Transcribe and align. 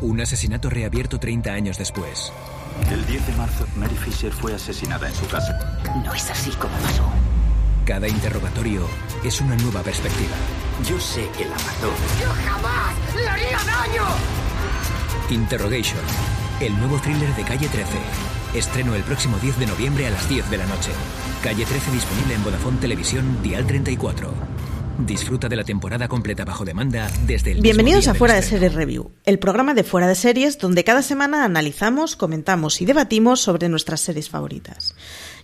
Un 0.00 0.20
asesinato 0.20 0.70
reabierto 0.70 1.18
30 1.18 1.52
años 1.52 1.78
después. 1.78 2.32
El 2.90 3.04
10 3.06 3.26
de 3.26 3.32
marzo, 3.34 3.66
Mary 3.74 3.96
Fisher 3.96 4.32
fue 4.32 4.54
asesinada 4.54 5.08
en 5.08 5.14
su 5.14 5.26
casa. 5.26 5.80
No 6.04 6.14
es 6.14 6.30
así 6.30 6.50
como 6.52 6.76
pasó. 6.78 7.04
Cada 7.84 8.06
interrogatorio 8.06 8.86
es 9.24 9.40
una 9.40 9.56
nueva 9.56 9.82
perspectiva. 9.82 10.36
Yo 10.88 11.00
sé 11.00 11.28
que 11.36 11.44
la 11.46 11.56
mató. 11.56 11.90
¡Yo 12.20 12.30
jamás 12.46 12.94
le 13.16 13.28
haría 13.28 13.58
daño! 13.58 14.04
Interrogation, 15.30 16.00
el 16.60 16.78
nuevo 16.78 16.98
thriller 16.98 17.34
de 17.34 17.42
Calle 17.42 17.68
13. 17.68 17.88
Estreno 18.54 18.94
el 18.94 19.02
próximo 19.02 19.36
10 19.38 19.58
de 19.58 19.66
noviembre 19.66 20.06
a 20.06 20.10
las 20.10 20.28
10 20.28 20.48
de 20.48 20.58
la 20.58 20.66
noche. 20.66 20.92
Calle 21.42 21.64
13 21.64 21.90
disponible 21.90 22.34
en 22.34 22.44
Vodafone 22.44 22.78
Televisión, 22.78 23.42
Dial 23.42 23.66
34. 23.66 24.32
Disfruta 24.98 25.48
de 25.48 25.54
la 25.56 25.62
temporada 25.62 26.08
completa 26.08 26.44
bajo 26.44 26.64
demanda 26.64 27.08
desde 27.24 27.52
el 27.52 27.60
Bienvenidos 27.60 28.00
mismo 28.00 28.12
a 28.12 28.14
Fuera 28.16 28.34
de. 28.34 28.42
Series 28.42 28.74
Review, 28.74 29.12
el 29.24 29.38
programa 29.38 29.72
de 29.72 29.84
Fuera 29.84 30.08
de 30.08 30.16
Series 30.16 30.58
donde 30.58 30.82
cada 30.82 31.02
semana 31.02 31.44
analizamos, 31.44 32.16
comentamos 32.16 32.80
y 32.82 32.84
debatimos 32.84 33.40
sobre 33.40 33.68
nuestras 33.68 34.00
series 34.00 34.28
favoritas. 34.28 34.96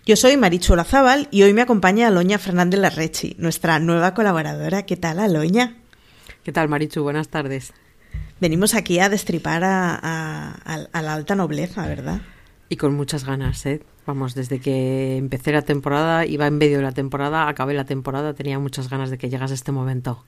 Yo 0.05 0.17
soy 0.17 0.35
Marichu 0.35 0.73
Olazábal 0.73 1.29
y 1.31 1.43
hoy 1.43 1.53
me 1.53 1.61
acompaña 1.61 2.07
Aloña 2.07 2.37
Fernández 2.37 2.81
Larrechi, 2.81 3.35
nuestra 3.39 3.79
nueva 3.79 4.13
colaboradora. 4.13 4.83
¿Qué 4.85 4.97
tal, 4.97 5.19
Aloña? 5.19 5.77
¿Qué 6.43 6.51
tal, 6.51 6.67
Marichu? 6.67 7.01
Buenas 7.03 7.29
tardes. 7.29 7.71
Venimos 8.41 8.73
aquí 8.75 8.99
a 8.99 9.07
destripar 9.07 9.63
a, 9.63 9.95
a- 9.95 10.51
a- 10.65 10.87
a 10.91 11.01
la 11.01 11.13
alta 11.13 11.33
nobleza, 11.35 11.87
¿verdad? 11.87 12.19
Y 12.69 12.77
con 12.77 12.95
muchas 12.95 13.25
ganas, 13.25 13.65
¿eh? 13.65 13.81
Vamos, 14.05 14.35
desde 14.35 14.59
que 14.59 15.17
empecé 15.17 15.51
la 15.51 15.61
temporada, 15.63 16.25
iba 16.25 16.47
en 16.47 16.57
medio 16.57 16.77
de 16.77 16.83
la 16.83 16.91
temporada, 16.91 17.47
acabé 17.47 17.73
la 17.73 17.85
temporada, 17.85 18.33
tenía 18.33 18.59
muchas 18.59 18.89
ganas 18.89 19.09
de 19.09 19.17
que 19.17 19.29
llegase 19.29 19.53
este 19.53 19.71
momento. 19.71 20.23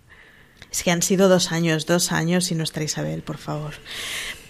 Es 0.71 0.83
que 0.83 0.91
han 0.91 1.01
sido 1.01 1.29
dos 1.29 1.51
años, 1.51 1.85
dos 1.85 2.11
años 2.11 2.51
y 2.51 2.55
nuestra 2.55 2.83
Isabel, 2.83 3.21
por 3.21 3.37
favor. 3.37 3.73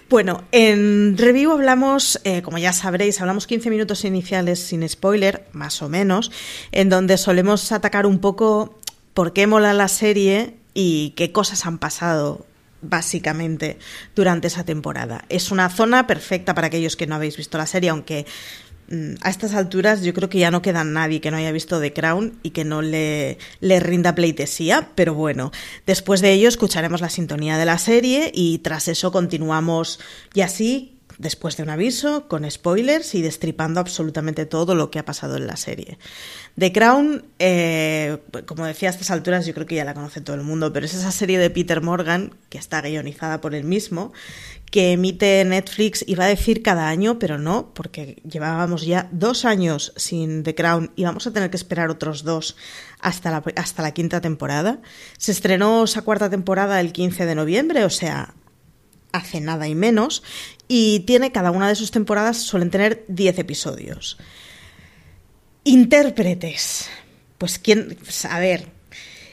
Bueno, 0.09 0.45
en 0.53 1.17
review 1.17 1.51
hablamos, 1.51 2.21
eh, 2.23 2.41
como 2.41 2.57
ya 2.57 2.71
sabréis, 2.71 3.19
hablamos 3.19 3.45
15 3.45 3.69
minutos 3.69 4.05
iniciales 4.05 4.59
sin 4.59 4.87
spoiler, 4.87 5.45
más 5.51 5.81
o 5.81 5.89
menos, 5.89 6.31
en 6.71 6.87
donde 6.87 7.17
solemos 7.17 7.73
atacar 7.73 8.05
un 8.05 8.19
poco 8.19 8.79
por 9.13 9.33
qué 9.33 9.47
mola 9.47 9.73
la 9.73 9.89
serie 9.89 10.55
y 10.73 11.09
qué 11.17 11.33
cosas 11.33 11.65
han 11.65 11.77
pasado 11.77 12.46
básicamente 12.81 13.77
durante 14.15 14.47
esa 14.47 14.63
temporada. 14.63 15.25
Es 15.29 15.51
una 15.51 15.69
zona 15.69 16.07
perfecta 16.07 16.53
para 16.53 16.67
aquellos 16.67 16.95
que 16.95 17.07
no 17.07 17.15
habéis 17.15 17.37
visto 17.37 17.57
la 17.57 17.65
serie, 17.65 17.89
aunque 17.89 18.25
mm, 18.89 19.15
a 19.21 19.29
estas 19.29 19.53
alturas 19.53 20.01
yo 20.01 20.13
creo 20.13 20.29
que 20.29 20.39
ya 20.39 20.51
no 20.51 20.61
queda 20.61 20.83
nadie 20.83 21.21
que 21.21 21.31
no 21.31 21.37
haya 21.37 21.51
visto 21.51 21.79
The 21.79 21.93
Crown 21.93 22.39
y 22.43 22.51
que 22.51 22.65
no 22.65 22.81
le, 22.81 23.37
le 23.59 23.79
rinda 23.79 24.15
pleitesía, 24.15 24.89
pero 24.95 25.13
bueno, 25.13 25.51
después 25.85 26.21
de 26.21 26.33
ello 26.33 26.49
escucharemos 26.49 27.01
la 27.01 27.09
sintonía 27.09 27.57
de 27.57 27.65
la 27.65 27.77
serie 27.77 28.31
y 28.33 28.59
tras 28.59 28.87
eso 28.87 29.11
continuamos 29.11 29.99
y 30.33 30.41
así, 30.41 30.96
después 31.17 31.57
de 31.57 31.63
un 31.63 31.69
aviso, 31.69 32.27
con 32.27 32.49
spoilers 32.49 33.15
y 33.15 33.21
destripando 33.21 33.79
absolutamente 33.79 34.45
todo 34.45 34.75
lo 34.75 34.91
que 34.91 34.99
ha 34.99 35.05
pasado 35.05 35.37
en 35.37 35.47
la 35.47 35.57
serie. 35.57 35.97
The 36.57 36.71
Crown, 36.71 37.25
eh, 37.39 38.17
como 38.45 38.65
decía 38.65 38.89
a 38.89 38.91
estas 38.91 39.11
alturas, 39.11 39.45
yo 39.45 39.53
creo 39.53 39.65
que 39.65 39.75
ya 39.75 39.85
la 39.85 39.93
conoce 39.93 40.21
todo 40.21 40.35
el 40.35 40.43
mundo, 40.43 40.71
pero 40.73 40.85
es 40.85 40.93
esa 40.93 41.11
serie 41.11 41.39
de 41.39 41.49
Peter 41.49 41.81
Morgan, 41.81 42.35
que 42.49 42.57
está 42.57 42.81
guionizada 42.81 43.41
por 43.41 43.55
él 43.55 43.63
mismo, 43.63 44.13
que 44.71 44.91
emite 44.91 45.43
Netflix, 45.45 46.03
iba 46.07 46.25
a 46.25 46.27
decir 46.27 46.61
cada 46.61 46.89
año, 46.89 47.19
pero 47.19 47.37
no, 47.37 47.73
porque 47.73 48.21
llevábamos 48.29 48.85
ya 48.85 49.07
dos 49.11 49.45
años 49.45 49.93
sin 49.95 50.43
The 50.43 50.55
Crown 50.55 50.91
y 50.95 51.03
vamos 51.03 51.25
a 51.25 51.33
tener 51.33 51.49
que 51.49 51.57
esperar 51.57 51.89
otros 51.89 52.23
dos 52.23 52.57
hasta 52.99 53.31
la, 53.31 53.43
hasta 53.55 53.81
la 53.81 53.93
quinta 53.93 54.21
temporada. 54.21 54.81
Se 55.17 55.31
estrenó 55.31 55.85
esa 55.85 56.01
cuarta 56.01 56.29
temporada 56.29 56.79
el 56.81 56.91
15 56.91 57.25
de 57.25 57.35
noviembre, 57.35 57.85
o 57.85 57.89
sea, 57.89 58.33
hace 59.11 59.41
nada 59.41 59.67
y 59.67 59.75
menos, 59.75 60.23
y 60.67 61.01
tiene 61.01 61.31
cada 61.31 61.51
una 61.51 61.67
de 61.67 61.75
sus 61.75 61.91
temporadas 61.91 62.37
suelen 62.37 62.71
tener 62.71 63.05
10 63.07 63.39
episodios. 63.39 64.17
Intérpretes. 65.63 66.89
Pues 67.37 67.59
quién, 67.59 67.97
pues, 68.03 68.25
a 68.25 68.39
ver, 68.39 68.67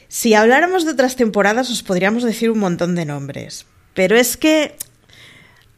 si 0.07 0.33
habláramos 0.33 0.85
de 0.85 0.91
otras 0.91 1.15
temporadas 1.15 1.69
os 1.71 1.81
podríamos 1.83 2.23
decir 2.23 2.51
un 2.51 2.59
montón 2.59 2.95
de 2.95 3.05
nombres, 3.05 3.65
pero 3.93 4.15
es 4.15 4.37
que 4.37 4.75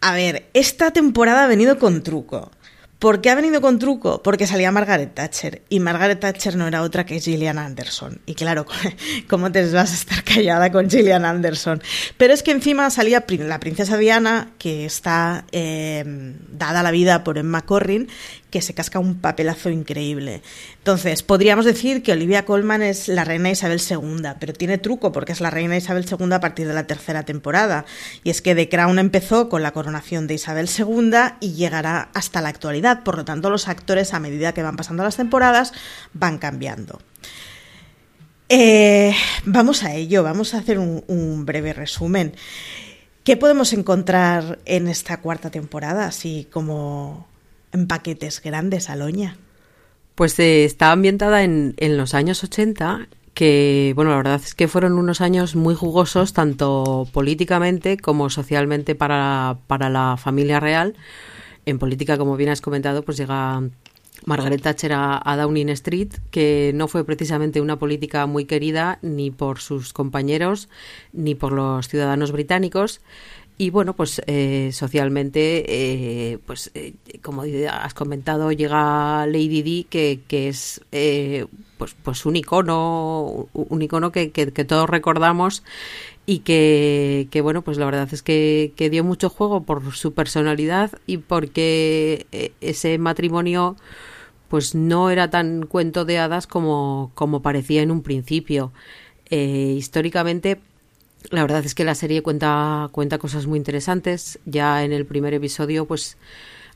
a 0.01 0.13
ver, 0.13 0.49
esta 0.53 0.91
temporada 0.91 1.43
ha 1.43 1.47
venido 1.47 1.79
con 1.79 2.03
truco. 2.03 2.51
¿Por 2.99 3.21
qué 3.21 3.29
ha 3.29 3.35
venido 3.35 3.61
con 3.61 3.77
truco? 3.77 4.23
Porque 4.23 4.47
salía 4.47 4.71
Margaret 4.71 5.13
Thatcher. 5.13 5.61
Y 5.69 5.79
Margaret 5.79 6.19
Thatcher 6.19 6.55
no 6.55 6.67
era 6.67 6.81
otra 6.81 7.05
que 7.05 7.19
Gillian 7.19 7.59
Anderson. 7.59 8.21
Y 8.25 8.33
claro, 8.33 8.65
¿cómo 9.29 9.51
te 9.51 9.71
vas 9.71 9.91
a 9.91 9.93
estar 9.93 10.23
callada 10.23 10.71
con 10.71 10.89
Gillian 10.89 11.23
Anderson? 11.23 11.81
Pero 12.17 12.33
es 12.33 12.41
que 12.41 12.51
encima 12.51 12.89
salía 12.89 13.23
la 13.27 13.59
princesa 13.59 13.97
Diana, 13.97 14.49
que 14.57 14.85
está 14.85 15.45
eh, 15.51 16.03
dada 16.49 16.81
la 16.81 16.89
vida 16.89 17.23
por 17.23 17.37
Emma 17.37 17.61
Corrin, 17.61 18.09
que 18.49 18.61
se 18.61 18.73
casca 18.73 18.99
un 18.99 19.15
papelazo 19.19 19.69
increíble. 19.69 20.41
Entonces, 20.77 21.21
podríamos 21.21 21.65
decir 21.65 22.01
que 22.01 22.13
Olivia 22.13 22.45
Colman 22.45 22.81
es 22.81 23.07
la 23.07 23.25
reina 23.25 23.49
Isabel 23.49 23.81
II, 23.81 24.23
pero 24.39 24.53
tiene 24.53 24.77
truco 24.77 25.11
porque 25.11 25.33
es 25.33 25.41
la 25.41 25.49
reina 25.49 25.75
Isabel 25.75 26.05
II 26.09 26.31
a 26.31 26.39
partir 26.39 26.67
de 26.67 26.73
la 26.73 26.87
tercera 26.87 27.23
temporada. 27.23 27.85
Y 28.23 28.29
es 28.29 28.41
que 28.41 28.55
The 28.55 28.69
Crown 28.69 28.99
empezó 28.99 29.49
con 29.49 29.63
la 29.63 29.71
coronación 29.71 30.27
de 30.27 30.35
Isabel 30.35 30.69
II 30.69 31.11
y 31.41 31.53
llegará 31.53 32.09
hasta 32.13 32.41
la 32.41 32.49
actualidad. 32.49 33.03
Por 33.03 33.17
lo 33.17 33.25
tanto, 33.25 33.49
los 33.49 33.67
actores, 33.67 34.13
a 34.13 34.19
medida 34.19 34.53
que 34.53 34.63
van 34.63 34.77
pasando 34.77 35.03
las 35.03 35.17
temporadas, 35.17 35.73
van 36.13 36.37
cambiando. 36.37 36.99
Eh, 38.49 39.13
vamos 39.43 39.83
a 39.83 39.93
ello, 39.93 40.23
vamos 40.23 40.53
a 40.53 40.59
hacer 40.59 40.79
un, 40.79 41.03
un 41.07 41.45
breve 41.45 41.73
resumen. 41.73 42.33
¿Qué 43.25 43.35
podemos 43.35 43.73
encontrar 43.73 44.59
en 44.63 44.87
esta 44.87 45.19
cuarta 45.19 45.51
temporada, 45.51 46.05
así 46.05 46.47
como 46.49 47.27
en 47.77 47.87
paquetes 47.87 48.41
grandes, 48.41 48.89
Aloña? 48.89 49.37
Pues 50.15 50.37
eh, 50.39 50.65
está 50.65 50.91
ambientada 50.91 51.43
en, 51.43 51.75
en 51.77 51.97
los 51.97 52.13
años 52.13 52.43
80, 52.43 53.07
que, 53.33 53.93
bueno, 53.95 54.11
la 54.11 54.17
verdad 54.17 54.41
es 54.43 54.55
que 54.55 54.67
fueron 54.67 54.93
unos 54.93 55.21
años 55.21 55.55
muy 55.55 55.75
jugosos, 55.75 56.33
tanto 56.33 57.07
políticamente 57.13 57.97
como 57.97 58.29
socialmente 58.31 58.95
para, 58.95 59.59
para 59.67 59.89
la 59.89 60.17
familia 60.17 60.59
real. 60.59 60.95
En 61.65 61.77
política, 61.77 62.17
como 62.17 62.35
bien 62.35 62.49
has 62.49 62.61
comentado, 62.61 63.03
pues 63.03 63.17
llega 63.17 63.61
Margaret 64.25 64.61
Thatcher 64.61 64.93
a, 64.93 65.21
a 65.23 65.37
Downing 65.37 65.69
Street, 65.69 66.13
que 66.31 66.71
no 66.73 66.87
fue 66.87 67.03
precisamente 67.03 67.61
una 67.61 67.77
política 67.77 68.25
muy 68.25 68.45
querida 68.45 68.97
ni 69.03 69.29
por 69.29 69.59
sus 69.59 69.93
compañeros 69.93 70.67
ni 71.13 71.35
por 71.35 71.51
los 71.51 71.87
ciudadanos 71.87 72.31
británicos. 72.31 73.01
Y 73.59 73.71
bueno, 73.71 73.95
pues 73.95 74.21
eh, 74.27 74.69
socialmente, 74.71 75.65
eh, 75.67 76.37
pues 76.45 76.69
eh, 76.75 76.93
como 77.23 77.43
has 77.71 77.93
comentado, 77.95 78.51
llega 78.51 79.25
Lady 79.25 79.63
Di, 79.63 79.83
que, 79.89 80.21
que 80.27 80.47
es 80.49 80.81
eh, 80.91 81.47
pues, 81.79 81.95
pues 82.03 82.27
un 82.27 82.35
icono, 82.35 83.47
un 83.53 83.81
icono 83.81 84.11
que, 84.11 84.31
que, 84.31 84.53
que 84.53 84.63
todos 84.63 84.87
recordamos 84.87 85.63
y 86.27 86.39
que, 86.39 87.29
que, 87.31 87.41
bueno, 87.41 87.63
pues 87.63 87.79
la 87.79 87.85
verdad 87.85 88.07
es 88.11 88.21
que, 88.21 88.73
que, 88.75 88.91
dio 88.91 89.03
mucho 89.03 89.29
juego 89.29 89.63
por 89.63 89.95
su 89.95 90.13
personalidad 90.13 90.91
y 91.07 91.17
porque 91.17 92.27
eh, 92.31 92.51
ese 92.61 92.99
matrimonio 92.99 93.75
pues 94.49 94.75
no 94.75 95.09
era 95.09 95.29
tan 95.31 95.65
cuento 95.65 96.05
de 96.05 96.19
hadas 96.19 96.45
como, 96.47 97.11
como 97.15 97.41
parecía 97.41 97.81
en 97.81 97.91
un 97.91 98.03
principio. 98.03 98.71
Históricamente 99.29 100.61
La 101.29 101.41
verdad 101.41 101.65
es 101.65 101.75
que 101.75 101.83
la 101.83 101.95
serie 101.95 102.21
cuenta, 102.21 102.87
cuenta 102.91 103.17
cosas 103.17 103.47
muy 103.47 103.57
interesantes. 103.57 104.39
Ya 104.45 104.83
en 104.83 104.93
el 104.93 105.05
primer 105.05 105.33
episodio, 105.33 105.85
pues 105.85 106.17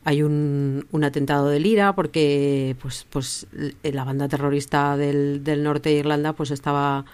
hay 0.04 0.24
un, 0.24 0.88
un 0.92 1.04
atentado 1.04 1.48
de 1.48 1.60
Lira 1.60 1.94
porque 1.96 2.76
pues, 2.82 3.06
pues 3.10 3.48
la 3.84 4.04
banda 4.04 4.28
terrorista 4.28 4.98
del, 4.98 5.44
del 5.44 5.64
norte 5.64 5.90
de 5.90 5.96
Irlanda 5.96 6.34
pues 6.34 6.52
estaba 6.52 7.06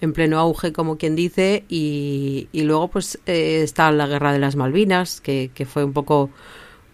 en 0.00 0.12
pleno 0.12 0.38
auge, 0.38 0.72
como 0.72 0.98
quien 0.98 1.16
dice, 1.16 1.64
y, 1.68 2.48
y 2.52 2.62
luego 2.62 2.88
pues 2.88 3.18
eh, 3.26 3.62
está 3.62 3.90
la 3.90 4.06
guerra 4.06 4.32
de 4.32 4.38
las 4.38 4.54
Malvinas, 4.54 5.20
que, 5.20 5.50
que 5.54 5.64
fue 5.64 5.84
un 5.84 5.94
poco 5.94 6.30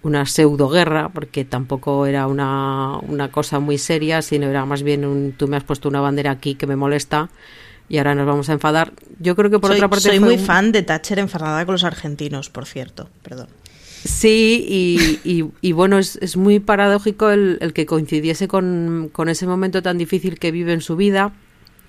una 0.02 0.24
pseudo 0.26 0.68
guerra, 0.68 1.08
porque 1.08 1.44
tampoco 1.44 2.06
era 2.06 2.26
una, 2.26 2.98
una 2.98 3.30
cosa 3.32 3.58
muy 3.58 3.78
seria, 3.78 4.22
sino 4.22 4.46
era 4.46 4.64
más 4.64 4.82
bien 4.82 5.04
un 5.04 5.32
tú 5.32 5.48
me 5.48 5.56
has 5.56 5.64
puesto 5.64 5.88
una 5.88 6.00
bandera 6.00 6.30
aquí 6.30 6.54
que 6.54 6.66
me 6.66 6.76
molesta 6.76 7.30
y 7.90 7.98
ahora 7.98 8.14
nos 8.14 8.26
vamos 8.26 8.48
a 8.48 8.54
enfadar. 8.54 8.94
Yo 9.18 9.36
creo 9.36 9.50
que 9.50 9.58
por 9.58 9.68
soy, 9.70 9.76
otra 9.78 9.90
parte... 9.90 10.08
Soy 10.08 10.20
muy 10.20 10.34
un- 10.36 10.40
fan 10.40 10.72
de 10.72 10.82
Thatcher 10.82 11.18
enfadada 11.18 11.66
con 11.66 11.74
los 11.74 11.84
argentinos, 11.84 12.48
por 12.48 12.64
cierto. 12.64 13.10
Perdón. 13.22 13.48
Sí, 14.04 14.64
y, 14.66 15.30
y- 15.30 15.50
y 15.60 15.72
bueno, 15.72 15.98
es, 15.98 16.16
es 16.22 16.38
muy 16.38 16.58
paradójico 16.60 17.28
el, 17.28 17.58
el 17.60 17.74
que 17.74 17.84
coincidiese 17.84 18.48
con, 18.48 19.10
con 19.12 19.28
ese 19.28 19.46
momento 19.46 19.82
tan 19.82 19.98
difícil 19.98 20.38
que 20.38 20.50
vive 20.52 20.72
en 20.72 20.80
su 20.80 20.96
vida, 20.96 21.34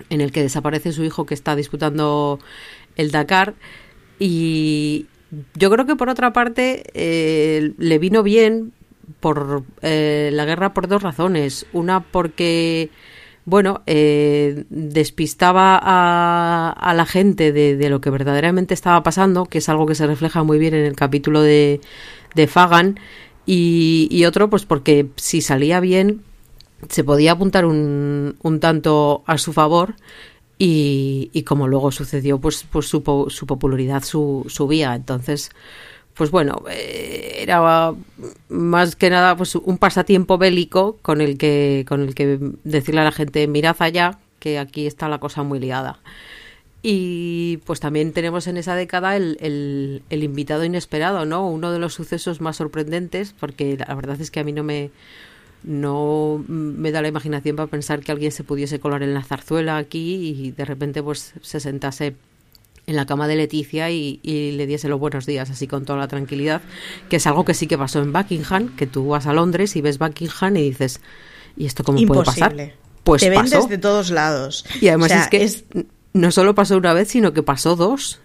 en 0.10 0.20
el 0.20 0.34
que 0.34 0.42
desaparece 0.42 0.92
su 0.92 1.06
hijo 1.06 1.26
que 1.26 1.34
está 1.36 1.56
disputando 1.56 2.40
el 2.98 3.12
Dakar. 3.12 3.54
Y 4.20 5.06
yo 5.56 5.70
creo 5.72 5.86
que 5.86 5.96
por 5.96 6.10
otra 6.10 6.34
parte 6.34 6.84
eh, 6.94 7.74
le 7.78 8.00
vino 8.00 8.24
bien 8.24 8.74
por 9.20 9.64
eh, 9.82 10.32
la 10.34 10.46
guerra 10.46 10.74
por 10.74 10.88
dos 10.88 11.02
razones. 11.04 11.66
Una 11.72 12.02
porque 12.02 12.90
bueno, 13.46 13.82
eh, 13.88 14.66
despistaba 14.70 15.80
a, 15.82 16.72
a 16.78 16.94
la 16.94 17.06
gente 17.06 17.52
de, 17.52 17.90
lo 17.90 18.02
que 18.02 18.10
verdaderamente 18.10 18.74
estaba 18.74 19.04
pasando, 19.04 19.46
que 19.46 19.58
es 19.58 19.70
algo 19.70 19.86
que 19.86 19.96
se 19.96 20.08
refleja 20.08 20.44
muy 20.44 20.60
bien 20.60 20.74
en 20.74 20.86
el 20.86 20.96
capítulo 20.96 21.42
de, 21.42 21.82
de 22.36 22.48
Fagan, 22.48 23.00
y, 23.46 24.08
y 24.12 24.26
otro, 24.26 24.50
pues 24.50 24.66
porque 24.66 25.08
si 25.16 25.42
salía 25.42 25.80
bien, 25.80 26.22
se 26.90 27.04
podía 27.04 27.34
apuntar 27.34 27.66
un, 27.66 28.36
un 28.42 28.60
tanto 28.60 29.24
a 29.26 29.38
su 29.38 29.54
favor, 29.54 29.96
y, 30.64 31.44
como 31.48 31.68
luego 31.68 31.92
sucedió, 31.92 32.40
pues, 32.40 32.68
pues 32.72 32.86
su, 32.86 33.02
su 33.30 33.48
popularidad 33.48 34.04
su- 34.04 34.46
subía. 34.48 34.94
Entonces, 34.94 35.50
pues 36.14 36.32
bueno, 36.32 36.64
eh, 36.70 37.38
era 37.40 37.94
más 38.50 38.96
que 38.96 39.10
nada 39.10 39.36
pues 39.36 39.56
un 39.56 39.78
pasatiempo 39.78 40.38
bélico 40.38 40.98
con 41.02 41.22
el 41.22 41.38
que 41.38 41.86
con 41.88 42.02
el 42.02 42.16
que 42.16 42.40
decirle 42.64 43.02
a 43.02 43.06
la 43.06 43.12
gente 43.12 43.48
mirad 43.48 43.76
allá 43.80 44.20
que 44.40 44.60
aquí 44.60 44.88
está 44.88 45.08
la 45.08 45.20
cosa 45.20 45.44
muy 45.44 45.60
liada. 45.60 46.00
Y 46.84 47.58
pues 47.66 47.80
también 47.80 48.12
tenemos 48.12 48.48
en 48.48 48.58
esa 48.58 48.76
década 48.76 49.16
el, 49.16 49.38
el, 49.40 50.02
el 50.10 50.24
invitado 50.24 50.66
inesperado, 50.66 51.26
¿no? 51.26 51.48
Uno 51.48 51.72
de 51.72 51.78
los 51.78 51.94
sucesos 51.94 52.42
más 52.42 52.58
sorprendentes, 52.58 53.36
porque 53.40 53.78
la 53.78 53.94
verdad 53.94 54.20
es 54.20 54.32
que 54.32 54.40
a 54.40 54.44
mí 54.44 54.52
no 54.52 54.64
me 54.64 54.90
no 55.64 56.44
me 56.48 56.92
da 56.92 57.02
la 57.02 57.08
imaginación 57.08 57.56
para 57.56 57.70
pensar 57.70 58.02
que 58.02 58.12
alguien 58.12 58.32
se 58.32 58.44
pudiese 58.44 58.80
colar 58.80 59.04
en 59.04 59.14
la 59.14 59.24
zarzuela 59.24 59.78
aquí 59.78 60.30
y 60.30 60.52
de 60.52 60.66
repente 60.66 61.04
pues 61.04 61.34
se 61.42 61.60
sentase 61.60 62.16
en 62.92 62.98
la 62.98 63.06
cama 63.06 63.28
de 63.28 63.36
Leticia 63.36 63.90
y, 63.90 64.20
y 64.22 64.52
le 64.52 64.68
diese 64.68 64.88
los 64.88 65.00
buenos 65.00 65.26
días 65.26 65.50
así 65.50 65.66
con 65.66 65.86
toda 65.86 65.98
la 65.98 66.08
tranquilidad, 66.08 66.62
que 67.10 67.16
es 67.16 67.26
algo 67.26 67.44
que 67.46 67.54
sí 67.54 67.66
que 67.66 67.78
pasó 67.78 68.00
en 68.02 68.14
Buckingham, 68.14 68.76
que 68.76 68.86
tú 68.86 69.08
vas 69.08 69.26
a 69.26 69.34
Londres 69.34 69.76
y 69.76 69.82
ves 69.82 69.98
Buckingham 69.98 70.58
y 70.58 70.64
dices, 70.70 71.02
¿y 71.58 71.66
esto 71.66 71.84
cómo 71.84 71.98
puede 72.06 72.24
pasar? 72.24 72.52
Imposible. 72.52 72.76
Pues 73.04 73.22
Te 73.22 73.30
ven 73.30 73.40
pasó. 73.42 73.62
desde 73.64 73.78
todos 73.80 74.12
lados. 74.12 74.66
Y 74.80 74.90
además 74.90 75.12
O 75.12 75.14
sea, 75.14 75.24
es 75.32 75.64
que 75.64 75.86
no 76.14 76.32
solo 76.32 76.54
pasó 76.54 76.78
una 76.78 76.94
vez, 76.94 77.08
sino 77.08 77.34
que 77.34 77.42
pasó 77.42 77.76
dos, 77.76 78.20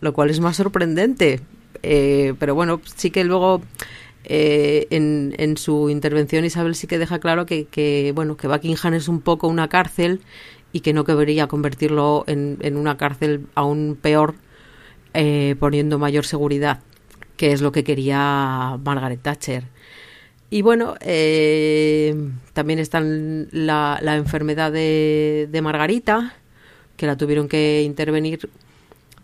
lo 0.00 0.12
cual 0.12 0.30
es 0.30 0.38
más 0.38 0.56
sorprendente. 0.56 1.40
Eh, 1.82 2.34
pero 2.38 2.54
bueno, 2.54 2.80
sí 2.96 3.10
que 3.10 3.24
luego 3.24 3.62
eh, 4.24 4.86
en, 4.90 5.34
en 5.38 5.56
su 5.56 5.88
intervención 5.88 6.44
Isabel 6.44 6.74
sí 6.74 6.86
que 6.86 6.98
deja 6.98 7.18
claro 7.18 7.46
que, 7.46 7.64
que, 7.64 8.12
bueno 8.14 8.36
que 8.36 8.48
Buckingham 8.48 8.94
es 8.94 9.08
un 9.08 9.22
poco 9.22 9.48
una 9.48 9.68
cárcel 9.68 10.20
y 10.72 10.80
que 10.80 10.92
no 10.92 11.04
querría 11.04 11.46
convertirlo 11.46 12.24
en, 12.26 12.58
en 12.60 12.76
una 12.76 12.96
cárcel 12.96 13.46
aún 13.54 13.98
peor 14.00 14.34
eh, 15.14 15.56
poniendo 15.58 15.98
mayor 15.98 16.24
seguridad, 16.24 16.80
que 17.36 17.52
es 17.52 17.60
lo 17.60 17.72
que 17.72 17.84
quería 17.84 18.78
Margaret 18.84 19.20
Thatcher. 19.22 19.64
Y 20.50 20.62
bueno, 20.62 20.94
eh, 21.00 22.14
también 22.52 22.78
está 22.78 23.00
la, 23.00 23.98
la 24.02 24.16
enfermedad 24.16 24.72
de, 24.72 25.48
de 25.50 25.62
Margarita, 25.62 26.34
que 26.96 27.06
la 27.06 27.16
tuvieron 27.16 27.48
que 27.48 27.82
intervenir 27.82 28.50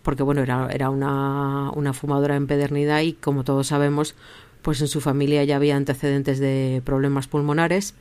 porque 0.07 0.23
bueno, 0.23 0.41
era, 0.41 0.69
era 0.71 0.89
una, 0.89 1.69
una 1.71 1.91
fumadora 1.91 2.37
empedernida 2.37 3.03
y 3.03 3.11
como 3.11 3.43
todos 3.43 3.67
sabemos, 3.67 4.15
pues 4.61 4.79
en 4.79 4.87
su 4.87 5.01
familia 5.01 5.43
ya 5.43 5.57
había 5.57 5.75
antecedentes 5.75 6.39
de 6.39 6.81
problemas 6.85 7.27
pulmonares 7.27 7.93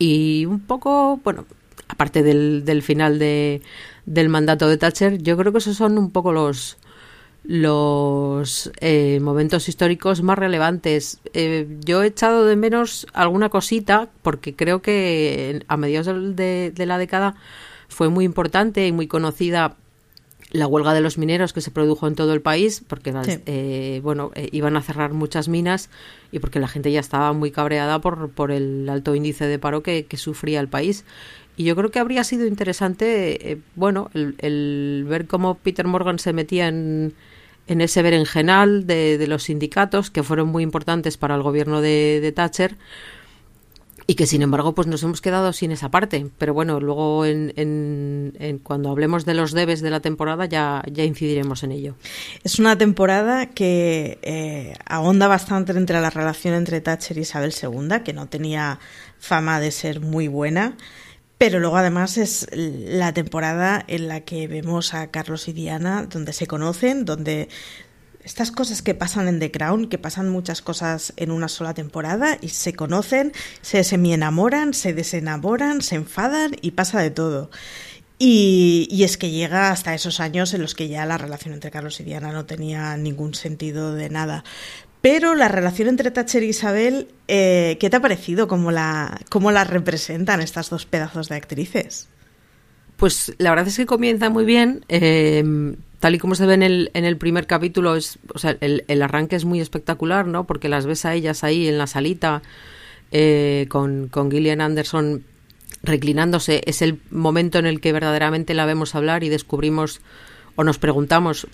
y 0.00 0.46
un 0.46 0.58
poco, 0.58 1.20
bueno, 1.22 1.46
aparte 1.92 2.22
del, 2.22 2.64
del 2.64 2.82
final 2.82 3.18
de, 3.18 3.60
del 4.06 4.28
mandato 4.28 4.66
de 4.68 4.78
Thatcher, 4.78 5.18
yo 5.22 5.36
creo 5.36 5.52
que 5.52 5.58
esos 5.58 5.76
son 5.76 5.98
un 5.98 6.10
poco 6.10 6.32
los 6.32 6.78
los 7.44 8.70
eh, 8.80 9.18
momentos 9.20 9.68
históricos 9.68 10.22
más 10.22 10.38
relevantes. 10.38 11.18
Eh, 11.34 11.66
yo 11.84 12.02
he 12.02 12.06
echado 12.06 12.46
de 12.46 12.56
menos 12.56 13.06
alguna 13.12 13.48
cosita 13.48 14.08
porque 14.22 14.54
creo 14.54 14.80
que 14.80 15.62
a 15.68 15.76
mediados 15.76 16.36
de, 16.36 16.72
de 16.74 16.86
la 16.86 16.98
década 16.98 17.34
fue 17.88 18.08
muy 18.08 18.24
importante 18.24 18.86
y 18.86 18.92
muy 18.92 19.06
conocida 19.08 19.76
la 20.52 20.66
huelga 20.66 20.92
de 20.94 21.00
los 21.00 21.18
mineros 21.18 21.52
que 21.52 21.62
se 21.62 21.70
produjo 21.70 22.06
en 22.06 22.14
todo 22.14 22.32
el 22.34 22.42
país 22.42 22.84
porque 22.86 23.12
Sí. 23.24 23.38
eh, 23.46 24.00
bueno 24.04 24.30
eh, 24.34 24.48
iban 24.52 24.76
a 24.76 24.82
cerrar 24.82 25.12
muchas 25.12 25.48
minas 25.48 25.88
y 26.30 26.38
porque 26.40 26.60
la 26.60 26.68
gente 26.68 26.92
ya 26.92 27.00
estaba 27.00 27.32
muy 27.32 27.50
cabreada 27.50 28.00
por, 28.00 28.30
por 28.30 28.50
el 28.52 28.88
alto 28.88 29.14
índice 29.14 29.46
de 29.46 29.58
paro 29.58 29.82
que, 29.82 30.04
que 30.04 30.16
sufría 30.18 30.60
el 30.60 30.68
país 30.68 31.04
y 31.56 31.64
yo 31.64 31.76
creo 31.76 31.90
que 31.90 31.98
habría 31.98 32.24
sido 32.24 32.46
interesante 32.46 33.52
eh, 33.52 33.58
bueno 33.74 34.10
el, 34.14 35.04
ver 35.08 35.26
cómo 35.26 35.56
Peter 35.56 35.86
Morgan 35.86 36.18
se 36.18 36.32
metía 36.32 36.68
en, 36.68 37.14
en 37.66 37.80
ese 37.80 38.02
berenjenal 38.02 38.86
de, 38.86 39.18
de 39.18 39.26
los 39.26 39.44
sindicatos 39.44 40.10
que 40.10 40.22
fueron 40.22 40.48
muy 40.48 40.62
importantes 40.62 41.16
para 41.16 41.34
el 41.34 41.42
gobierno 41.42 41.80
de, 41.80 42.20
de 42.22 42.32
Thatcher 42.32 42.76
y 44.08 44.14
que 44.16 44.26
sin 44.26 44.42
embargo 44.42 44.74
pues 44.74 44.88
nos 44.88 45.02
hemos 45.04 45.20
quedado 45.20 45.52
sin 45.52 45.70
esa 45.70 45.90
parte. 45.90 46.26
Pero 46.36 46.52
bueno 46.54 46.80
luego 46.80 47.24
en, 47.24 47.52
en- 47.56 48.34
en 48.40 48.58
cuando 48.58 48.90
hablemos 48.90 49.24
de 49.24 49.34
los 49.34 49.52
debes 49.52 49.80
de 49.80 49.90
la 49.90 50.00
temporada 50.00 50.44
ya, 50.46 50.82
ya 50.90 51.04
incidiremos 51.04 51.62
en 51.62 51.70
ello. 51.72 51.94
Es 52.42 52.58
una 52.58 52.76
temporada 52.76 53.46
que 53.46 54.18
eh, 54.22 54.74
ahonda 54.86 55.28
bastante 55.28 55.70
entre 55.72 56.00
la 56.00 56.10
relación 56.10 56.54
entre 56.54 56.80
Thatcher 56.80 57.16
y 57.16 57.20
Isabel 57.20 57.52
II, 57.52 58.00
que 58.04 58.12
no 58.12 58.26
tenía 58.26 58.80
fama 59.20 59.60
de 59.60 59.70
ser 59.70 60.00
muy 60.00 60.26
buena, 60.26 60.76
pero 61.42 61.58
luego 61.58 61.76
además 61.76 62.18
es 62.18 62.46
la 62.52 63.12
temporada 63.12 63.84
en 63.88 64.06
la 64.06 64.20
que 64.20 64.46
vemos 64.46 64.94
a 64.94 65.10
Carlos 65.10 65.48
y 65.48 65.52
Diana, 65.52 66.06
donde 66.08 66.32
se 66.32 66.46
conocen, 66.46 67.04
donde 67.04 67.48
estas 68.22 68.52
cosas 68.52 68.80
que 68.80 68.94
pasan 68.94 69.26
en 69.26 69.40
The 69.40 69.50
Crown, 69.50 69.88
que 69.88 69.98
pasan 69.98 70.28
muchas 70.28 70.62
cosas 70.62 71.12
en 71.16 71.32
una 71.32 71.48
sola 71.48 71.74
temporada 71.74 72.38
y 72.40 72.50
se 72.50 72.74
conocen, 72.74 73.32
se 73.60 73.82
semi-enamoran, 73.82 74.72
se 74.72 74.94
desenamoran, 74.94 75.82
se 75.82 75.96
enfadan 75.96 76.52
y 76.62 76.70
pasa 76.70 77.00
de 77.00 77.10
todo. 77.10 77.50
Y, 78.20 78.86
y 78.88 79.02
es 79.02 79.16
que 79.16 79.32
llega 79.32 79.72
hasta 79.72 79.94
esos 79.94 80.20
años 80.20 80.54
en 80.54 80.62
los 80.62 80.76
que 80.76 80.86
ya 80.86 81.04
la 81.06 81.18
relación 81.18 81.54
entre 81.54 81.72
Carlos 81.72 81.98
y 81.98 82.04
Diana 82.04 82.30
no 82.30 82.46
tenía 82.46 82.96
ningún 82.96 83.34
sentido 83.34 83.96
de 83.96 84.10
nada. 84.10 84.44
Pero 85.02 85.34
la 85.34 85.48
relación 85.48 85.88
entre 85.88 86.10
Thatcher 86.10 86.42
y 86.44 86.48
Isabel, 86.50 87.08
eh, 87.28 87.76
¿qué 87.80 87.90
te 87.90 87.96
ha 87.96 88.00
parecido? 88.00 88.48
¿Cómo 88.48 88.70
la, 88.70 89.20
¿Cómo 89.28 89.50
la 89.50 89.64
representan 89.64 90.40
estas 90.40 90.70
dos 90.70 90.86
pedazos 90.86 91.28
de 91.28 91.34
actrices? 91.34 92.08
Pues 92.96 93.34
la 93.38 93.50
verdad 93.50 93.66
es 93.66 93.76
que 93.76 93.84
comienza 93.84 94.30
muy 94.30 94.44
bien. 94.44 94.84
eh, 94.88 95.74
tal 96.02 96.16
y 96.16 96.18
como 96.18 96.34
se 96.34 96.46
ve 96.46 96.54
en 96.54 96.64
el, 96.64 96.90
en 96.94 97.04
el 97.04 97.16
primer 97.16 97.46
capítulo, 97.46 97.94
es, 97.94 98.18
o 98.34 98.38
sea, 98.38 98.56
el, 98.60 98.84
el 98.88 99.02
arranque 99.02 99.36
es 99.36 99.44
muy 99.44 99.60
espectacular, 99.60 100.26
¿no? 100.26 100.48
Porque 100.48 100.68
las 100.68 100.84
ves 100.84 101.04
a 101.04 101.14
ellas 101.14 101.44
ahí 101.44 101.68
en 101.68 101.78
la 101.78 101.86
salita 101.86 102.42
eh, 103.12 103.66
con, 103.68 104.08
con 104.08 104.28
Gillian 104.28 104.60
Anderson 104.60 105.24
reclinándose. 105.84 106.62
Es 106.66 106.82
el 106.82 107.00
momento 107.10 107.60
en 107.60 107.66
el 107.66 107.80
que 107.80 107.92
verdaderamente 107.92 108.52
la 108.52 108.66
vemos 108.66 108.96
hablar 108.96 109.22
y 109.22 109.28
descubrimos 109.28 110.00
o 110.56 110.64
nos 110.64 110.78
preguntamos 110.78 111.46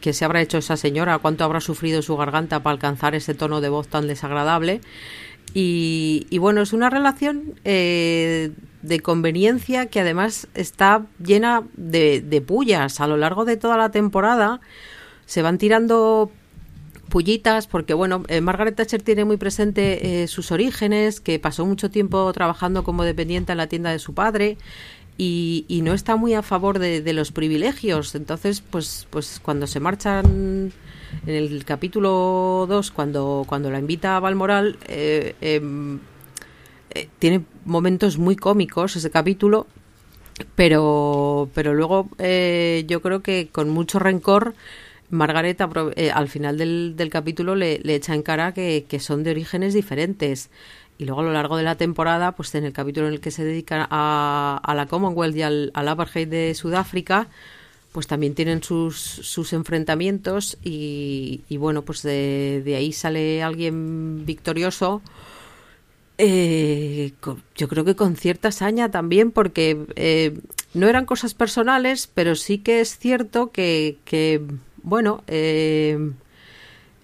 qué 0.00 0.12
se 0.12 0.24
habrá 0.24 0.40
hecho 0.40 0.58
esa 0.58 0.76
señora, 0.76 1.18
cuánto 1.18 1.44
habrá 1.44 1.60
sufrido 1.60 2.02
su 2.02 2.16
garganta 2.16 2.62
para 2.62 2.74
alcanzar 2.74 3.14
ese 3.14 3.34
tono 3.34 3.60
de 3.60 3.68
voz 3.68 3.88
tan 3.88 4.06
desagradable. 4.08 4.80
Y, 5.54 6.26
y 6.30 6.38
bueno, 6.38 6.62
es 6.62 6.72
una 6.72 6.90
relación 6.90 7.54
eh, 7.64 8.52
de 8.82 9.00
conveniencia 9.00 9.86
que 9.86 10.00
además 10.00 10.48
está 10.54 11.06
llena 11.22 11.64
de, 11.76 12.20
de 12.20 12.40
pullas 12.40 13.00
a 13.00 13.06
lo 13.06 13.16
largo 13.16 13.44
de 13.44 13.56
toda 13.56 13.76
la 13.76 13.90
temporada. 13.90 14.60
Se 15.26 15.42
van 15.42 15.58
tirando 15.58 16.30
pullitas 17.12 17.66
porque 17.66 17.92
bueno 17.92 18.22
eh, 18.28 18.40
Margaret 18.40 18.74
Thatcher 18.74 19.02
tiene 19.02 19.26
muy 19.26 19.36
presente 19.36 20.22
eh, 20.22 20.28
sus 20.28 20.50
orígenes 20.50 21.20
que 21.20 21.38
pasó 21.38 21.66
mucho 21.66 21.90
tiempo 21.90 22.32
trabajando 22.32 22.84
como 22.84 23.04
dependiente 23.04 23.52
en 23.52 23.58
la 23.58 23.66
tienda 23.66 23.90
de 23.90 23.98
su 23.98 24.14
padre 24.14 24.56
y, 25.18 25.80
no 25.84 25.94
está 25.94 26.16
muy 26.16 26.34
a 26.34 26.42
favor 26.42 26.78
de, 26.78 27.12
los 27.12 27.32
privilegios. 27.32 28.14
Entonces, 28.14 28.60
pues, 28.60 29.06
pues 29.10 29.40
cuando 29.42 29.66
se 29.66 29.80
marchan 29.80 30.72
en 31.26 31.34
el 31.34 31.64
capítulo 31.64 32.66
2, 32.68 32.90
cuando, 32.90 33.44
cuando 33.46 33.70
la 33.70 33.78
invita 33.78 34.16
a 34.16 34.20
Balmoral, 34.20 34.78
eh, 34.88 35.34
em, 35.40 36.00
eh, 36.94 37.08
tiene 37.18 37.44
momentos 37.64 38.18
muy 38.18 38.36
cómicos 38.36 38.96
ese 38.96 39.10
capítulo, 39.10 39.66
pero, 40.54 41.48
pero 41.54 41.74
luego 41.74 42.08
eh, 42.18 42.84
yo 42.86 43.00
creo 43.02 43.22
que 43.22 43.48
con 43.52 43.70
mucho 43.70 43.98
rencor 43.98 44.54
Margaret 45.10 45.60
al 45.60 46.28
final 46.28 46.56
del, 46.56 46.94
del 46.96 47.10
capítulo 47.10 47.54
le, 47.54 47.78
le, 47.80 47.94
echa 47.96 48.14
en 48.14 48.22
cara 48.22 48.54
que, 48.54 48.86
que 48.88 48.98
son 48.98 49.22
de 49.22 49.30
orígenes 49.30 49.74
diferentes 49.74 50.50
y 50.98 51.04
luego 51.04 51.20
a 51.20 51.24
lo 51.24 51.32
largo 51.32 51.56
de 51.56 51.62
la 51.62 51.76
temporada, 51.76 52.32
pues 52.32 52.54
en 52.54 52.64
el 52.64 52.72
capítulo 52.72 53.08
en 53.08 53.14
el 53.14 53.20
que 53.20 53.30
se 53.30 53.44
dedica 53.44 53.86
a, 53.90 54.74
la 54.74 54.86
Commonwealth 54.86 55.36
y 55.36 55.42
al, 55.42 55.72
apartheid 55.74 56.28
de 56.28 56.54
Sudáfrica, 56.54 57.28
pues 57.92 58.06
también 58.06 58.34
tienen 58.34 58.62
sus, 58.62 58.96
sus 58.96 59.52
enfrentamientos 59.52 60.58
y, 60.62 61.42
bueno, 61.50 61.82
pues 61.82 62.02
de, 62.02 62.74
ahí 62.76 62.92
sale 62.92 63.42
alguien 63.42 64.24
victorioso. 64.24 65.02
Eh, 66.18 67.12
yo 67.56 67.68
creo 67.68 67.84
que 67.84 67.96
con 67.96 68.16
cierta 68.16 68.48
hazaña 68.48 68.90
también, 68.90 69.30
porque 69.32 69.86
eh, 69.96 70.38
no 70.74 70.88
eran 70.88 71.04
cosas 71.04 71.34
personales, 71.34 72.08
pero 72.12 72.36
sí 72.36 72.58
que 72.58 72.80
es 72.80 72.96
cierto 72.98 73.50
que, 73.50 73.96
que 74.04 74.40
bueno, 74.82 75.22
eh, 75.26 76.12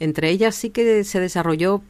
entre 0.00 0.30
ellas 0.30 0.54
sí 0.54 0.71
que 0.71 1.04
se 1.04 1.21
desarrolló 1.21 1.83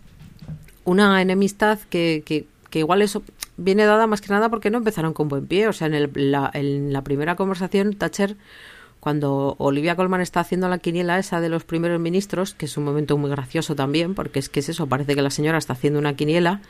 una 0.89 1.21
enemistad 1.21 1.79
que, 1.91 2.23
que, 2.25 2.79
igual 2.79 3.03
eso 3.03 3.23
viene 3.57 3.85
dada 3.85 4.07
más 4.07 4.21
que 4.21 4.33
nada 4.33 4.49
porque 4.49 4.71
no 4.71 4.79
empezaron 4.79 5.13
con 5.13 5.29
buen 5.29 5.47
pie. 5.47 5.69
O 5.69 5.73
sea, 5.73 5.89
en, 5.89 6.11
la, 6.15 6.51
en 6.55 6.93
la 6.93 7.03
primera 7.03 7.37
conversación, 7.37 7.95
Thatcher, 7.95 8.37
cuando 9.01 9.55
Olivia 9.59 9.97
Colman 9.97 10.21
está 10.21 10.41
haciendo 10.41 10.69
la 10.69 10.79
quiniela 10.79 11.19
esa 11.19 11.41
de 11.41 11.49
los 11.49 11.65
primeros 11.65 12.01
ministros, 12.01 12.55
que 12.55 12.67
es 12.67 12.77
un 12.77 12.85
momento 12.85 13.17
muy 13.19 13.31
gracioso 13.31 13.75
también, 13.75 14.15
porque 14.15 14.39
es 14.39 14.49
que 14.49 14.61
es 14.61 14.69
eso, 14.69 14.87
parece 14.87 15.15
que 15.15 15.23
la 15.23 15.31
señora 15.31 15.59
está 15.59 15.75
haciendo 15.75 15.99
una 15.99 16.15
quiniela. 16.15 16.63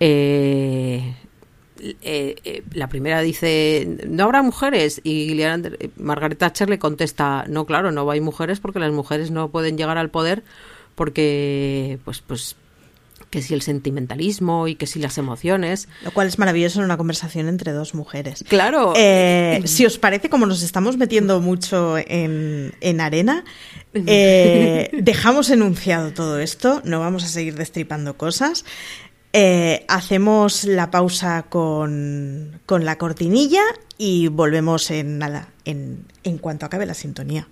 Eh, 0.00 1.14
eh, 1.80 2.36
eh, 2.44 2.62
la 2.72 2.88
primera 2.88 3.20
dice 3.20 3.98
no 4.08 4.24
habrá 4.24 4.42
mujeres 4.42 5.00
y 5.04 5.40
Margaret 5.96 6.38
Thatcher 6.38 6.68
le 6.68 6.80
contesta 6.80 7.44
no 7.48 7.66
claro 7.66 7.92
no 7.92 8.08
hay 8.10 8.20
mujeres 8.20 8.58
porque 8.58 8.80
las 8.80 8.92
mujeres 8.92 9.30
no 9.30 9.50
pueden 9.50 9.78
llegar 9.78 9.96
al 9.96 10.10
poder 10.10 10.42
porque 10.96 11.98
pues 12.04 12.20
pues 12.20 12.56
que 13.30 13.42
si 13.42 13.54
el 13.54 13.62
sentimentalismo 13.62 14.68
y 14.68 14.74
que 14.74 14.86
si 14.86 14.98
las 14.98 15.18
emociones. 15.18 15.88
Lo 16.04 16.12
cual 16.12 16.28
es 16.28 16.38
maravilloso 16.38 16.78
en 16.78 16.86
una 16.86 16.96
conversación 16.96 17.48
entre 17.48 17.72
dos 17.72 17.94
mujeres. 17.94 18.44
Claro. 18.48 18.94
Eh, 18.96 19.62
si 19.64 19.86
os 19.86 19.98
parece, 19.98 20.30
como 20.30 20.46
nos 20.46 20.62
estamos 20.62 20.96
metiendo 20.96 21.40
mucho 21.40 21.96
en, 21.98 23.00
arena, 23.00 23.44
eh, 23.94 24.90
dejamos 25.02 25.50
enunciado 25.50 26.12
todo 26.12 26.38
esto, 26.38 26.80
no 26.84 27.00
vamos 27.00 27.24
a 27.24 27.28
seguir 27.28 27.54
destripando 27.54 28.16
cosas. 28.16 28.64
Eh, 29.34 29.84
hacemos 29.88 30.64
la 30.64 30.90
pausa 30.90 31.44
con, 31.50 32.60
con, 32.64 32.86
la 32.86 32.96
cortinilla 32.96 33.62
y 33.98 34.28
volvemos 34.28 34.90
en 34.90 35.18
nada, 35.18 35.50
en, 35.66 36.06
en 36.24 36.38
cuanto 36.38 36.64
acabe 36.64 36.86
la 36.86 36.94
sintonía. 36.94 37.46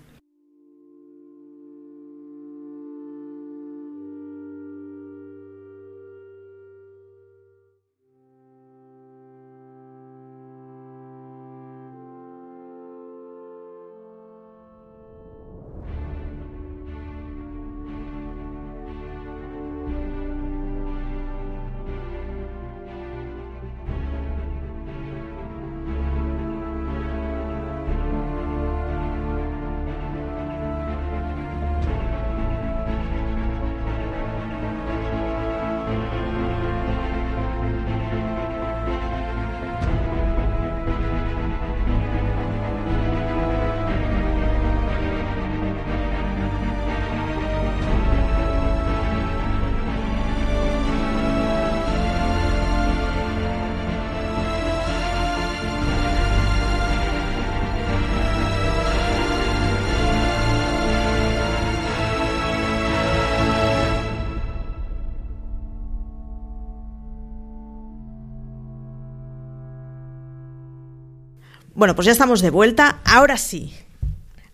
Bueno, 71.77 71.93
pues 71.93 72.07
ya 72.07 72.11
estamos 72.11 72.41
de 72.41 72.49
vuelta. 72.49 73.01
Ahora 73.05 73.37
sí. 73.37 73.71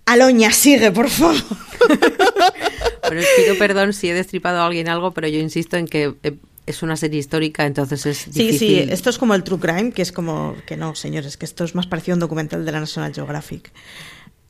Aloña, 0.05 0.51
sigue, 0.51 0.91
por 0.91 1.09
favor. 1.09 1.35
Bueno, 3.05 3.21
pido 3.35 3.57
perdón 3.57 3.91
si 3.91 4.09
he 4.09 4.13
destripado 4.13 4.59
a 4.59 4.65
alguien 4.65 4.87
algo, 4.87 5.11
pero 5.11 5.27
yo 5.27 5.37
insisto 5.37 5.75
en 5.75 5.87
que 5.87 6.15
eh, 6.23 6.37
es 6.65 6.81
una 6.81 6.95
serie 6.95 7.19
histórica, 7.19 7.65
entonces 7.65 8.05
es 8.05 8.25
difícil. 8.33 8.57
Sí, 8.57 8.83
sí, 8.85 8.87
esto 8.89 9.09
es 9.09 9.17
como 9.17 9.35
el 9.35 9.43
True 9.43 9.59
Crime, 9.59 9.91
que 9.91 10.01
es 10.01 10.13
como 10.13 10.55
que 10.65 10.77
no, 10.77 10.95
señores, 10.95 11.35
que 11.35 11.45
esto 11.45 11.65
es 11.65 11.75
más 11.75 11.85
parecido 11.85 12.13
a 12.13 12.15
un 12.15 12.19
documental 12.21 12.65
de 12.65 12.71
la 12.71 12.79
National 12.79 13.13
Geographic. 13.13 13.73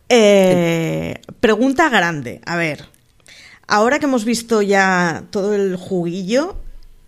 Eh, 0.08 1.20
pregunta 1.40 1.90
grande, 1.90 2.42
a 2.46 2.56
ver, 2.56 2.86
ahora 3.68 3.98
que 3.98 4.06
hemos 4.06 4.24
visto 4.24 4.62
ya 4.62 5.24
todo 5.32 5.56
el 5.56 5.76
juguillo, 5.76 6.56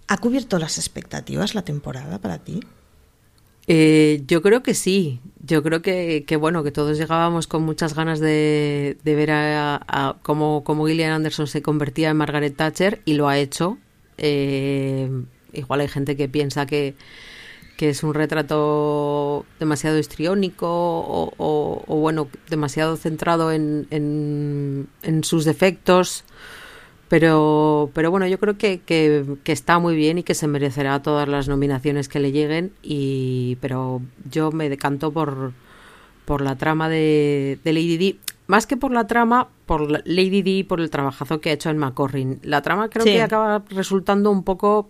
¿ha 0.08 0.18
cubierto 0.18 0.58
las 0.58 0.80
expectativas 0.80 1.54
la 1.54 1.62
temporada 1.62 2.18
para 2.18 2.40
ti? 2.40 2.62
Eh, 3.68 4.24
yo 4.28 4.42
creo 4.42 4.64
que 4.64 4.74
sí. 4.74 5.20
Yo 5.44 5.62
creo 5.62 5.82
que, 5.82 6.24
que, 6.26 6.38
bueno, 6.38 6.64
que 6.64 6.72
todos 6.72 6.98
llegábamos 6.98 7.46
con 7.46 7.64
muchas 7.64 7.94
ganas 7.94 8.20
de, 8.20 8.98
de 9.04 9.16
ver 9.16 9.30
a, 9.32 10.16
cómo, 10.24 10.64
Gillian 10.88 11.12
Anderson 11.12 11.48
se 11.48 11.62
convertía 11.62 12.10
en 12.10 12.18
Margaret 12.18 12.56
Thatcher 12.56 13.02
y 13.06 13.14
lo 13.14 13.28
ha 13.28 13.38
hecho. 13.38 13.78
Eh, 14.18 15.10
igual 15.54 15.82
hay 15.82 15.88
gente 15.88 16.16
que 16.16 16.28
piensa 16.28 16.66
que, 16.66 16.96
que 17.78 17.90
es 17.90 18.04
un 18.04 18.16
retrato 18.16 19.46
demasiado 19.60 20.00
histriónico 20.00 20.68
o, 20.68 21.34
o, 21.38 21.96
bueno, 21.98 22.28
demasiado 22.50 22.98
centrado 22.98 23.52
en, 23.52 23.88
en, 23.92 24.88
en 25.04 25.24
sus 25.24 25.46
defectos. 25.46 26.24
Pero, 27.08 27.92
pero 27.94 28.10
bueno, 28.10 28.26
yo 28.28 28.40
creo 28.40 28.58
que, 28.58 28.80
que, 28.80 29.38
está 29.46 29.78
muy 29.78 29.96
bien 29.96 30.18
y 30.18 30.24
que 30.24 30.34
se 30.34 30.48
merecerá 30.48 31.02
todas 31.04 31.28
las 31.28 31.48
nominaciones 31.48 32.10
que 32.10 32.20
le 32.20 32.32
lleguen. 32.32 32.72
Y, 32.82 33.58
pero 33.62 34.02
yo 34.30 34.52
me 34.52 34.70
decanto 34.70 35.12
por, 35.12 35.54
por 36.26 36.42
la 36.42 36.56
trama 36.56 36.90
de, 36.90 37.60
Lady 37.64 37.98
Di. 37.98 38.20
Más 38.48 38.68
que 38.68 38.78
por 38.78 38.92
la 38.92 39.08
trama, 39.08 39.50
por 39.66 39.90
Lady 40.08 40.42
Di 40.42 40.60
y 40.60 40.64
por 40.64 40.82
el 40.82 40.90
trabajazo 40.90 41.42
que 41.42 41.52
ha 41.52 41.54
hecho 41.54 41.70
en 41.70 41.78
McCorrin. 41.78 42.40
La 42.44 42.62
trama 42.62 42.90
creo 42.90 43.06
que 43.06 43.22
acaba 43.22 43.64
resultando 43.70 44.32
un 44.32 44.44
poco 44.44 44.90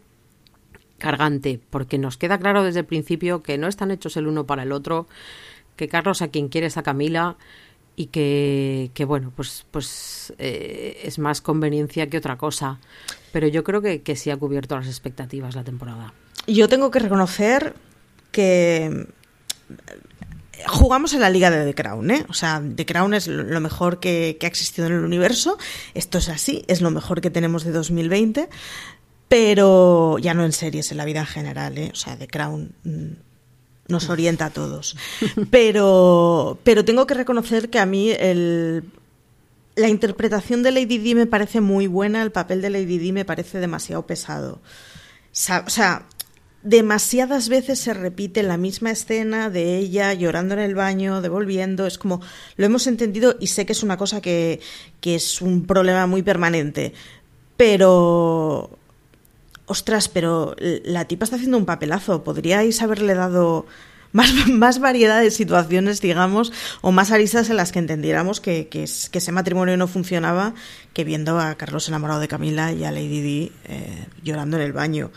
cargante, 0.97 1.59
porque 1.69 1.97
nos 1.97 2.17
queda 2.17 2.37
claro 2.37 2.63
desde 2.63 2.79
el 2.79 2.85
principio 2.85 3.43
que 3.43 3.57
no 3.57 3.67
están 3.67 3.91
hechos 3.91 4.15
el 4.17 4.27
uno 4.27 4.45
para 4.45 4.63
el 4.63 4.71
otro, 4.71 5.07
que 5.75 5.89
Carlos 5.89 6.21
a 6.21 6.29
quien 6.29 6.47
quiere 6.47 6.67
es 6.67 6.77
a 6.77 6.83
Camila 6.83 7.35
y 7.95 8.07
que, 8.07 8.91
que 8.93 9.05
bueno, 9.05 9.31
pues, 9.35 9.65
pues 9.71 10.33
eh, 10.37 11.01
es 11.03 11.19
más 11.19 11.41
conveniencia 11.41 12.09
que 12.09 12.17
otra 12.17 12.37
cosa. 12.37 12.79
Pero 13.31 13.47
yo 13.47 13.63
creo 13.63 13.81
que, 13.81 14.01
que 14.01 14.15
sí 14.15 14.29
ha 14.29 14.37
cubierto 14.37 14.75
las 14.75 14.87
expectativas 14.87 15.55
la 15.55 15.63
temporada. 15.63 16.13
Yo 16.47 16.69
tengo 16.69 16.91
que 16.91 16.99
reconocer 16.99 17.73
que 18.31 19.07
jugamos 20.67 21.13
en 21.13 21.21
la 21.21 21.29
liga 21.29 21.49
de 21.49 21.65
The 21.65 21.73
Crown, 21.73 22.11
¿eh? 22.11 22.25
O 22.29 22.33
sea, 22.33 22.61
The 22.63 22.85
Crown 22.85 23.13
es 23.13 23.27
lo 23.27 23.59
mejor 23.59 23.99
que, 23.99 24.37
que, 24.39 24.45
ha 24.45 24.49
existido 24.49 24.87
en 24.87 24.93
el 24.93 25.03
universo. 25.03 25.57
Esto 25.93 26.17
es 26.17 26.29
así, 26.29 26.63
es 26.67 26.81
lo 26.81 26.91
mejor 26.91 27.21
que 27.21 27.29
tenemos 27.29 27.63
de 27.63 27.71
2020. 27.71 28.49
Pero 29.27 30.17
ya 30.19 30.33
no 30.33 30.45
en 30.45 30.51
series, 30.51 30.91
en 30.91 30.97
la 30.97 31.05
vida 31.05 31.21
en 31.21 31.25
general, 31.25 31.77
¿eh? 31.77 31.89
O 31.91 31.95
sea, 31.95 32.15
The 32.15 32.27
Crown 32.27 32.75
mm, 32.83 33.24
nos 33.87 34.09
orienta 34.09 34.47
a 34.47 34.49
todos. 34.49 34.95
Pero, 35.51 36.57
pero 36.63 36.85
tengo 36.85 37.07
que 37.07 37.13
reconocer 37.13 37.69
que 37.69 37.79
a 37.79 37.85
mí 37.85 38.11
el, 38.11 38.83
la 39.75 39.89
interpretación 39.89 40.63
de 40.63 40.71
Lady 40.71 40.97
Di 40.97 41.15
me 41.15 41.27
parece 41.27 41.61
muy 41.61 41.87
buena, 41.87 42.21
el 42.21 42.31
papel 42.31 42.61
de 42.61 42.69
Lady 42.69 42.97
Di 42.97 43.11
me 43.11 43.25
parece 43.25 43.59
demasiado 43.59 44.05
pesado. 44.05 44.59
O 45.65 45.69
sea, 45.69 46.07
demasiadas 46.63 47.47
veces 47.47 47.79
se 47.79 47.93
repite 47.93 48.41
la 48.41 48.57
misma 48.57 48.91
escena 48.91 49.49
de 49.49 49.77
ella 49.77 50.13
llorando 50.13 50.55
en 50.55 50.61
el 50.61 50.75
baño, 50.75 51.21
devolviendo, 51.21 51.85
es 51.85 51.97
como 51.97 52.21
lo 52.57 52.65
hemos 52.65 52.87
entendido 52.87 53.35
y 53.39 53.47
sé 53.47 53.65
que 53.65 53.73
es 53.73 53.83
una 53.83 53.97
cosa 53.97 54.19
que, 54.19 54.59
que 54.99 55.15
es 55.15 55.41
un 55.41 55.67
problema 55.67 56.07
muy 56.07 56.23
permanente, 56.23 56.93
pero 57.55 58.79
ostras, 59.65 60.09
pero 60.09 60.55
la 60.59 61.05
tipa 61.05 61.23
está 61.23 61.35
haciendo 61.35 61.57
un 61.57 61.65
papelazo, 61.65 62.23
podríais 62.23 62.81
haberle 62.81 63.13
dado 63.15 63.65
más, 64.15 64.31
más 64.47 64.79
variedad 64.79 65.21
de 65.21 65.29
situaciones, 65.29 66.01
digamos, 66.01 66.51
o 66.81 66.91
más 66.91 67.11
aristas 67.11 67.49
en 67.49 67.57
las 67.57 67.71
que 67.71 67.79
entendiéramos 67.79 68.39
que, 68.39 68.67
que, 68.67 68.83
ese 68.83 69.31
matrimonio 69.31 69.77
no 69.77 69.87
funcionaba 69.87 70.53
que 70.93 71.03
viendo 71.03 71.39
a 71.39 71.55
Carlos 71.55 71.87
enamorado 71.87 72.21
de 72.21 72.27
Camila 72.27 72.71
y 72.71 72.85
a 72.85 72.91
Lady 72.91 73.21
Di 73.21 73.51
eh, 73.65 74.07
llorando 74.23 74.57
en 74.57 74.63
el 74.63 74.73
baño. 74.73 75.11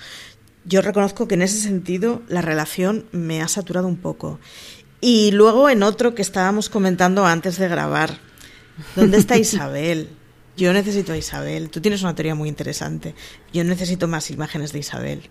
Yo 0.64 0.83
reconozco 0.83 1.28
que 1.28 1.35
en 1.35 1.43
ese 1.43 1.59
sentido 1.59 2.23
la 2.28 2.43
relación 2.43 3.07
me 3.12 3.40
ha 3.40 3.49
saturado 3.49 3.87
un 3.87 3.97
poco. 3.97 4.38
Y 5.00 5.31
luego 5.31 5.71
en 5.71 5.85
otro 5.85 6.14
que 6.14 6.23
estábamos 6.23 6.69
comentando 6.69 7.25
antes 7.25 7.57
de 7.57 7.69
grabar, 7.69 8.19
¿dónde 8.97 9.19
está 9.19 9.37
Isabel? 9.38 10.11
Yo 10.58 10.72
necesito 10.72 11.12
a 11.12 11.16
Isabel. 11.16 11.70
Tú 11.70 11.80
tienes 11.80 12.02
una 12.02 12.16
teoría 12.16 12.34
muy 12.34 12.48
interesante. 12.48 13.14
Yo 13.52 13.62
necesito 13.62 14.08
más 14.08 14.28
imágenes 14.32 14.72
de 14.72 14.80
Isabel. 14.80 15.30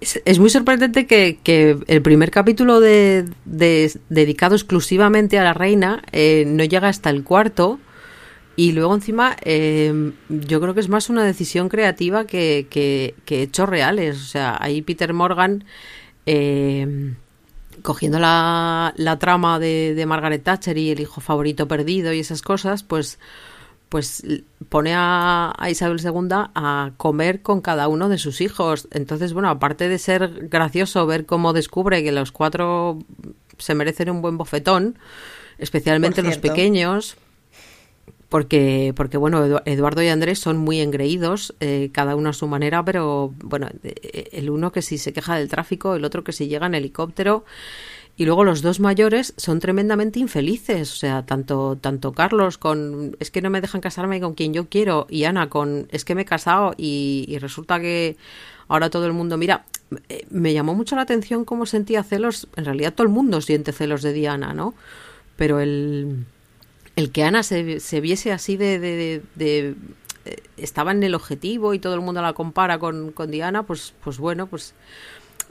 Es, 0.00 0.38
muy 0.38 0.50
sorprendente 0.50 1.06
que, 1.06 1.78
el 1.88 2.02
primer 2.02 2.30
capítulo 2.30 2.78
de, 2.78 3.28
dedicado 3.44 4.54
exclusivamente 4.54 5.38
a 5.38 5.44
la 5.44 5.52
reina 5.52 6.02
eh, 6.12 6.44
no 6.46 6.62
llega 6.62 6.88
hasta 6.88 7.10
el 7.10 7.24
cuarto. 7.24 7.80
Y 8.54 8.70
luego 8.72 8.94
encima 8.94 9.34
em, 9.40 10.12
yo 10.28 10.60
creo 10.60 10.74
que 10.74 10.80
es 10.80 10.88
más 10.88 11.10
una 11.10 11.24
decisión 11.24 11.68
creativa 11.68 12.24
que, 12.24 13.14
hechos 13.26 13.68
reales. 13.68 14.16
O 14.16 14.26
sea, 14.26 14.56
ahí 14.60 14.80
Peter 14.82 15.12
Morgan, 15.12 15.64
em, 16.24 17.16
cogiendo 17.82 18.20
la, 18.20 18.94
la 18.96 19.18
trama 19.18 19.58
de, 19.58 19.94
de, 19.96 20.06
Margaret 20.06 20.44
Thatcher 20.44 20.78
y 20.78 20.90
el 20.90 21.00
hijo 21.00 21.20
favorito 21.20 21.66
perdido 21.66 22.12
y 22.12 22.20
esas 22.20 22.42
cosas, 22.42 22.84
pues, 22.84 23.18
pues 23.92 24.24
pone 24.70 24.94
a, 24.94 25.52
a, 25.58 25.68
Isabel 25.68 26.00
II 26.02 26.28
a 26.32 26.92
comer 26.96 27.42
con 27.42 27.60
cada 27.60 27.88
uno 27.88 28.08
de 28.08 28.16
sus 28.16 28.40
hijos. 28.40 28.88
Entonces, 28.90 29.34
bueno, 29.34 29.50
aparte 29.50 29.86
de 29.86 29.98
ser 29.98 30.48
gracioso 30.48 31.06
ver 31.06 31.26
cómo 31.26 31.52
descubre 31.52 32.02
que 32.02 32.10
los 32.10 32.32
cuatro 32.32 33.00
se 33.58 33.74
merecen 33.74 34.08
un 34.08 34.22
buen 34.22 34.38
bofetón, 34.38 34.98
especialmente 35.58 36.22
los 36.22 36.38
pequeños, 36.38 37.18
porque, 38.30 38.94
porque 38.96 39.18
bueno, 39.18 39.60
Eduardo 39.66 40.02
y 40.02 40.08
Andrés 40.08 40.38
son 40.38 40.56
muy 40.56 40.80
engreídos, 40.80 41.54
eh, 41.60 41.90
cada 41.92 42.16
uno 42.16 42.30
a 42.30 42.32
su 42.32 42.46
manera, 42.46 42.82
pero 42.82 43.34
bueno, 43.44 43.68
eh, 43.82 44.30
el 44.32 44.48
uno 44.48 44.72
que 44.72 44.80
si 44.80 44.96
se 44.96 45.12
queja 45.12 45.36
del 45.36 45.50
tráfico, 45.50 45.96
el 45.96 46.06
otro 46.06 46.24
que 46.24 46.32
si 46.32 46.48
llega 46.48 46.64
en 46.64 46.74
helicóptero. 46.74 47.44
Y 48.22 48.24
luego 48.24 48.44
los 48.44 48.62
dos 48.62 48.78
mayores 48.78 49.34
son 49.36 49.58
tremendamente 49.58 50.20
infelices, 50.20 50.92
o 50.92 50.94
sea, 50.94 51.26
tanto, 51.26 51.76
tanto 51.80 52.12
Carlos 52.12 52.56
con 52.56 53.16
es 53.18 53.32
que 53.32 53.42
no 53.42 53.50
me 53.50 53.60
dejan 53.60 53.80
casarme 53.80 54.20
con 54.20 54.34
quien 54.34 54.54
yo 54.54 54.68
quiero 54.68 55.08
y 55.10 55.24
Ana 55.24 55.48
con 55.48 55.88
es 55.90 56.04
que 56.04 56.14
me 56.14 56.22
he 56.22 56.24
casado 56.24 56.72
y, 56.76 57.36
resulta 57.40 57.80
que 57.80 58.16
ahora 58.68 58.90
todo 58.90 59.06
el 59.06 59.12
mundo, 59.12 59.38
mira, 59.38 59.64
eh, 60.08 60.24
me 60.30 60.52
llamó 60.52 60.76
mucho 60.76 60.94
la 60.94 61.02
atención 61.02 61.44
cómo 61.44 61.66
sentía 61.66 62.04
celos, 62.04 62.46
en 62.54 62.64
realidad 62.64 62.94
todo 62.94 63.08
el 63.08 63.12
mundo 63.12 63.40
siente 63.40 63.72
celos 63.72 64.02
de 64.02 64.12
Diana, 64.12 64.54
¿no? 64.54 64.72
Pero 65.34 65.58
el, 65.58 66.24
el 66.94 67.10
que 67.10 67.24
Ana 67.24 67.42
se, 67.42 67.80
se 67.80 68.00
viese 68.00 68.30
así 68.30 68.56
de, 68.56 68.78
de, 68.78 69.74
eh, 70.26 70.42
estaba 70.58 70.92
en 70.92 71.02
el 71.02 71.16
objetivo 71.16 71.74
y 71.74 71.80
todo 71.80 71.96
el 71.96 72.02
mundo 72.02 72.22
la 72.22 72.34
compara 72.34 72.78
con, 72.78 73.10
con, 73.10 73.32
Diana, 73.32 73.64
pues, 73.64 73.94
pues 74.04 74.18
bueno, 74.18 74.46
pues 74.46 74.74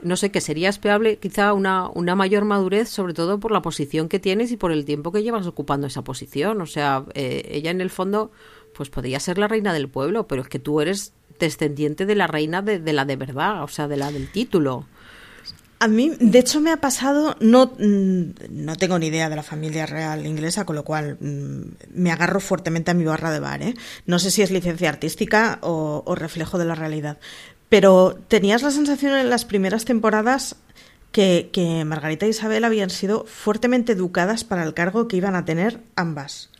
no 0.02 0.16
sé, 0.16 0.30
que 0.30 0.40
sería 0.40 0.68
esperable 0.68 1.16
quizá 1.16 1.52
una, 1.52 1.88
una 1.88 2.14
mayor 2.14 2.44
madurez, 2.44 2.88
sobre 2.88 3.14
todo 3.14 3.40
por 3.40 3.52
la 3.52 3.62
posición 3.62 4.08
que 4.08 4.18
tienes 4.18 4.50
y 4.52 4.56
por 4.56 4.72
el 4.72 4.84
tiempo 4.84 5.12
que 5.12 5.22
llevas 5.22 5.46
ocupando 5.46 5.86
esa 5.86 6.02
posición. 6.02 6.60
O 6.60 6.66
sea, 6.66 7.04
eh, 7.14 7.48
ella 7.52 7.70
en 7.70 7.80
el 7.80 7.90
fondo, 7.90 8.30
pues 8.74 8.90
podría 8.90 9.20
ser 9.20 9.38
la 9.38 9.48
reina 9.48 9.72
del 9.72 9.88
pueblo, 9.88 10.26
pero 10.26 10.42
es 10.42 10.48
que 10.48 10.58
tú 10.58 10.80
eres 10.80 11.12
descendiente 11.38 12.06
de 12.06 12.14
la 12.14 12.26
reina 12.26 12.62
de, 12.62 12.92
la 12.92 13.04
de 13.04 13.16
verdad, 13.16 13.62
o 13.62 13.68
sea, 13.68 13.88
de 13.88 13.96
la 13.96 14.12
del 14.12 14.30
título. 14.30 14.86
A 15.80 15.88
mí, 15.88 16.12
de 16.20 16.38
hecho, 16.38 16.60
me 16.60 16.70
ha 16.70 16.76
pasado, 16.76 17.36
no, 17.40 17.74
mm, 17.76 18.22
no 18.50 18.76
tengo 18.76 19.00
ni 19.00 19.08
idea 19.08 19.28
de 19.28 19.34
la 19.34 19.42
familia 19.42 19.84
real 19.84 20.24
inglesa, 20.24 20.64
con 20.64 20.76
lo 20.76 20.84
cual 20.84 21.18
mm, 21.20 21.62
me 21.94 22.12
agarro 22.12 22.38
fuertemente 22.38 22.92
a 22.92 22.94
mi 22.94 23.04
barra 23.04 23.32
de 23.32 23.40
bar. 23.40 23.62
¿eh? 23.62 23.74
No 24.06 24.20
sé 24.20 24.30
si 24.30 24.42
es 24.42 24.52
licencia 24.52 24.88
artística 24.88 25.58
o, 25.62 26.14
reflejo 26.14 26.56
de 26.56 26.66
la 26.66 26.76
realidad. 26.76 27.18
Pero 27.72 28.18
tenías 28.28 28.60
la 28.60 28.70
sensación 28.70 29.14
en 29.14 29.30
las 29.30 29.46
primeras 29.46 29.86
temporadas 29.86 30.56
que, 31.10 31.82
Margarita 31.86 32.26
e 32.26 32.28
Isabel 32.28 32.64
habían 32.64 32.90
sido 32.90 33.24
fuertemente 33.24 33.92
educadas 33.92 34.44
para 34.44 34.62
el 34.62 34.74
cargo 34.74 35.08
que 35.08 35.16
iban 35.16 35.34
a 35.36 35.46
tener 35.46 35.80
ambas. 35.96 36.50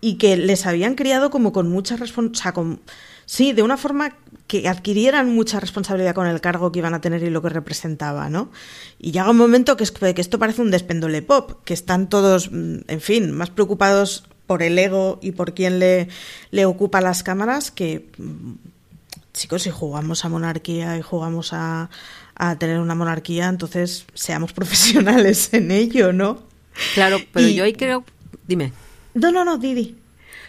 Y 0.00 0.18
que 0.18 0.36
les 0.36 0.66
habían 0.66 0.96
criado 0.96 1.30
como 1.30 1.52
con 1.52 1.70
mucha 1.70 1.94
responsabilidad. 1.94 2.80
Sí, 3.26 3.52
de 3.52 3.62
una 3.62 3.76
forma 3.76 4.16
que 4.48 4.66
adquirieran 4.66 5.32
mucha 5.32 5.60
responsabilidad 5.60 6.16
con 6.16 6.26
el 6.26 6.40
cargo 6.40 6.72
que 6.72 6.80
iban 6.80 6.94
a 6.94 7.00
tener 7.00 7.22
y 7.22 7.30
lo 7.30 7.42
que 7.42 7.50
representaba, 7.50 8.28
¿no? 8.28 8.50
Y 8.98 9.12
llega 9.12 9.30
un 9.30 9.36
momento 9.36 9.76
que, 9.76 9.84
es, 9.84 9.92
que 9.92 10.20
esto 10.20 10.40
parece 10.40 10.62
un 10.62 10.72
despéndole 10.72 11.22
pop, 11.22 11.62
que 11.64 11.74
están 11.74 12.08
todos, 12.08 12.50
mm, 12.50 12.78
en 12.88 13.00
fin, 13.00 13.30
más 13.30 13.50
preocupados 13.50 14.24
por 14.48 14.64
el 14.64 14.76
ego 14.80 15.20
y 15.22 15.30
por 15.30 15.54
quién 15.54 15.78
le, 15.78 16.08
le 16.50 16.64
ocupa 16.64 17.00
las 17.00 17.22
cámaras 17.22 17.70
que, 17.70 18.10
mm, 18.18 18.54
chicos, 19.36 19.62
si 19.62 19.70
jugamos 19.70 20.24
a 20.24 20.28
monarquía 20.28 20.96
y 20.96 21.02
jugamos 21.02 21.52
a, 21.52 21.90
a 22.34 22.58
tener 22.58 22.80
una 22.80 22.94
monarquía, 22.94 23.48
entonces 23.48 24.06
seamos 24.14 24.52
profesionales 24.54 25.52
en 25.52 25.70
ello, 25.70 26.12
¿no? 26.12 26.42
Claro, 26.94 27.18
pero 27.32 27.48
yo 27.48 27.64
ahí 27.64 27.72
creo... 27.72 28.04
Dime. 28.46 28.72
No, 29.14 29.32
no, 29.32 29.44
no, 29.44 29.58
Didi. 29.58 29.96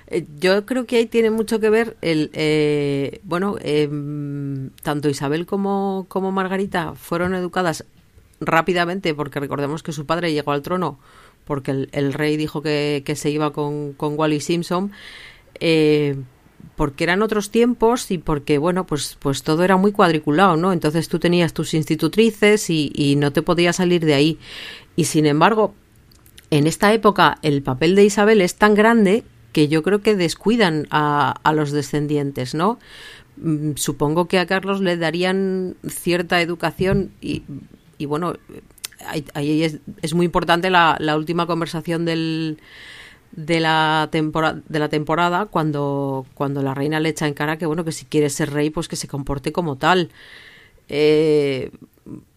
Eh, 0.07 0.25
yo 0.39 0.65
creo 0.65 0.85
que 0.85 0.97
ahí 0.97 1.05
tiene 1.05 1.31
mucho 1.31 1.59
que 1.59 1.69
ver 1.69 1.97
el, 2.01 2.29
eh, 2.33 3.19
bueno, 3.23 3.55
em, 3.61 4.69
tanto 4.83 5.09
Isabel 5.09 5.45
como, 5.45 6.05
como 6.09 6.31
Margarita 6.31 6.95
fueron 6.95 7.33
educadas 7.33 7.85
rápidamente, 8.39 9.13
porque 9.13 9.39
recordemos 9.39 9.83
que 9.83 9.91
su 9.91 10.05
padre 10.05 10.33
llegó 10.33 10.51
al 10.51 10.61
trono 10.61 10.99
porque 11.45 11.87
el, 11.91 12.13
rey 12.13 12.35
dijo 12.35 12.61
que, 12.61 13.01
se 13.15 13.29
iba 13.29 13.53
con, 13.53 13.93
con 13.93 14.19
Wally 14.19 14.41
Simpson, 14.41 14.91
eh, 15.59 16.17
porque 16.75 17.03
eran 17.03 17.21
otros 17.21 17.49
tiempos 17.49 18.11
y 18.11 18.17
porque, 18.19 18.57
bueno, 18.57 18.85
pues, 18.85 19.17
pues 19.19 19.43
todo 19.43 19.63
era 19.63 19.77
muy 19.77 19.91
cuadriculado, 19.91 20.57
¿no? 20.57 20.73
Entonces 20.73 21.09
tú 21.09 21.19
tenías 21.19 21.53
tus 21.53 21.73
institutrices 21.73 22.69
y, 22.69 22.91
y 22.93 23.15
no 23.15 23.31
te 23.31 23.41
podías 23.41 23.77
salir 23.77 24.05
de 24.05 24.13
ahí. 24.13 24.39
Y 24.95 25.05
sin 25.05 25.25
embargo, 25.25 25.73
en 26.51 26.67
esta 26.67 26.93
época 26.93 27.39
el 27.41 27.61
papel 27.63 27.95
de 27.95 28.05
Isabel 28.05 28.41
es 28.41 28.55
tan 28.55 28.75
grande 28.75 29.23
que 29.51 29.67
yo 29.67 29.81
creo 29.81 30.01
que 30.01 30.15
descuidan 30.15 30.87
a, 30.91 31.31
a 31.43 31.53
los 31.53 31.71
descendientes, 31.71 32.53
¿no? 32.53 32.79
Mm, 33.37 33.71
supongo 33.75 34.27
que 34.27 34.39
a 34.39 34.45
Carlos 34.45 34.81
le 34.81 34.97
darían 34.97 35.75
cierta 35.87 36.41
educación 36.41 37.11
y, 37.21 37.43
y 37.97 38.05
bueno, 38.05 38.35
ahí 39.33 39.63
es, 39.63 39.79
es, 40.01 40.13
muy 40.13 40.25
importante 40.25 40.69
la, 40.69 40.97
la 40.99 41.15
última 41.15 41.45
conversación 41.45 42.05
del, 42.05 42.59
de 43.37 43.59
la 43.61 44.09
temporada 44.11 44.61
de 44.67 44.79
la 44.79 44.89
temporada 44.89 45.45
cuando 45.45 46.25
cuando 46.33 46.61
la 46.63 46.73
reina 46.73 46.99
le 46.99 47.09
echa 47.09 47.27
en 47.27 47.35
cara 47.35 47.57
que 47.57 47.67
bueno 47.67 47.85
que 47.85 47.91
si 47.91 48.03
quiere 48.05 48.29
ser 48.29 48.51
rey 48.51 48.71
pues 48.71 48.87
que 48.89 48.97
se 48.97 49.07
comporte 49.07 49.53
como 49.53 49.77
tal. 49.77 50.09
Eh, 50.89 51.71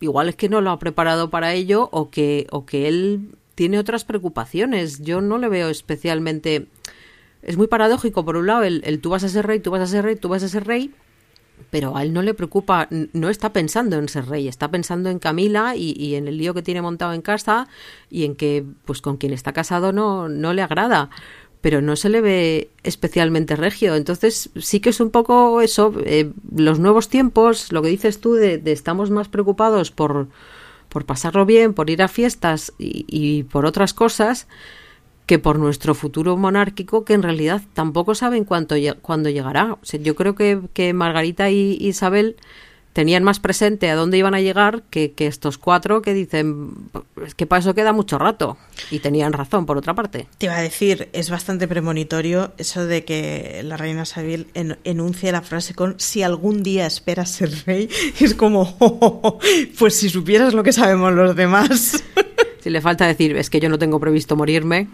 igual 0.01 0.29
es 0.29 0.37
que 0.37 0.49
no 0.49 0.61
lo 0.61 0.71
ha 0.71 0.79
preparado 0.79 1.31
para 1.31 1.55
ello 1.55 1.89
o 1.93 2.11
que 2.11 2.47
o 2.51 2.67
que 2.67 2.87
él 2.87 3.31
tiene 3.55 3.79
otras 3.79 4.05
preocupaciones. 4.05 5.03
Yo 5.03 5.21
no 5.21 5.39
le 5.39 5.49
veo 5.49 5.69
especialmente 5.71 6.67
es 7.43 7.57
muy 7.57 7.67
paradójico, 7.67 8.25
por 8.25 8.37
un 8.37 8.47
lado, 8.47 8.65
el, 8.65 9.01
tú 9.01 9.11
vas 9.11 9.25
a 9.25 9.29
ser 9.29 9.47
rey, 9.47 9.61
tú 9.61 9.71
vas 9.71 9.81
a 9.81 9.87
ser 9.87 10.05
rey, 10.05 10.17
tú 10.17 10.29
vas 10.29 10.43
a 10.43 10.49
ser 10.49 10.67
rey, 10.67 10.93
pero 11.71 11.97
a 11.97 12.03
él 12.03 12.13
no 12.13 12.23
le 12.23 12.35
preocupa, 12.35 12.89
no 12.91 13.29
está 13.29 13.53
pensando 13.53 13.97
en 13.97 14.09
ser 14.09 14.27
rey, 14.27 14.49
está 14.49 14.71
pensando 14.71 15.11
en 15.11 15.19
Camila 15.19 15.77
y, 15.77 16.15
en 16.15 16.29
el 16.29 16.39
lío 16.39 16.55
que 16.55 16.63
tiene 16.63 16.83
montado 16.83 17.13
en 17.13 17.23
casa 17.23 17.69
y 18.11 18.25
en 18.25 18.37
que, 18.37 18.65
pues 18.85 19.01
con 19.01 19.17
quien 19.17 19.33
está 19.33 19.53
casado 19.53 19.93
no, 19.93 20.29
no 20.29 20.53
le 20.53 20.63
agrada, 20.63 21.11
pero 21.61 21.83
no 21.83 21.97
se 21.97 22.09
le 22.09 22.21
ve 22.21 22.71
especialmente 22.83 23.57
regio. 23.57 23.95
Entonces 23.95 24.51
sí 24.57 24.81
que 24.81 24.91
es 24.91 25.01
un 25.01 25.11
poco 25.11 25.61
eso, 25.61 25.93
eh, 26.05 26.31
los 26.55 26.79
nuevos 26.79 27.09
tiempos, 27.09 27.73
lo 27.73 27.83
que 27.83 27.89
dices 27.89 28.21
tú 28.21 28.35
de, 28.35 28.63
estamos 28.67 29.11
más 29.11 29.29
preocupados 29.29 29.91
por, 29.91 30.29
por 30.89 31.05
pasarlo 31.05 31.47
bien, 31.47 31.75
por 31.75 31.91
ir 31.91 32.03
a 32.03 32.09
fiestas 32.09 32.73
y, 32.79 33.05
y 33.09 33.43
por 33.45 33.67
otras 33.67 33.95
cosas 33.95 34.47
que 35.31 35.39
por 35.39 35.61
nuestro 35.61 35.95
futuro 35.95 36.37
monárquico, 36.37 37.05
que 37.05 37.13
en 37.13 37.23
realidad 37.23 37.63
tampoco 37.73 38.17
saben 38.17 38.45
cuánto, 38.45 38.75
cuándo 39.01 39.31
llegará. 39.31 39.79
yo 40.03 40.17
creo 40.17 40.35
que, 40.35 40.59
que 40.73 40.93
Margarita 40.93 41.51
y 41.51 41.79
Isabel 41.81 42.35
tenían 42.95 43.23
más 43.23 43.39
presente 43.39 43.89
a 43.91 43.95
dónde 43.95 44.19
iban 44.19 44.35
a 44.35 44.41
llegar 44.41 44.83
que, 44.91 45.13
que 45.13 45.29
estos 45.29 45.57
cuatro 45.57 46.03
que 46.03 46.15
dicen 46.15 46.73
es 47.25 47.37
que 47.37 47.47
para 47.47 47.61
eso 47.61 47.77
queda 47.77 47.93
mucho 47.93 48.19
rato. 48.19 48.57
Y 48.91 48.99
tenían 48.99 49.33
razón, 49.33 49.67
por 49.67 49.79
otra 49.79 49.95
parte. 49.95 50.27
Te 50.39 50.47
iba 50.47 50.57
a 50.57 50.63
decir, 50.63 51.09
es 51.13 51.31
bastante 51.31 51.69
premonitorio 51.69 52.53
eso 52.59 52.85
de 52.85 53.05
que 53.05 53.61
la 53.63 53.77
reina 53.77 54.07
Sabil 54.07 54.49
en, 54.55 54.79
enuncie 54.83 55.31
la 55.31 55.43
frase 55.43 55.75
con 55.75 55.95
si 56.01 56.25
algún 56.25 56.65
día 56.65 56.87
esperas 56.87 57.31
ser 57.31 57.53
rey. 57.67 57.89
Es 58.19 58.35
como, 58.35 59.39
pues 59.79 59.95
si 59.95 60.09
supieras 60.09 60.55
lo 60.55 60.65
que 60.65 60.73
sabemos 60.73 61.13
los 61.13 61.37
demás. 61.37 62.03
Si 62.61 62.69
le 62.69 62.83
falta 62.83 63.07
decir, 63.07 63.37
es 63.37 63.49
que 63.49 63.59
yo 63.59 63.71
no 63.71 63.79
tengo 63.79 63.99
previsto 63.99 64.37
morirme. 64.37 64.87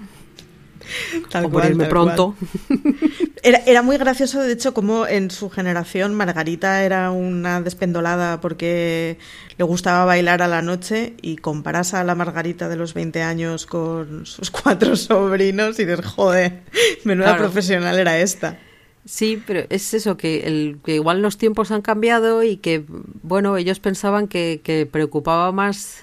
Tal 1.31 1.46
o 1.46 1.51
cual, 1.51 1.64
morirme 1.64 1.85
tal 1.85 1.90
pronto. 1.90 2.35
Era, 3.42 3.59
era 3.66 3.83
muy 3.83 3.96
gracioso, 3.96 4.42
de 4.42 4.53
hecho, 4.53 4.75
como 4.75 5.07
en 5.07 5.31
su 5.31 5.51
generación 5.51 6.14
Margarita 6.14 6.83
era 6.83 7.12
una 7.12 7.61
despendolada 7.61 8.40
porque 8.40 9.18
le 9.57 9.64
gustaba 9.64 10.05
bailar 10.05 10.42
a 10.42 10.49
la 10.49 10.62
noche 10.62 11.14
y 11.22 11.37
comparas 11.37 11.94
a 11.94 12.03
la 12.03 12.16
Margarita 12.16 12.68
de 12.68 12.75
los 12.75 12.92
20 12.92 13.22
años 13.22 13.66
con 13.66 14.27
sus 14.27 14.51
cuatro 14.62 14.96
sobrinos 14.96 15.79
y 15.79 15.85
dices, 15.85 16.05
joder, 16.05 16.62
menuda 17.05 17.27
Claro. 17.29 17.42
profesional 17.44 17.99
era 17.99 18.18
esta. 18.18 18.59
Sí, 19.05 19.40
pero 19.46 19.64
es 19.70 19.94
eso, 19.94 20.16
que, 20.16 20.40
el, 20.49 20.79
que 20.85 20.96
igual 20.96 21.22
los 21.22 21.38
tiempos 21.38 21.70
han 21.70 21.83
cambiado 21.83 22.42
y 22.42 22.57
que, 22.57 22.85
bueno, 23.22 23.57
ellos 23.57 23.79
pensaban 23.79 24.27
que, 24.27 24.61
que 24.64 24.87
preocupaba 24.87 25.53
más... 25.53 26.03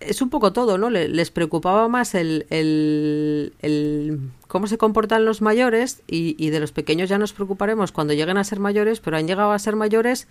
Es 0.00 0.22
un 0.22 0.30
poco 0.30 0.52
todo, 0.52 0.78
¿no? 0.78 0.90
Le- 0.90 1.08
Les 1.08 1.30
preocupaba 1.30 1.88
más 1.88 2.14
el, 2.14 2.46
el, 2.50 3.52
el 3.62 4.20
cómo 4.46 4.66
se 4.68 4.78
comportan 4.78 5.24
los 5.24 5.42
mayores 5.42 6.02
y, 6.06 6.36
y 6.38 6.50
de 6.50 6.60
los 6.60 6.70
pequeños 6.72 7.08
ya 7.08 7.18
nos 7.18 7.32
preocuparemos 7.32 7.90
cuando 7.90 8.12
lleguen 8.14 8.38
a 8.38 8.44
ser 8.44 8.60
mayores, 8.60 9.00
pero 9.00 9.16
han 9.16 9.26
llegado 9.26 9.50
a 9.50 9.58
ser 9.58 9.74
mayores 9.74 10.28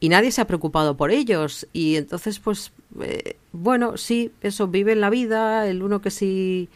y 0.00 0.08
nadie 0.08 0.30
se 0.32 0.40
ha 0.40 0.46
preocupado 0.46 0.96
por 0.96 1.10
ellos. 1.10 1.66
Y 1.74 1.96
entonces, 1.96 2.38
pues, 2.38 2.72
eh, 3.02 3.36
bueno, 3.52 3.96
sí, 3.98 4.32
eso, 4.40 4.68
viven 4.68 5.00
la 5.02 5.10
vida, 5.10 5.68
el 5.68 5.82
uno 5.82 6.00
que 6.00 6.10
sí 6.10 6.68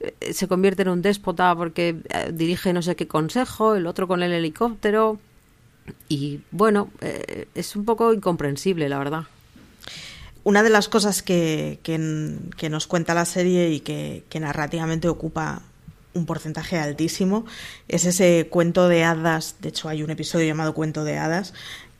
eh, 0.00 0.32
se 0.32 0.48
convierte 0.48 0.82
en 0.82 0.88
un 0.88 1.02
déspota 1.02 1.54
porque 1.54 1.96
eh, 2.08 2.30
dirige 2.32 2.72
no 2.72 2.82
sé 2.82 2.96
qué 2.96 3.06
consejo, 3.06 3.76
el 3.76 3.86
otro 3.86 4.08
con 4.08 4.22
el 4.24 4.32
helicóptero. 4.32 5.20
Y 6.08 6.40
bueno, 6.50 6.90
eh, 7.00 7.46
es 7.54 7.76
un 7.76 7.84
poco 7.84 8.12
incomprensible, 8.12 8.88
la 8.88 8.98
verdad. 8.98 9.22
Una 10.42 10.62
de 10.62 10.70
las 10.70 10.88
cosas 10.88 11.22
que, 11.22 11.80
que, 11.82 12.70
nos 12.70 12.86
cuenta 12.86 13.14
la 13.14 13.24
serie 13.24 13.70
y 13.70 13.80
que, 13.80 14.24
narrativamente 14.40 15.08
ocupa 15.08 15.62
un 16.12 16.26
porcentaje 16.26 16.78
altísimo 16.78 17.44
es 17.88 18.04
ese 18.04 18.48
cuento 18.50 18.88
de 18.88 19.04
hadas. 19.04 19.56
De 19.60 19.68
hecho, 19.68 19.88
hay 19.88 20.02
un 20.02 20.10
episodio 20.10 20.46
llamado 20.46 20.74
Cuento 20.74 21.04
de 21.04 21.18
hadas. 21.18 21.52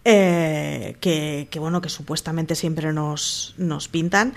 eh, 0.05 0.97
que, 1.01 1.59
bueno 1.59 1.81
que 1.81 1.91
supuestamente 1.91 2.55
siempre 2.55 2.93
nos, 2.93 3.55
nos 3.59 3.89
pintan 3.89 4.35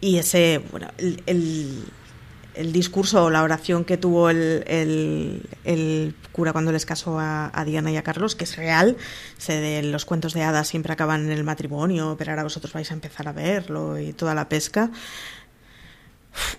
y 0.00 0.18
ese 0.18 0.60
bueno 0.70 0.88
el, 0.98 1.84
el 2.56 2.72
discurso 2.72 3.24
o 3.24 3.30
la 3.30 3.42
oración 3.42 3.84
que 3.84 3.96
tuvo 3.96 4.30
el, 4.30 4.64
el, 4.66 6.14
cura 6.32 6.52
cuando 6.52 6.72
les 6.72 6.86
casó 6.86 7.18
a, 7.20 7.64
Diana 7.66 7.90
y 7.90 7.96
a 7.96 8.02
Carlos, 8.02 8.34
que 8.34 8.44
es 8.44 8.56
real, 8.56 8.96
se 9.38 9.60
de 9.60 9.82
los 9.82 10.04
cuentos 10.04 10.32
de 10.32 10.42
hadas 10.42 10.68
siempre 10.68 10.92
acaban 10.92 11.26
en 11.26 11.32
el 11.32 11.44
matrimonio, 11.44 12.16
pero 12.18 12.32
ahora 12.32 12.42
vosotros 12.42 12.72
vais 12.72 12.90
a 12.90 12.94
empezar 12.94 13.28
a 13.28 13.32
verlo 13.32 13.98
y 13.98 14.12
toda 14.12 14.34
la 14.34 14.48
pesca. 14.48 14.90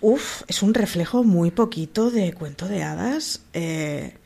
Uf, 0.02 0.44
es 0.48 0.64
un 0.64 0.74
reflejo 0.74 1.24
muy 1.24 1.52
poquito 1.52 2.10
de 2.10 2.34
cuento 2.34 2.68
de 2.68 2.84
hadas. 2.84 3.42
Eh, 3.54 4.18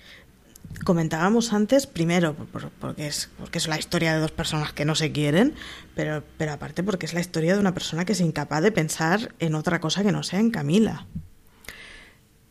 comentábamos 0.85 1.51
antes, 1.51 1.87
primero, 1.87 2.33
por, 2.33 2.69
porque, 2.69 3.07
es, 3.07 3.29
porque 3.37 3.57
es 3.57 3.67
la 3.67 3.77
historia 3.77 4.13
de 4.13 4.19
dos 4.19 4.31
personas 4.31 4.73
que 4.73 4.85
no 4.85 4.95
se 4.95 5.11
quieren, 5.11 5.53
pero, 5.95 6.23
pero 6.37 6.53
aparte 6.53 6.83
porque 6.83 7.05
es 7.05 7.13
la 7.13 7.19
historia 7.19 7.53
de 7.53 7.59
una 7.59 7.73
persona 7.73 8.05
que 8.05 8.13
es 8.13 8.21
incapaz 8.21 8.61
de 8.61 8.71
pensar 8.71 9.33
en 9.39 9.55
otra 9.55 9.79
cosa 9.79 10.03
que 10.03 10.11
no 10.11 10.23
sea 10.23 10.39
en 10.39 10.51
Camila 10.51 11.07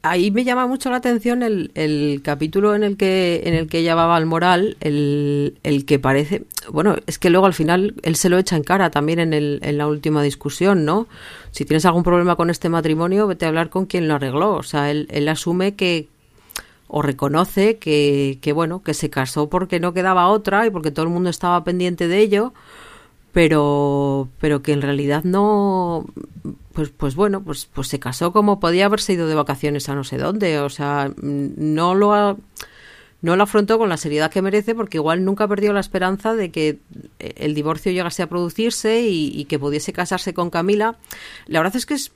ahí 0.02 0.30
me 0.30 0.44
llama 0.44 0.66
mucho 0.66 0.90
la 0.90 0.96
atención 0.96 1.42
el, 1.42 1.70
el, 1.74 2.20
capítulo 2.22 2.74
en 2.74 2.82
el 2.82 2.96
que 2.96 3.42
en 3.44 3.54
el 3.54 3.68
que 3.68 3.78
ella 3.78 3.94
va 3.94 4.16
al 4.16 4.26
moral, 4.26 4.76
el, 4.80 5.58
el, 5.62 5.84
que 5.84 5.98
parece, 5.98 6.44
bueno, 6.70 6.96
es 7.06 7.18
que 7.18 7.30
luego 7.30 7.46
al 7.46 7.54
final 7.54 7.94
él 8.02 8.16
se 8.16 8.28
lo 8.28 8.38
echa 8.38 8.56
en 8.56 8.64
cara 8.64 8.90
también 8.90 9.18
en, 9.18 9.32
el, 9.32 9.60
en 9.62 9.78
la 9.78 9.86
última 9.86 10.22
discusión, 10.22 10.84
¿no? 10.84 11.06
Si 11.50 11.64
tienes 11.64 11.84
algún 11.84 12.02
problema 12.02 12.36
con 12.36 12.50
este 12.50 12.68
matrimonio, 12.68 13.26
vete 13.26 13.44
a 13.44 13.48
hablar 13.48 13.70
con 13.70 13.86
quien 13.86 14.08
lo 14.08 14.14
arregló. 14.14 14.54
O 14.54 14.62
sea, 14.62 14.90
él, 14.90 15.06
él 15.10 15.28
asume 15.28 15.74
que 15.74 16.08
o 16.88 17.02
reconoce 17.02 17.78
que, 17.78 18.38
que 18.40 18.52
bueno, 18.52 18.82
que 18.82 18.94
se 18.94 19.10
casó 19.10 19.48
porque 19.48 19.80
no 19.80 19.92
quedaba 19.92 20.28
otra 20.28 20.66
y 20.66 20.70
porque 20.70 20.90
todo 20.90 21.04
el 21.04 21.12
mundo 21.12 21.30
estaba 21.30 21.62
pendiente 21.62 22.08
de 22.08 22.18
ello 22.18 22.52
pero 23.32 24.28
pero 24.40 24.62
que 24.62 24.72
en 24.72 24.82
realidad 24.82 25.24
no 25.24 26.06
pues 26.72 26.90
pues 26.90 27.14
bueno 27.14 27.42
pues 27.42 27.68
pues 27.72 27.88
se 27.88 27.98
casó 27.98 28.32
como 28.32 28.60
podía 28.60 28.86
haberse 28.86 29.12
ido 29.12 29.28
de 29.28 29.34
vacaciones 29.34 29.88
a 29.88 29.94
no 29.94 30.04
sé 30.04 30.18
dónde 30.18 30.58
o 30.60 30.68
sea 30.68 31.12
no 31.22 31.94
lo 31.94 32.12
ha, 32.12 32.36
no 33.22 33.36
lo 33.36 33.42
afrontó 33.42 33.78
con 33.78 33.88
la 33.88 33.96
seriedad 33.96 34.30
que 34.30 34.42
merece 34.42 34.74
porque 34.74 34.98
igual 34.98 35.24
nunca 35.24 35.46
perdió 35.46 35.72
la 35.72 35.80
esperanza 35.80 36.34
de 36.34 36.50
que 36.50 36.78
el 37.18 37.54
divorcio 37.54 37.92
llegase 37.92 38.22
a 38.22 38.28
producirse 38.28 39.02
y, 39.02 39.28
y 39.34 39.44
que 39.44 39.58
pudiese 39.58 39.92
casarse 39.92 40.32
con 40.32 40.50
Camila. 40.50 40.96
La 41.46 41.60
verdad 41.60 41.76
es 41.76 41.84
que 41.84 41.94
es 41.94 42.12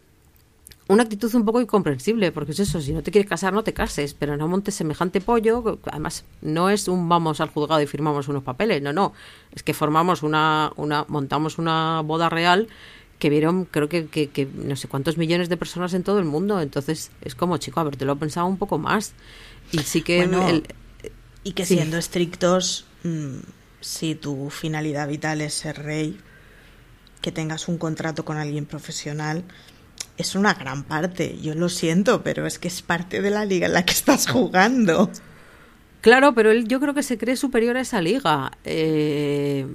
una 0.87 1.03
actitud 1.03 1.35
un 1.35 1.45
poco 1.45 1.61
incomprensible, 1.61 2.31
porque 2.33 2.53
es 2.53 2.61
eso, 2.61 2.81
si 2.81 2.93
no 2.93 3.03
te 3.03 3.11
quieres 3.11 3.29
casar, 3.29 3.53
no 3.53 3.65
te 3.65 3.73
cases, 3.73 4.15
pero 4.15 4.37
no 4.37 4.49
montes 4.49 4.75
semejante 4.75 5.21
pollo, 5.21 5.79
además 5.87 6.25
no 6.43 6.69
es 6.69 6.89
un 6.89 7.09
vamos 7.09 7.41
al 7.41 7.49
juzgado 7.49 7.81
y 7.81 7.87
firmamos 7.87 8.29
unos 8.29 8.43
papeles, 8.43 8.83
no, 8.83 8.93
no, 8.93 9.15
es 9.55 9.63
que 9.63 9.73
formamos 9.73 10.23
una, 10.23 10.73
una 10.77 11.07
montamos 11.09 11.59
una 11.59 12.03
boda 12.03 12.29
real 12.29 12.69
que 13.19 13.31
vieron, 13.31 13.65
creo 13.65 13.89
que, 13.89 14.07
que, 14.07 14.29
que, 14.29 14.47
no 14.47 14.77
sé 14.77 14.89
cuántos 14.89 15.17
millones 15.17 15.49
de 15.49 15.57
personas 15.57 15.95
en 15.95 16.03
todo 16.03 16.19
el 16.19 16.27
mundo, 16.27 16.61
entonces 16.61 17.11
es 17.23 17.35
como, 17.35 17.57
chico, 17.57 17.81
a 17.81 17.85
ver, 17.85 17.97
te 17.97 18.05
lo 18.05 18.13
he 18.13 18.17
pensado 18.17 18.47
un 18.47 18.59
poco 18.59 18.79
más, 18.79 19.15
y 19.73 19.79
sí 19.79 20.03
que... 20.03 20.19
Bueno, 20.19 20.47
el, 20.49 20.65
y 21.45 21.53
que 21.53 21.65
sí. 21.65 21.77
siendo 21.77 21.97
estrictos, 21.97 22.87
mmm, 23.05 23.37
si 23.81 24.15
tu 24.15 24.51
finalidad 24.51 25.09
vital 25.09 25.41
es 25.41 25.55
ser 25.55 25.83
rey, 25.83 26.19
que 27.21 27.33
tengas 27.33 27.69
un 27.69 27.79
contrato 27.79 28.25
con 28.27 28.37
alguien 28.37 28.67
profesional, 28.67 29.45
es 30.17 30.35
una 30.35 30.55
gran 30.55 30.85
parte. 30.85 31.39
Yo 31.41 31.55
lo 31.55 31.69
siento, 31.69 32.23
pero 32.23 32.47
es 32.47 32.59
que 32.59 32.69
es 32.69 32.83
parte 32.83 33.23
de 33.23 33.31
la 33.31 33.45
liga 33.45 33.67
en 33.67 33.75
la 33.75 33.85
que 33.85 33.93
estás 33.93 34.29
jugando. 34.29 35.11
Claro, 36.01 36.35
pero 36.35 36.51
él 36.51 36.69
yo 36.69 36.81
creo 36.81 36.95
que 36.95 37.03
se 37.03 37.17
cree 37.19 37.37
superior 37.37 37.77
a 37.77 37.81
esa 37.81 38.03
liga. 38.03 38.53
Eh, 38.65 39.67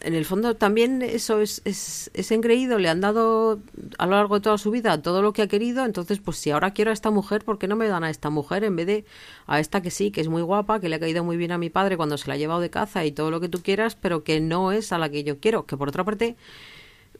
en 0.00 0.14
el 0.14 0.24
fondo 0.24 0.56
también 0.56 1.02
eso 1.02 1.40
es, 1.40 1.62
es, 1.64 2.10
es, 2.14 2.30
engreído, 2.30 2.78
le 2.78 2.88
han 2.88 3.00
dado 3.00 3.60
a 3.98 4.06
lo 4.06 4.12
largo 4.12 4.36
de 4.36 4.40
toda 4.40 4.58
su 4.58 4.70
vida 4.70 5.00
todo 5.02 5.22
lo 5.22 5.32
que 5.32 5.42
ha 5.42 5.48
querido, 5.48 5.84
entonces 5.84 6.18
pues 6.18 6.38
si 6.38 6.50
ahora 6.50 6.72
quiero 6.72 6.90
a 6.90 6.94
esta 6.94 7.10
mujer, 7.10 7.44
¿por 7.44 7.58
qué 7.58 7.68
no 7.68 7.76
me 7.76 7.88
dan 7.88 8.02
a 8.02 8.10
esta 8.10 8.30
mujer 8.30 8.64
en 8.64 8.76
vez 8.76 8.86
de 8.86 9.04
a 9.46 9.60
esta 9.60 9.82
que 9.82 9.90
sí, 9.90 10.10
que 10.10 10.20
es 10.20 10.28
muy 10.28 10.42
guapa, 10.42 10.80
que 10.80 10.88
le 10.88 10.96
ha 10.96 11.00
caído 11.00 11.24
muy 11.24 11.36
bien 11.36 11.52
a 11.52 11.58
mi 11.58 11.70
padre 11.70 11.96
cuando 11.96 12.16
se 12.18 12.28
la 12.28 12.34
ha 12.34 12.36
llevado 12.36 12.60
de 12.60 12.70
caza 12.70 13.04
y 13.04 13.12
todo 13.12 13.30
lo 13.30 13.40
que 13.40 13.48
tú 13.48 13.62
quieras, 13.62 13.94
pero 13.94 14.24
que 14.24 14.40
no 14.40 14.72
es 14.72 14.92
a 14.92 14.98
la 14.98 15.08
que 15.10 15.24
yo 15.24 15.38
quiero? 15.38 15.66
Que 15.66 15.76
por 15.76 15.88
otra 15.88 16.04
parte 16.04 16.36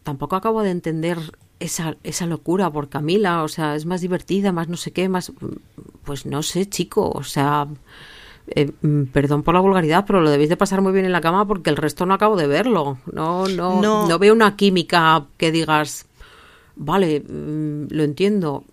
tampoco 0.03 0.37
acabo 0.37 0.63
de 0.63 0.71
entender 0.71 1.19
esa, 1.63 1.97
esa 2.03 2.27
locura 2.27 2.71
por 2.71 2.89
Camila, 2.89 3.43
o 3.43 3.49
sea, 3.49 3.75
es 3.77 3.87
más 3.87 4.01
divertida, 4.01 4.53
más 4.53 4.69
no 4.69 4.77
sé 4.77 4.91
qué, 4.93 5.09
más, 5.09 5.33
pues 6.05 6.27
no 6.27 6.43
sé, 6.43 6.69
chico, 6.69 7.11
o 7.11 7.23
sea, 7.23 7.69
eh, 8.49 8.73
perdón 9.13 9.43
por 9.43 9.55
la 9.55 9.61
vulgaridad, 9.61 10.05
pero 10.07 10.21
lo 10.21 10.31
debéis 10.31 10.51
de 10.51 10.57
pasar 10.57 10.83
muy 10.83 10.93
bien 10.93 11.05
en 11.05 11.13
la 11.13 11.21
cama 11.21 11.47
porque 11.47 11.71
el 11.71 11.77
resto 11.77 12.05
no 12.07 12.15
acabo 12.15 12.37
de 12.37 12.47
verlo, 12.47 12.99
no, 13.13 13.47
no, 13.47 13.81
no, 13.81 14.09
no 14.09 14.19
veo 14.19 14.33
una 14.33 14.57
química 14.57 15.27
que 15.37 15.53
digas, 15.53 16.07
vale, 16.77 17.21
mm, 17.21 17.87
lo 17.91 18.03
entiendo. 18.03 18.65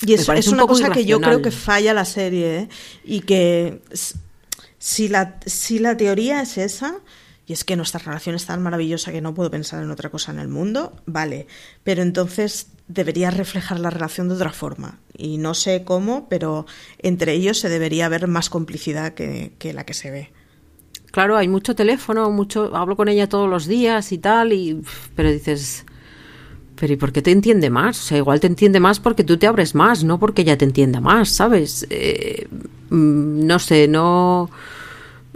Y 0.00 0.14
eso 0.14 0.32
es 0.32 0.48
una 0.48 0.66
cosa 0.66 0.90
que 0.90 1.04
yo 1.04 1.20
creo 1.20 1.40
que 1.40 1.50
falla 1.50 1.94
la 1.94 2.04
serie, 2.04 2.58
¿eh? 2.58 2.68
y 3.04 3.20
que 3.20 3.80
si 4.78 5.08
la, 5.08 5.38
si 5.46 5.78
la 5.78 5.96
teoría 5.96 6.42
es 6.42 6.58
esa, 6.58 6.96
y 7.46 7.52
es 7.52 7.64
que 7.64 7.76
nuestra 7.76 8.00
relación 8.00 8.34
es 8.34 8.46
tan 8.46 8.62
maravillosa 8.62 9.12
que 9.12 9.20
no 9.20 9.34
puedo 9.34 9.50
pensar 9.50 9.82
en 9.82 9.90
otra 9.90 10.10
cosa 10.10 10.32
en 10.32 10.38
el 10.38 10.48
mundo, 10.48 10.92
vale, 11.06 11.46
pero 11.82 12.02
entonces 12.02 12.68
debería 12.88 13.30
reflejar 13.30 13.80
la 13.80 13.90
relación 13.90 14.28
de 14.28 14.34
otra 14.34 14.52
forma. 14.52 14.98
Y 15.16 15.38
no 15.38 15.54
sé 15.54 15.84
cómo, 15.84 16.26
pero 16.28 16.66
entre 16.98 17.32
ellos 17.32 17.58
se 17.58 17.68
debería 17.68 18.08
ver 18.08 18.28
más 18.28 18.48
complicidad 18.48 19.14
que, 19.14 19.52
la 19.74 19.84
que 19.84 19.94
se 19.94 20.10
ve. 20.10 20.30
Claro, 21.10 21.36
hay 21.36 21.48
mucho 21.48 21.74
teléfono, 21.74 22.30
mucho 22.30 22.74
hablo 22.74 22.96
con 22.96 23.08
ella 23.08 23.28
todos 23.28 23.48
los 23.48 23.66
días 23.66 24.10
y 24.10 24.18
tal, 24.18 24.52
y 24.52 24.82
pero 25.14 25.30
dices, 25.30 25.84
pero 26.76 26.94
¿y 26.94 26.96
por 26.96 27.12
qué 27.12 27.22
te 27.22 27.30
entiende 27.30 27.70
más? 27.70 28.00
O 28.00 28.02
sea, 28.02 28.18
igual 28.18 28.40
te 28.40 28.48
entiende 28.48 28.80
más 28.80 29.00
porque 29.00 29.22
tú 29.22 29.36
te 29.36 29.46
abres 29.46 29.74
más, 29.74 30.02
no 30.02 30.18
porque 30.18 30.42
ella 30.42 30.58
te 30.58 30.64
entienda 30.64 31.00
más, 31.00 31.28
¿sabes? 31.28 31.86
Eh, 31.90 32.48
no 32.90 33.58
sé, 33.58 33.86
no 33.86 34.50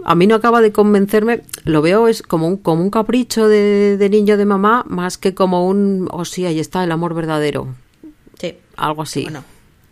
a 0.05 0.15
mí 0.15 0.27
no 0.27 0.35
acaba 0.35 0.61
de 0.61 0.71
convencerme, 0.71 1.41
lo 1.63 1.81
veo 1.81 2.07
es 2.07 2.21
como 2.21 2.47
un, 2.47 2.57
como 2.57 2.81
un 2.81 2.89
capricho 2.89 3.47
de, 3.47 3.97
de 3.97 4.09
niño 4.09 4.37
de 4.37 4.45
mamá, 4.45 4.85
más 4.87 5.17
que 5.17 5.33
como 5.33 5.67
un, 5.67 6.07
oh 6.11 6.25
sí, 6.25 6.45
ahí 6.45 6.59
está 6.59 6.83
el 6.83 6.91
amor 6.91 7.13
verdadero. 7.13 7.75
Sí. 8.39 8.57
Algo 8.77 9.01
así. 9.01 9.23
Bueno, 9.23 9.43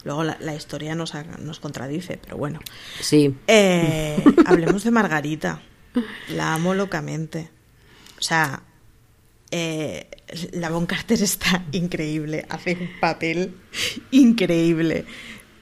luego 0.04 0.24
la, 0.24 0.38
la 0.40 0.56
historia 0.56 0.96
nos, 0.96 1.14
nos, 1.40 1.60
contradice, 1.60 2.20
pero 2.24 2.38
bueno. 2.38 2.60
Sí. 3.02 3.36
Eh, 3.48 4.24
hablemos 4.46 4.84
de 4.84 4.92
Margarita. 4.92 5.62
La 6.30 6.54
amo 6.54 6.74
locamente. 6.74 7.50
O 8.18 8.22
sea, 8.22 8.62
eh, 9.52 10.08
la 10.54 10.70
Von 10.70 10.86
Carter 10.86 11.22
está 11.22 11.66
increíble, 11.72 12.46
hace 12.50 12.78
un 12.80 12.90
papel 13.00 13.56
increíble. 14.12 15.06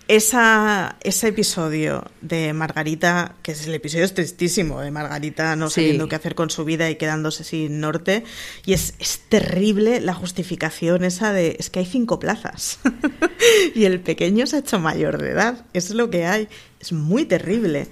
Esa, 0.07 0.97
ese 1.01 1.29
episodio 1.29 2.03
de 2.21 2.53
Margarita, 2.53 3.35
que 3.41 3.53
es 3.53 3.65
el 3.65 3.73
episodio 3.73 4.05
es 4.05 4.13
tristísimo, 4.13 4.79
de 4.79 4.91
Margarita 4.91 5.55
no 5.55 5.69
Sí. 5.69 5.81
sabiendo 5.81 6.07
qué 6.07 6.15
hacer 6.15 6.35
con 6.35 6.51
su 6.51 6.63
vida 6.63 6.89
y 6.91 6.95
quedándose 6.95 7.43
sin 7.43 7.79
norte, 7.79 8.23
y 8.67 8.73
es, 8.73 8.93
es 8.99 9.21
terrible 9.29 10.01
la 10.01 10.13
justificación 10.13 11.03
esa 11.03 11.33
de 11.33 11.55
es 11.59 11.71
que 11.71 11.79
hay 11.79 11.85
cinco 11.87 12.19
plazas 12.19 12.77
y 13.75 13.85
el 13.85 13.99
pequeño 13.99 14.45
se 14.45 14.57
ha 14.57 14.59
hecho 14.59 14.79
mayor 14.79 15.19
de 15.19 15.31
edad, 15.31 15.65
eso 15.73 15.93
es 15.93 15.95
lo 15.95 16.11
que 16.11 16.25
hay, 16.27 16.47
es 16.79 16.91
muy 16.91 17.25
terrible. 17.25 17.87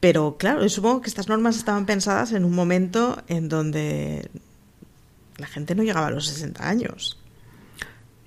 Pero 0.00 0.38
claro, 0.38 0.62
yo 0.62 0.68
supongo 0.70 1.02
que 1.02 1.10
estas 1.10 1.28
normas 1.28 1.58
estaban 1.58 1.84
pensadas 1.84 2.32
en 2.32 2.46
un 2.46 2.54
momento 2.54 3.22
en 3.28 3.50
donde 3.50 4.30
la 5.36 5.46
gente 5.46 5.74
no 5.74 5.82
llegaba 5.82 6.06
a 6.06 6.10
los 6.10 6.26
60 6.26 6.66
años. 6.66 7.18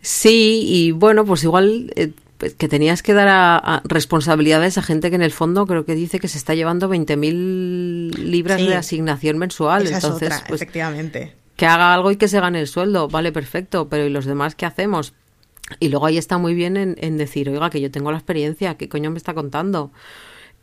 Sí, 0.01 0.65
y 0.67 0.91
bueno, 0.91 1.25
pues 1.25 1.43
igual 1.43 1.91
eh, 1.95 2.11
pues 2.37 2.55
que 2.55 2.67
tenías 2.67 3.01
que 3.03 3.13
dar 3.13 3.27
a, 3.27 3.57
a 3.57 3.81
responsabilidades 3.85 4.77
a 4.77 4.81
gente 4.81 5.09
que 5.09 5.15
en 5.15 5.21
el 5.21 5.31
fondo 5.31 5.65
creo 5.65 5.85
que 5.85 5.95
dice 5.95 6.19
que 6.19 6.27
se 6.27 6.37
está 6.37 6.55
llevando 6.55 6.89
20.000 6.89 8.15
libras 8.17 8.59
Sí. 8.59 8.67
de 8.67 8.75
asignación 8.75 9.37
mensual. 9.37 9.83
Esa 9.83 9.95
Entonces, 9.95 10.29
es 10.29 10.35
otra, 10.37 10.47
pues, 10.49 10.61
efectivamente. 10.61 11.33
que 11.55 11.65
haga 11.65 11.93
algo 11.93 12.11
y 12.11 12.17
que 12.17 12.27
se 12.27 12.39
gane 12.39 12.59
el 12.59 12.67
sueldo, 12.67 13.07
vale, 13.07 13.31
perfecto, 13.31 13.87
pero 13.89 14.05
¿y 14.05 14.09
los 14.09 14.25
demás 14.25 14.55
qué 14.55 14.65
hacemos? 14.65 15.13
Y 15.79 15.89
luego 15.89 16.05
ahí 16.07 16.17
está 16.17 16.37
muy 16.37 16.53
bien 16.53 16.75
en, 16.75 16.95
en 16.99 17.17
decir, 17.17 17.47
oiga, 17.49 17.69
que 17.69 17.79
yo 17.79 17.89
tengo 17.91 18.11
la 18.11 18.17
experiencia, 18.17 18.75
¿qué 18.75 18.89
coño 18.89 19.11
me 19.11 19.17
está 19.17 19.33
contando? 19.33 19.91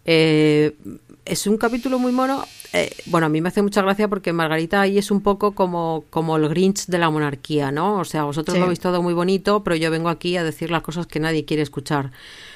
Eh, 0.05 0.77
es 1.25 1.47
un 1.47 1.57
capítulo 1.57 1.99
muy 1.99 2.13
mono. 2.13 2.45
Eh, 2.73 2.91
bueno, 3.07 3.27
a 3.27 3.29
mí 3.29 3.41
me 3.41 3.49
hace 3.49 3.63
mucha 3.63 3.83
gracia 3.83 4.07
porque 4.09 4.33
Margarita 4.33 4.81
ahí 4.81 4.97
es 4.99 5.11
un 5.11 5.21
poco 5.23 5.53
como, 5.53 6.05
como 6.11 6.37
el 6.37 6.49
Grinch 6.49 6.87
de 6.87 6.99
la 6.99 7.11
monarquía, 7.11 7.73
¿no? 7.73 7.99
O 7.99 8.05
sea, 8.05 8.25
vosotros 8.25 8.55
Sí. 8.55 8.59
lo 8.59 8.65
habéis 8.67 8.81
todo 8.81 9.03
muy 9.03 9.15
bonito, 9.15 9.65
pero 9.65 9.77
yo 9.77 9.91
vengo 9.91 10.09
aquí 10.09 10.37
a 10.37 10.45
decir 10.45 10.71
las 10.71 10.83
cosas 10.83 11.07
que 11.07 11.19
nadie 11.21 11.45
quiere 11.45 11.63
escuchar. 11.63 12.13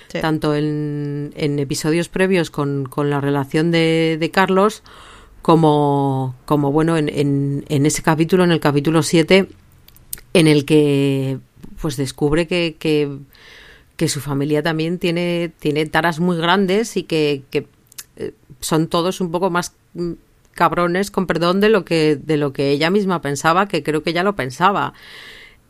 Sí. 0.08 0.20
Tanto 0.20 0.54
en, 0.54 1.32
en 1.36 1.58
episodios 1.58 2.08
previos 2.08 2.50
con, 2.50 2.86
con 2.86 3.10
la 3.10 3.20
relación 3.20 3.70
de, 3.72 4.16
de 4.20 4.30
Carlos, 4.30 4.82
como, 5.42 6.34
como 6.46 6.72
bueno, 6.72 6.96
en, 6.96 7.08
en, 7.08 7.64
en 7.68 7.86
ese 7.86 8.02
capítulo, 8.02 8.44
en 8.44 8.52
el 8.52 8.60
capítulo 8.60 9.02
7, 9.02 9.48
en 10.32 10.46
el 10.46 10.64
que 10.64 11.38
pues 11.80 11.96
descubre 11.96 12.46
que, 12.46 12.76
que, 12.78 13.18
que 13.96 14.08
su 14.08 14.20
familia 14.20 14.62
también 14.62 14.98
tiene, 14.98 15.52
tiene 15.58 15.84
taras 15.86 16.18
muy 16.20 16.36
grandes 16.38 16.96
y 16.96 17.02
que, 17.02 17.42
que, 17.50 17.66
eh, 18.16 18.32
son 18.60 18.88
todos 18.88 19.20
un 19.20 19.30
poco 19.30 19.50
más 19.50 19.74
mm, 19.94 20.12
cabrones, 20.52 21.10
con 21.10 21.26
perdón, 21.26 21.60
de 21.60 21.68
lo 21.68 21.84
que, 21.84 22.16
de 22.16 22.36
lo 22.36 22.52
que 22.52 22.70
ella 22.70 22.90
misma 22.90 23.20
pensaba, 23.20 23.68
que 23.68 23.82
creo 23.82 24.02
que 24.02 24.12
ya 24.12 24.22
lo 24.22 24.36
pensaba. 24.36 24.94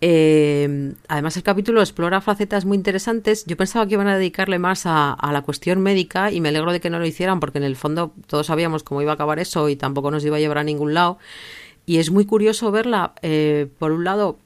Eh, 0.06 0.92
además, 1.08 1.36
el 1.38 1.42
capítulo 1.42 1.80
explora 1.80 2.20
facetas 2.20 2.64
muy 2.64 2.76
interesantes. 2.76 3.46
Yo 3.46 3.56
pensaba 3.56 3.86
que 3.86 3.94
iban 3.94 4.08
a 4.08 4.18
dedicarle 4.18 4.58
más 4.58 4.82
a, 4.84 5.16
la 5.32 5.42
cuestión 5.42 5.80
médica 5.80 6.30
y 6.30 6.42
me 6.42 6.50
alegro 6.50 6.72
de 6.72 6.80
que 6.80 6.90
no 6.90 6.98
lo 6.98 7.06
hicieran 7.06 7.40
porque 7.40 7.58
en 7.58 7.64
el 7.64 7.74
fondo 7.74 8.12
todos 8.26 8.48
sabíamos 8.48 8.82
cómo 8.82 9.00
iba 9.00 9.12
a 9.12 9.14
acabar 9.14 9.38
eso 9.38 9.68
y 9.70 9.76
tampoco 9.76 10.10
nos 10.10 10.24
iba 10.24 10.36
a 10.36 10.40
llevar 10.40 10.58
a 10.58 10.64
ningún 10.64 10.92
lado. 10.92 11.18
Y 11.86 11.98
es 11.98 12.10
muy 12.10 12.26
curioso 12.26 12.70
verla, 12.70 13.14
eh, 13.22 13.68
por 13.78 13.92
un 13.92 14.04
lado, 14.04 14.36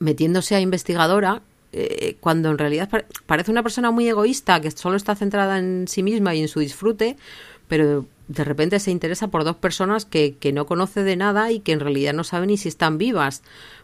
metiéndose 0.00 0.56
a 0.56 0.60
investigadora, 0.60 1.42
eh, 1.72 2.16
cuando 2.20 2.50
en 2.50 2.58
realidad 2.58 2.88
pare- 2.88 3.06
parece 3.26 3.50
una 3.50 3.62
persona 3.62 3.90
muy 3.90 4.08
egoísta 4.08 4.60
que 4.60 4.70
solo 4.70 4.96
está 4.96 5.14
centrada 5.14 5.58
en 5.58 5.86
sí 5.88 6.02
misma 6.02 6.34
y 6.34 6.40
en 6.42 6.48
su 6.48 6.60
disfrute, 6.60 7.16
pero 7.68 8.04
de 8.28 8.44
repente 8.44 8.78
se 8.80 8.90
interesa 8.90 9.28
por 9.28 9.44
dos 9.44 9.56
personas 9.56 10.04
que, 10.04 10.36
que 10.38 10.52
no 10.52 10.66
conoce 10.66 11.02
de 11.02 11.16
nada 11.16 11.50
y 11.52 11.60
que 11.60 11.72
en 11.72 11.80
realidad 11.80 12.12
no 12.14 12.24
sabe 12.24 12.46
ni 12.46 12.56
si 12.56 12.68
están 12.68 12.98
vivas. 12.98 13.42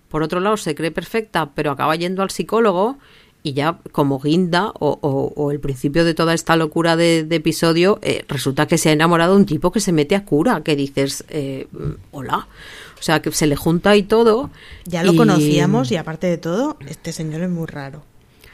Por 0.09 0.23
otro 0.23 0.41
lado, 0.41 0.57
se 0.57 0.75
cree 0.75 0.91
perfecta, 0.93 1.51
pero 1.55 1.71
acaba 1.73 1.97
yendo 1.97 2.23
al 2.23 2.31
psicólogo 2.31 2.97
y 3.43 3.53
ya 3.53 3.79
como 3.93 4.19
guinda 4.19 4.71
o, 4.81 4.99
o- 5.01 5.33
o 5.37 5.51
el 5.53 5.61
principio 5.61 6.05
de 6.05 6.15
toda 6.15 6.35
esta 6.35 6.57
locura 6.57 6.97
de, 6.97 7.23
de 7.25 7.37
episodio, 7.37 7.99
eh, 8.03 8.25
resulta 8.29 8.67
que 8.67 8.79
se 8.79 8.89
ha 8.89 8.93
enamorado 8.93 9.35
de 9.35 9.41
un 9.41 9.47
tipo 9.47 9.71
que 9.71 9.79
se 9.81 9.93
mete 9.93 10.17
a 10.17 10.25
cura, 10.25 10.63
que 10.63 10.75
dices, 10.75 11.25
eh, 11.29 11.69
hola. 12.11 12.49
O 12.99 13.03
sea, 13.03 13.21
que 13.23 13.31
se 13.33 13.47
le 13.47 13.57
junta 13.57 13.95
y 13.97 14.03
todo. 14.03 14.51
Ya 14.85 15.03
lo 15.03 15.13
y- 15.13 15.17
conocíamos 15.17 15.91
y 15.93 15.97
aparte 15.97 16.27
de 16.27 16.39
todo, 16.39 16.77
este 16.89 17.13
señor 17.13 17.43
es 17.43 17.51
muy 17.51 17.67
raro. 17.67 18.03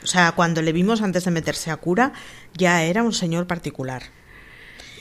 O 0.03 0.07
sea, 0.07 0.33
cuando 0.33 0.61
le 0.61 0.73
vimos 0.73 1.01
antes 1.01 1.23
de 1.25 1.31
meterse 1.31 1.71
a 1.71 1.77
cura, 1.77 2.11
ya 2.57 2.83
era 2.83 3.03
un 3.03 3.13
señor 3.13 3.47
particular. 3.47 4.03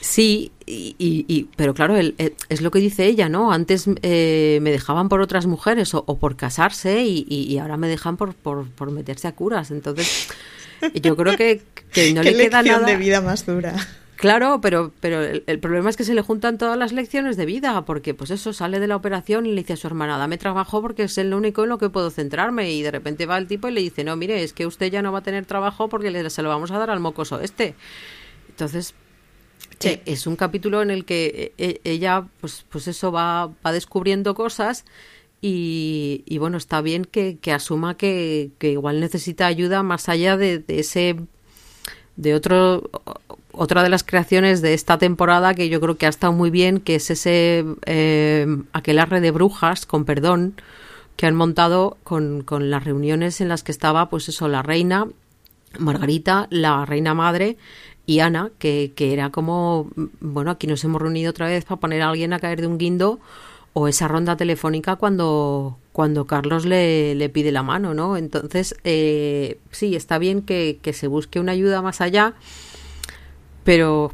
Sí, 0.01 0.51
y, 0.67 0.95
y- 0.99 1.25
y- 1.29 1.49
pero 1.57 1.75
claro, 1.75 1.97
el- 1.97 2.15
el- 2.19 2.35
es 2.49 2.61
lo 2.61 2.71
que 2.71 2.81
dice 2.81 3.07
ella, 3.07 3.29
¿no? 3.29 3.53
Antes 3.53 3.85
eh, 4.03 4.59
me 4.63 4.71
dejaban 4.73 5.09
por 5.09 5.21
otras 5.21 5.47
mujeres 5.47 5.95
o, 5.95 6.03
o 6.07 6.19
por 6.19 6.37
casarse 6.37 7.05
y, 7.05 7.59
ahora 7.59 7.77
me 7.77 7.89
dejan 7.89 8.17
por, 8.17 8.35
por, 8.35 8.67
por 8.69 8.91
meterse 8.91 9.29
a 9.29 9.33
curas. 9.33 9.71
Entonces, 9.71 10.29
yo 10.95 11.17
creo 11.17 11.37
que, 11.37 11.63
que 11.93 12.13
no 12.15 12.21
Qué 12.23 12.33
le 12.33 12.45
queda 12.49 12.63
nada. 12.63 12.87
de 12.87 12.97
vida 12.97 13.21
más 13.21 13.47
dura. 13.47 13.75
Claro, 14.23 14.61
pero, 14.61 14.93
pero 15.01 15.21
el, 15.21 15.43
el 15.49 15.59
problema 15.59 15.91
es 15.91 15.97
que 15.97 16.05
se 16.05 16.15
le 16.15 16.23
juntan 16.23 16.57
todas 16.57 16.79
las 16.79 16.93
lecciones 16.93 17.37
de 17.37 17.45
vida, 17.45 17.85
porque 17.85 18.15
pues 18.15 18.31
eso, 18.31 18.53
sale 18.53 18.79
de 18.79 18.87
la 18.87 18.95
operación 18.95 19.47
y 19.47 19.51
le 19.51 19.63
dice 19.63 19.73
a 19.73 19.77
su 19.77 19.89
hermana, 19.89 20.17
dame 20.17 20.39
trabajo 20.39 20.81
porque 20.81 21.03
es 21.03 21.19
el 21.19 21.35
único 21.35 21.65
en 21.65 21.71
lo 21.71 21.79
que 21.79 21.91
puedo 21.91 22.09
centrarme. 22.09 22.71
Y 22.71 22.83
de 22.83 22.93
repente 22.93 23.27
va 23.27 23.37
el 23.37 23.49
tipo 23.49 23.67
y 23.67 23.73
le 23.73 23.81
dice, 23.81 24.05
no, 24.05 24.15
mire, 24.15 24.45
es 24.45 24.53
que 24.53 24.65
usted 24.65 24.93
ya 24.93 25.03
no 25.03 25.11
va 25.11 25.19
a 25.19 25.23
tener 25.25 25.45
trabajo 25.45 25.89
porque 25.89 26.13
le, 26.13 26.31
se 26.31 26.41
lo 26.43 26.49
vamos 26.51 26.71
a 26.71 26.79
dar 26.79 26.91
al 26.91 27.01
mocoso 27.01 27.41
este. 27.41 27.75
Entonces, 28.49 28.95
Sí. 29.81 29.89
eh, 29.89 30.03
es 30.07 30.29
un 30.29 30.37
capítulo 30.37 30.83
en 30.83 30.93
el 30.93 31.05
que 31.05 31.53
eh, 31.59 31.81
ella, 31.83 32.27
pues, 32.41 32.65
pues 32.71 32.87
eso, 32.87 33.11
va, 33.11 33.51
va 33.67 33.73
descubriendo 33.73 34.37
cosas 34.37 34.85
y, 35.41 36.23
y 36.27 36.39
bueno, 36.39 36.59
está 36.59 36.81
bien 36.81 37.05
que, 37.05 37.39
que 37.39 37.53
asuma 37.53 37.97
que, 37.97 38.53
que 38.59 38.71
igual 38.71 39.01
necesita 39.01 39.47
ayuda 39.47 39.83
más 39.83 40.09
allá 40.09 40.37
de, 40.37 40.61
de 40.61 40.79
ese 40.79 41.17
de 42.17 42.35
otro 42.35 42.91
otra 43.53 43.83
de 43.83 43.89
las 43.89 44.05
creaciones 44.05 44.63
de 44.63 44.75
esta 44.75 44.99
temporada 44.99 45.55
que 45.55 45.69
yo 45.69 45.81
creo 45.81 45.97
que 45.97 46.07
ha 46.07 46.11
estado 46.11 46.33
muy 46.33 46.51
bien 46.51 46.81
que 46.81 46.97
es 46.97 47.11
ese 47.11 47.65
eh, 47.87 48.47
aquelarre 48.73 49.21
de 49.21 49.31
brujas 49.31 49.87
con 49.87 50.05
perdón 50.05 50.55
que 51.17 51.27
han 51.27 51.35
montado 51.35 51.99
con, 52.05 52.45
las 52.49 52.85
reuniones 52.85 53.41
en 53.41 53.49
las 53.49 53.63
que 53.63 53.73
estaba 53.73 54.09
pues 54.09 54.29
eso 54.29 54.49
la 54.49 54.63
reina 54.63 55.07
Margarita 55.79 56.47
la 56.51 56.85
reina 56.87 57.15
madre 57.15 57.57
y 58.07 58.21
Ana 58.21 58.51
que, 58.59 58.93
que 58.97 59.13
era 59.13 59.31
como 59.31 59.91
bueno 60.21 60.51
aquí 60.51 60.67
nos 60.67 60.83
hemos 60.85 61.01
reunido 61.01 61.31
otra 61.31 61.47
vez 61.47 61.65
para 61.65 61.81
poner 61.81 62.03
a 62.03 62.09
alguien 62.09 62.33
a 62.33 62.41
caer 62.41 62.61
de 62.61 62.67
un 62.67 62.79
guindo 62.79 63.21
o 63.75 63.89
esa 63.89 64.09
ronda 64.09 64.37
telefónica 64.37 64.97
cuando 64.97 65.79
cuando 65.93 66.27
Carlos 66.27 66.65
le, 66.65 67.15
le 67.15 67.29
pide 67.29 67.53
la 67.53 67.63
mano, 67.63 67.95
¿no? 67.95 68.17
Entonces, 68.17 68.75
eh, 68.83 69.59
sí, 69.71 69.95
está 69.95 70.19
bien 70.19 70.43
que, 70.43 70.79
que 70.81 70.93
se 70.95 71.07
busque 71.07 71.39
una 71.39 71.53
ayuda 71.53 71.83
más 71.83 72.01
allá, 72.01 72.35
pero 73.65 74.13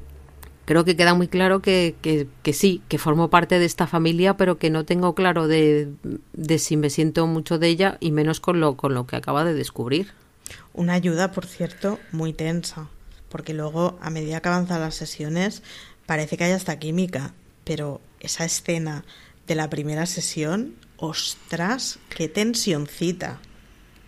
creo 0.64 0.84
que 0.84 0.96
queda 0.96 1.14
muy 1.14 1.28
claro 1.28 1.62
que, 1.62 1.96
que, 2.02 2.26
que 2.42 2.52
sí, 2.52 2.82
que 2.88 2.98
formo 2.98 3.30
parte 3.30 3.58
de 3.58 3.64
esta 3.64 3.86
familia, 3.86 4.36
pero 4.36 4.58
que 4.58 4.68
no 4.68 4.84
tengo 4.84 5.14
claro 5.14 5.48
de, 5.48 5.88
de 6.34 6.58
si 6.58 6.76
me 6.76 6.90
siento 6.90 7.26
mucho 7.26 7.58
de 7.58 7.68
ella 7.68 7.96
y 8.00 8.12
menos 8.12 8.38
con 8.40 8.60
lo, 8.60 8.76
con 8.76 8.92
lo 8.92 9.06
que 9.06 9.16
acaba 9.16 9.44
de 9.44 9.54
descubrir. 9.54 10.12
Una 10.74 10.92
ayuda, 10.92 11.32
por 11.32 11.46
cierto, 11.46 11.98
muy 12.12 12.32
tensa, 12.32 12.88
porque 13.28 13.54
luego, 13.54 13.98
a 14.02 14.10
medida 14.10 14.40
que 14.40 14.48
avanzan 14.48 14.80
las 14.80 14.94
sesiones, 14.94 15.62
parece 16.06 16.36
que 16.36 16.44
hay 16.44 16.52
hasta 16.52 16.78
química, 16.78 17.32
pero 17.64 18.00
esa 18.20 18.44
escena 18.44 19.04
de 19.46 19.54
la 19.54 19.70
primera 19.70 20.06
sesión, 20.06 20.74
ostras, 20.98 21.98
qué 22.10 22.28
tensioncita. 22.28 23.40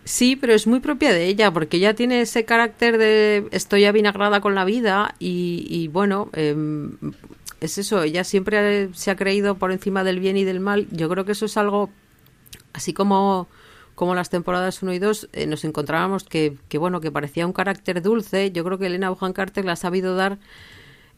Sí, 0.05 0.35
pero 0.35 0.55
es 0.55 0.67
muy 0.67 0.81
propia 0.81 1.13
de 1.13 1.27
ella, 1.27 1.53
porque 1.53 1.77
ella 1.77 1.95
tiene 1.95 2.23
ese 2.23 2.45
carácter 2.45 2.99
de 2.99 3.47
estoy 3.53 3.85
avinagrada 3.85 4.41
con 4.41 4.55
la 4.55 4.65
vida 4.65 5.15
y, 5.19 5.67
y 5.69 5.89
bueno, 5.89 6.31
eh, 6.33 6.57
es 7.61 7.79
eso, 7.79 8.03
ella 8.03 8.25
siempre 8.25 8.93
se 8.95 9.11
ha 9.11 9.17
creído 9.17 9.57
por 9.57 9.73
encima 9.73 10.03
del 10.03 10.19
bien 10.19 10.37
y 10.37 10.45
del 10.45 10.61
mal. 10.61 10.89
Yo 10.91 11.09
creo 11.09 11.25
que 11.25 11.33
eso 11.33 11.45
es 11.47 11.57
algo, 11.57 11.91
así 12.73 12.93
como, 12.95 13.49
como 13.95 14.15
las 14.15 14.31
temporadas 14.31 14.83
1 14.83 14.95
y 14.95 14.99
2, 14.99 15.29
eh, 15.33 15.47
nos 15.47 15.65
encontrábamos 15.65 16.25
que, 16.25 16.57
que, 16.69 16.79
bueno, 16.79 17.01
que 17.01 17.13
parecía 17.13 17.47
un 17.47 17.53
carácter 17.53 18.03
dulce. 18.03 18.51
Yo 18.51 18.65
creo 18.65 18.79
que 18.79 18.87
Elena 18.87 19.11
Bohan 19.11 19.35
Carter 19.35 19.65
la 19.65 19.73
ha 19.73 19.77
sabido 19.77 20.17
dar 20.17 20.39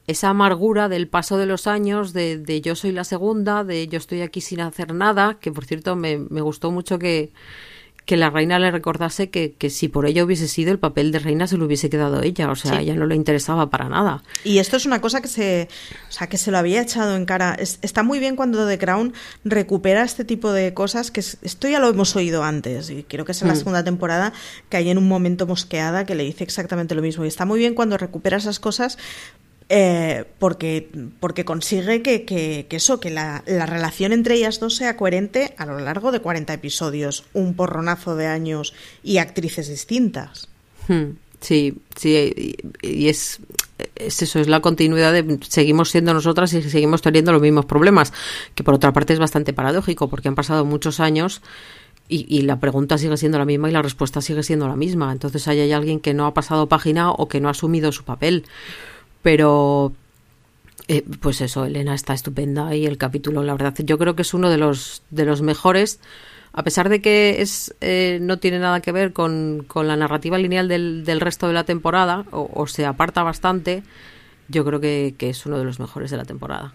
esa 0.09 0.31
amargura 0.31 0.89
del 0.89 1.07
paso 1.07 1.39
de 1.39 1.47
los 1.47 1.69
años, 1.69 2.13
de, 2.13 2.39
de, 2.39 2.61
yo 2.61 2.75
soy 2.75 2.91
la 2.91 3.05
segunda, 3.05 3.63
de 3.63 3.87
yo 3.87 3.99
estoy 3.99 4.23
aquí 4.23 4.41
sin 4.41 4.61
hacer 4.61 4.93
nada, 4.95 5.39
que 5.41 5.53
por 5.53 5.65
cierto 5.65 5.95
me, 5.95 6.19
me 6.19 6.41
gustó 6.41 6.73
mucho 6.73 6.99
que, 6.99 7.33
que, 8.07 8.17
la 8.17 8.31
reina 8.31 8.59
le 8.59 8.71
recordase 8.71 9.31
que, 9.31 9.53
que, 9.53 9.71
si 9.71 9.89
por 9.89 10.07
ella 10.07 10.25
hubiese 10.25 10.49
sido 10.49 10.73
el 10.73 10.79
papel 10.79 11.13
de 11.13 11.19
reina 11.19 11.47
se 11.47 11.57
lo 11.57 11.67
hubiese 11.67 11.91
quedado 11.91 12.23
ella, 12.23 12.51
o 12.51 12.57
sea, 12.57 12.77
sí. 12.77 12.83
ella 12.83 12.95
no 12.95 13.07
le 13.07 13.17
interesaba 13.17 13.71
para 13.71 13.89
nada. 13.89 14.23
Y 14.45 14.59
esto 14.59 14.77
es 14.77 14.87
una 14.87 15.01
cosa 15.01 15.21
que 15.21 15.29
se, 15.29 15.69
o 16.09 16.13
sea, 16.13 16.29
que 16.29 16.39
se 16.39 16.51
lo 16.51 16.59
había 16.59 16.83
echado 16.83 17.17
en 17.17 17.25
cara. 17.25 17.55
Es, 17.59 17.79
está 17.83 18.03
muy 18.03 18.19
bien 18.19 18.37
cuando 18.37 18.67
The 18.67 18.79
Crown 18.79 19.13
recupera 19.45 20.03
este 20.03 20.25
tipo 20.25 20.53
de 20.53 20.75
cosas, 20.75 21.11
que 21.11 21.21
es, 21.21 21.39
esto 21.43 21.69
ya 21.69 21.81
lo 21.81 21.89
hemos 21.89 22.15
oído 22.17 22.45
antes, 22.45 22.91
y 22.91 23.03
creo 23.05 23.25
que 23.25 23.33
es 23.33 23.43
en 23.43 23.49
la 23.49 23.55
mm. 23.55 23.59
segunda 23.59 23.85
temporada 23.85 24.33
que 24.69 24.77
hay 24.77 24.91
en 24.91 24.99
un 24.99 25.09
momento 25.09 25.47
mosqueada 25.47 26.07
que 26.07 26.15
le 26.15 26.25
dice 26.25 26.45
exactamente 26.45 26.95
lo 26.95 27.03
mismo. 27.03 27.25
Y 27.25 27.29
está 27.29 27.45
muy 27.45 27.59
bien 27.59 27.75
cuando 27.75 27.99
recupera 27.99 28.37
esas 28.37 28.61
cosas 28.61 28.99
eh, 29.75 30.27
porque, 30.39 30.87
porque 31.19 31.47
consigue 31.47 32.03
que, 32.03 32.27
que, 32.27 32.67
eso, 32.69 33.01
que 33.01 33.09
la, 33.09 33.43
la, 33.47 33.65
relación 33.65 34.13
entre 34.13 34.35
ellas 34.35 34.61
dos 34.61 34.77
sea 34.77 34.99
coherente 34.99 35.55
a 35.57 35.65
lo 35.65 35.79
largo 35.79 36.13
de 36.13 36.21
40 36.21 36.53
episodios, 36.53 37.25
un 37.33 37.55
porronazo 37.55 38.15
de 38.15 38.27
años 38.27 38.75
y 39.03 39.17
actrices 39.17 39.69
distintas. 39.69 40.51
Hmm, 40.89 41.13
sí, 41.41 41.79
sí, 41.97 42.55
y 42.83 43.09
es, 43.09 43.41
es 43.97 44.21
eso, 44.21 44.41
es 44.41 44.49
la 44.49 44.61
continuidad 44.61 45.11
de 45.15 45.39
seguimos 45.49 45.89
siendo 45.89 46.13
nosotras 46.13 46.53
y 46.53 46.61
seguimos 46.61 47.01
teniendo 47.01 47.33
los 47.33 47.41
mismos 47.41 47.65
problemas, 47.65 48.13
que 48.55 48.65
por 48.65 48.75
otra 48.75 48.93
parte 48.93 49.15
es 49.15 49.19
bastante 49.19 49.55
paradójico, 49.55 50.11
porque 50.11 50.29
han 50.29 50.35
pasado 50.35 50.67
muchos 50.67 51.01
años 51.01 51.41
y, 52.11 52.27
y, 52.29 52.43
la 52.43 52.61
pregunta 52.61 52.99
sigue 52.99 53.17
siendo 53.17 53.39
la 53.39 53.47
misma 53.47 53.71
y 53.71 53.73
la 53.73 53.81
respuesta 53.81 54.21
sigue 54.21 54.43
siendo 54.43 54.69
la 54.69 54.77
misma. 54.77 55.13
Entonces 55.13 55.49
ahí 55.49 55.61
hay 55.61 55.73
alguien 55.73 55.99
que 55.99 56.13
no 56.13 56.27
ha 56.27 56.35
pasado 56.35 56.69
página 56.69 57.11
o 57.11 57.27
que 57.27 57.41
no 57.41 57.49
ha 57.49 57.53
asumido 57.53 57.91
su 57.91 58.05
papel. 58.05 58.45
Pero 59.23 59.93
eh, 60.89 61.05
pues 61.21 61.41
eso, 61.41 61.65
Elena 61.65 61.95
está 61.95 62.13
estupenda 62.13 62.75
y 62.75 62.87
el 62.87 62.99
capítulo, 62.99 63.43
la 63.43 63.53
verdad, 63.53 63.75
yo 63.79 63.99
creo 63.99 64.17
que 64.17 64.23
es 64.23 64.35
uno 64.35 64.51
de 64.51 64.59
los, 64.59 65.03
de 65.11 65.25
los 65.25 65.41
mejores, 65.41 66.01
a 66.53 66.63
pesar 66.65 66.89
de 66.89 67.01
que 67.01 67.41
es, 67.41 67.75
eh, 67.81 68.19
no 68.21 68.39
tiene 68.39 68.59
nada 68.59 68.81
que 68.81 68.93
ver 68.93 69.13
con, 69.13 69.65
con 69.67 69.89
la 69.89 69.97
narrativa 69.97 70.39
lineal 70.39 70.69
del, 70.69 71.05
del, 71.05 71.21
resto 71.21 71.47
de 71.47 71.55
la 71.55 71.65
temporada, 71.65 72.27
o, 72.33 72.51
o 72.53 72.67
se 72.67 72.85
aparta 72.85 73.23
bastante, 73.23 73.83
yo 74.49 74.65
creo 74.65 74.81
que, 74.81 75.15
que, 75.17 75.31
es 75.31 75.47
uno 75.47 75.59
de 75.59 75.65
los 75.65 75.81
mejores 75.81 76.11
de 76.11 76.17
la 76.17 76.25
temporada. 76.25 76.75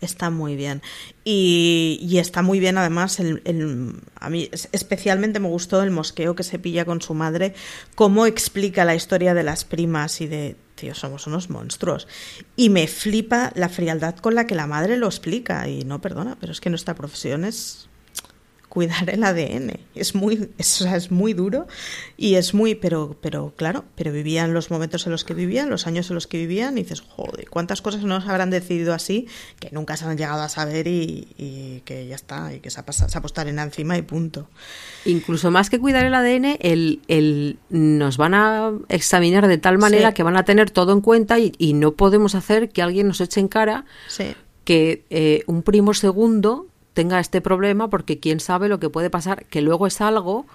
Está 0.00 0.30
muy 0.30 0.56
bien. 0.56 0.82
Y, 1.24 1.98
y 2.02 2.18
está 2.18 2.42
muy 2.42 2.60
bien, 2.60 2.78
además, 2.78 3.18
el, 3.18 3.42
el, 3.44 3.94
a 4.18 4.30
mí 4.30 4.48
especialmente 4.72 5.40
me 5.40 5.48
gustó 5.48 5.82
el 5.82 5.90
mosqueo 5.90 6.34
que 6.34 6.42
se 6.42 6.58
pilla 6.58 6.84
con 6.84 7.00
su 7.00 7.14
madre, 7.14 7.54
cómo 7.94 8.26
explica 8.26 8.84
la 8.84 8.94
historia 8.94 9.34
de 9.34 9.42
las 9.42 9.64
primas 9.64 10.20
y 10.20 10.26
de, 10.26 10.56
tío, 10.74 10.94
somos 10.94 11.26
unos 11.26 11.50
monstruos. 11.50 12.06
Y 12.56 12.70
me 12.70 12.86
flipa 12.86 13.52
la 13.54 13.68
frialdad 13.68 14.16
con 14.16 14.34
la 14.34 14.46
que 14.46 14.54
la 14.54 14.66
madre 14.66 14.96
lo 14.96 15.06
explica. 15.06 15.68
Y 15.68 15.84
no, 15.84 16.00
perdona, 16.00 16.36
pero 16.38 16.52
es 16.52 16.60
que 16.60 16.70
nuestra 16.70 16.94
profesión 16.94 17.44
es 17.44 17.88
cuidar 18.76 19.08
el 19.08 19.24
ADN. 19.24 19.72
Es 19.94 20.14
muy, 20.14 20.50
es, 20.58 20.82
o 20.82 20.84
sea, 20.84 20.96
es 20.96 21.10
muy 21.10 21.32
duro 21.32 21.66
y 22.18 22.34
es 22.34 22.52
muy, 22.52 22.74
pero, 22.74 23.16
pero 23.22 23.54
claro, 23.56 23.86
pero 23.94 24.12
vivían 24.12 24.52
los 24.52 24.70
momentos 24.70 25.06
en 25.06 25.12
los 25.12 25.24
que 25.24 25.32
vivían, 25.32 25.70
los 25.70 25.86
años 25.86 26.10
en 26.10 26.14
los 26.14 26.26
que 26.26 26.36
vivían, 26.36 26.76
y 26.76 26.82
dices, 26.82 27.00
joder, 27.00 27.48
cuántas 27.48 27.80
cosas 27.80 28.02
no 28.02 28.20
se 28.20 28.28
habrán 28.28 28.50
decidido 28.50 28.92
así 28.92 29.28
que 29.58 29.70
nunca 29.72 29.96
se 29.96 30.04
han 30.04 30.18
llegado 30.18 30.42
a 30.42 30.50
saber 30.50 30.88
y, 30.88 31.26
y 31.38 31.80
que 31.86 32.06
ya 32.06 32.16
está, 32.16 32.52
y 32.52 32.60
que 32.60 32.68
se 32.68 32.78
ha, 32.78 32.84
pasado, 32.84 33.08
se 33.08 33.16
ha 33.16 33.22
puesto 33.22 33.40
arena 33.40 33.62
encima 33.62 33.96
y 33.96 34.02
punto. 34.02 34.46
Incluso 35.06 35.50
más 35.50 35.70
que 35.70 35.80
cuidar 35.80 36.04
el 36.04 36.12
ADN, 36.12 36.58
el, 36.60 37.00
el 37.08 37.58
nos 37.70 38.18
van 38.18 38.34
a 38.34 38.72
examinar 38.90 39.48
de 39.48 39.56
tal 39.56 39.78
manera 39.78 40.10
sí. 40.10 40.16
que 40.16 40.22
van 40.22 40.36
a 40.36 40.44
tener 40.44 40.70
todo 40.70 40.92
en 40.92 41.00
cuenta 41.00 41.38
y, 41.38 41.52
y, 41.56 41.72
no 41.72 41.92
podemos 41.92 42.34
hacer 42.34 42.68
que 42.68 42.82
alguien 42.82 43.06
nos 43.06 43.22
eche 43.22 43.40
en 43.40 43.48
cara 43.48 43.86
sí. 44.06 44.34
que 44.64 45.06
eh, 45.08 45.44
un 45.46 45.62
primo 45.62 45.94
segundo 45.94 46.66
tenga 46.96 47.20
este 47.20 47.42
problema 47.42 47.90
porque 47.90 48.18
quién 48.18 48.40
sabe 48.40 48.70
lo 48.70 48.80
que 48.80 48.88
puede 48.88 49.10
pasar, 49.10 49.44
que 49.44 49.60
luego 49.60 49.86
es 49.86 50.00
algo 50.00 50.46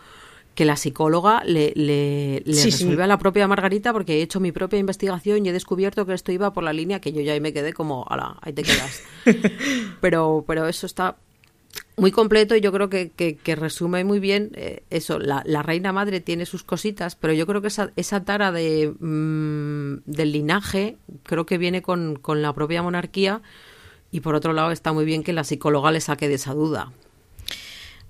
que 0.55 0.65
la 0.65 0.75
psicóloga 0.75 1.43
le, 1.45 1.71
le, 1.75 2.41
le 2.43 2.53
sí, 2.55 2.71
resuelve 2.71 2.95
sí. 2.95 3.01
a 3.03 3.07
la 3.07 3.19
propia 3.19 3.47
Margarita 3.47 3.93
porque 3.93 4.17
he 4.17 4.21
hecho 4.23 4.39
mi 4.39 4.51
propia 4.51 4.79
investigación 4.79 5.45
y 5.45 5.49
he 5.49 5.53
descubierto 5.53 6.03
que 6.07 6.15
esto 6.15 6.31
iba 6.31 6.51
por 6.51 6.63
la 6.63 6.73
línea 6.73 6.99
que 6.99 7.13
yo 7.13 7.21
ya 7.21 7.33
ahí 7.33 7.39
me 7.39 7.53
quedé 7.53 7.73
como, 7.73 8.07
ala, 8.09 8.37
ahí 8.41 8.53
te 8.53 8.63
quedas. 8.63 9.03
pero, 10.01 10.43
pero 10.47 10.67
eso 10.67 10.87
está 10.87 11.15
muy 11.95 12.09
completo 12.09 12.55
y 12.55 12.61
yo 12.61 12.71
creo 12.71 12.89
que, 12.89 13.11
que, 13.11 13.35
que 13.35 13.55
resume 13.55 14.03
muy 14.03 14.19
bien 14.19 14.49
eh, 14.55 14.81
eso. 14.89 15.19
La, 15.19 15.43
la, 15.45 15.61
reina 15.61 15.93
madre 15.93 16.21
tiene 16.21 16.47
sus 16.47 16.63
cositas, 16.63 17.15
pero 17.15 17.33
yo 17.33 17.45
creo 17.45 17.61
que 17.61 17.67
esa, 17.67 17.91
esa 17.97 18.23
tara 18.25 18.51
de, 18.51 18.91
mmm, 18.99 20.01
del 20.05 20.31
linaje 20.31 20.97
creo 21.21 21.45
que 21.45 21.59
viene 21.59 21.83
con, 21.83 22.15
con 22.15 22.41
la 22.41 22.51
propia 22.53 22.81
monarquía 22.81 23.43
y 24.11 24.19
por 24.19 24.35
otro 24.35 24.53
lado 24.53 24.71
está 24.71 24.93
muy 24.93 25.05
bien 25.05 25.23
que 25.23 25.33
la 25.33 25.43
psicóloga 25.43 25.91
le 25.91 26.01
saque 26.01 26.27
de 26.27 26.35
esa 26.35 26.53
duda. 26.53 26.91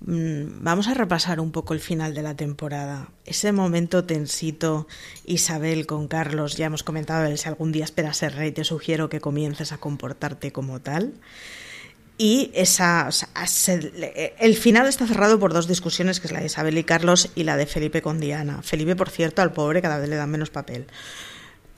Vamos 0.04 0.88
a 0.88 0.94
repasar 0.94 1.38
un 1.38 1.52
poco 1.52 1.74
el 1.74 1.80
final 1.80 2.12
de 2.12 2.22
la 2.22 2.34
temporada. 2.34 3.10
Ese 3.24 3.52
momento 3.52 4.04
tensito, 4.04 4.88
Isabel 5.24 5.86
con 5.86 6.08
Carlos, 6.08 6.56
ya 6.56 6.66
hemos 6.66 6.82
comentado, 6.82 7.36
si 7.36 7.48
algún 7.48 7.70
día 7.70 7.84
esperas 7.84 8.16
ser 8.16 8.34
rey, 8.34 8.50
te 8.50 8.64
sugiero 8.64 9.08
que 9.08 9.20
comiences 9.20 9.70
a 9.70 9.78
comportarte 9.78 10.50
como 10.50 10.80
tal. 10.80 11.14
Y 12.18 12.50
esa, 12.54 13.08
el 14.38 14.56
final 14.56 14.88
está 14.88 15.06
cerrado 15.06 15.38
por 15.38 15.52
dos 15.52 15.68
discusiones, 15.68 16.18
que 16.18 16.26
es 16.26 16.32
la 16.32 16.40
de 16.40 16.46
Isabel 16.46 16.78
y 16.78 16.84
Carlos 16.84 17.30
y 17.36 17.44
la 17.44 17.56
de 17.56 17.66
Felipe 17.66 18.02
con 18.02 18.18
Diana. 18.18 18.60
Felipe, 18.62 18.96
por 18.96 19.08
cierto, 19.08 19.40
al 19.40 19.52
pobre 19.52 19.82
cada 19.82 19.98
vez 19.98 20.08
le 20.08 20.16
dan 20.16 20.30
menos 20.30 20.50
papel. 20.50 20.86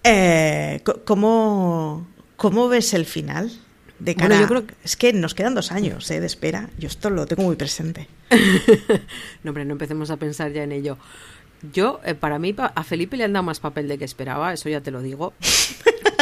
Eh, 0.02 0.82
¿cómo, 1.04 2.06
¿Cómo 2.36 2.68
ves 2.68 2.94
el 2.94 3.04
final? 3.04 3.50
De 4.04 4.14
cara. 4.14 4.28
Bueno, 4.28 4.42
yo 4.42 4.48
creo 4.48 4.66
que... 4.66 4.74
Es 4.84 4.96
que 4.96 5.12
nos 5.12 5.34
quedan 5.34 5.54
dos 5.54 5.72
años 5.72 6.10
¿eh? 6.10 6.20
de 6.20 6.26
espera. 6.26 6.68
Yo 6.78 6.88
esto 6.88 7.10
lo 7.10 7.26
tengo 7.26 7.42
muy 7.42 7.56
presente. 7.56 8.08
no, 9.42 9.50
hombre, 9.50 9.64
no 9.64 9.72
empecemos 9.72 10.10
a 10.10 10.16
pensar 10.16 10.52
ya 10.52 10.62
en 10.62 10.72
ello. 10.72 10.98
Yo, 11.72 12.00
eh, 12.04 12.14
para 12.14 12.38
mí, 12.38 12.54
a 12.58 12.84
Felipe 12.84 13.16
le 13.16 13.24
han 13.24 13.32
dado 13.32 13.44
más 13.44 13.60
papel 13.60 13.88
de 13.88 13.96
que 13.96 14.04
esperaba, 14.04 14.52
eso 14.52 14.68
ya 14.68 14.82
te 14.82 14.90
lo 14.90 15.00
digo. 15.00 15.32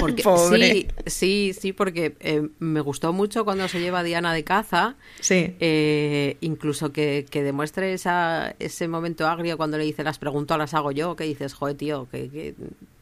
Porque, 0.01 0.23
Pobre. 0.23 0.88
Sí, 1.07 1.53
sí, 1.53 1.53
sí, 1.57 1.73
porque 1.73 2.16
eh, 2.18 2.49
me 2.59 2.81
gustó 2.81 3.12
mucho 3.12 3.45
cuando 3.45 3.68
se 3.68 3.79
lleva 3.79 4.01
a 4.01 4.03
Diana 4.03 4.35
de 4.35 4.42
caza. 4.42 4.97
Sí. 5.21 5.55
Eh, 5.61 6.38
incluso 6.40 6.92
que, 6.92 7.25
que 7.31 7.45
demuestre 7.45 7.92
esa, 7.92 8.57
ese 8.59 8.88
momento 8.88 9.29
agrio 9.29 9.57
cuando 9.57 9.79
le 9.79 9.85
dice 9.85 10.03
las 10.03 10.18
preguntas 10.18 10.59
las 10.59 10.75
hago 10.75 10.90
yo, 10.90 11.14
que 11.14 11.23
dices, 11.23 11.55
joder, 11.55 11.77
tío, 11.77 12.09
que, 12.11 12.29
que 12.31 12.55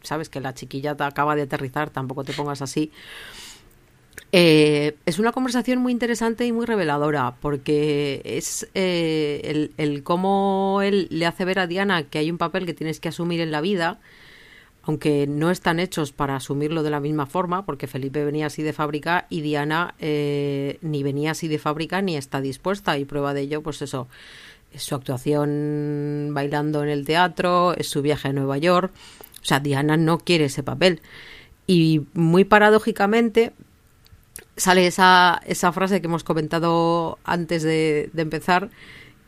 sabes 0.02 0.28
que 0.28 0.40
la 0.40 0.52
chiquilla 0.52 0.94
te 0.94 1.04
acaba 1.04 1.36
de 1.36 1.42
aterrizar, 1.42 1.88
tampoco 1.88 2.22
te 2.22 2.34
pongas 2.34 2.60
así. 2.60 2.92
Eh, 4.32 4.96
es 5.06 5.18
una 5.18 5.32
conversación 5.32 5.80
muy 5.80 5.90
interesante 5.90 6.46
y 6.46 6.52
muy 6.52 6.64
reveladora, 6.64 7.34
porque 7.40 8.22
es 8.24 8.68
eh, 8.74 9.40
el, 9.44 9.72
el, 9.76 10.04
cómo 10.04 10.80
él 10.82 11.08
le 11.10 11.26
hace 11.26 11.44
ver 11.44 11.58
a 11.58 11.66
Diana 11.66 12.04
que 12.04 12.18
hay 12.18 12.30
un 12.30 12.38
papel 12.38 12.64
que 12.64 12.74
tienes 12.74 13.00
que 13.00 13.08
asumir 13.08 13.40
en 13.40 13.50
la 13.50 13.60
vida, 13.60 13.98
aunque 14.82 15.26
no 15.26 15.50
están 15.50 15.80
hechos 15.80 16.12
para 16.12 16.36
asumirlo 16.36 16.82
de 16.84 16.90
la 16.90 17.00
misma 17.00 17.26
forma, 17.26 17.66
porque 17.66 17.88
Felipe 17.88 18.24
venía 18.24 18.46
así 18.46 18.62
de 18.62 18.72
fábrica 18.72 19.26
y 19.30 19.40
Diana 19.40 19.94
eh, 19.98 20.78
ni 20.80 21.02
venía 21.02 21.32
así 21.32 21.48
de 21.48 21.58
fábrica 21.58 22.00
ni 22.00 22.16
está 22.16 22.40
dispuesta, 22.40 22.98
y 22.98 23.04
prueba 23.04 23.34
de 23.34 23.42
ello, 23.42 23.62
pues 23.62 23.82
eso, 23.82 24.06
es 24.72 24.84
su 24.84 24.94
actuación 24.94 26.30
bailando 26.32 26.84
en 26.84 26.88
el 26.88 27.04
teatro, 27.04 27.74
es 27.76 27.88
su 27.88 28.00
viaje 28.00 28.28
a 28.28 28.32
Nueva 28.32 28.58
York, 28.58 28.92
o 29.42 29.44
sea, 29.44 29.58
Diana 29.58 29.96
no 29.96 30.18
quiere 30.18 30.44
ese 30.44 30.62
papel. 30.62 31.00
Y 31.66 32.02
muy 32.14 32.44
paradójicamente, 32.44 33.52
sale 34.60 34.86
esa, 34.86 35.40
esa 35.46 35.72
frase 35.72 36.00
que 36.00 36.06
hemos 36.06 36.24
comentado 36.24 37.18
antes 37.24 37.62
de, 37.62 38.10
empezar, 38.16 38.70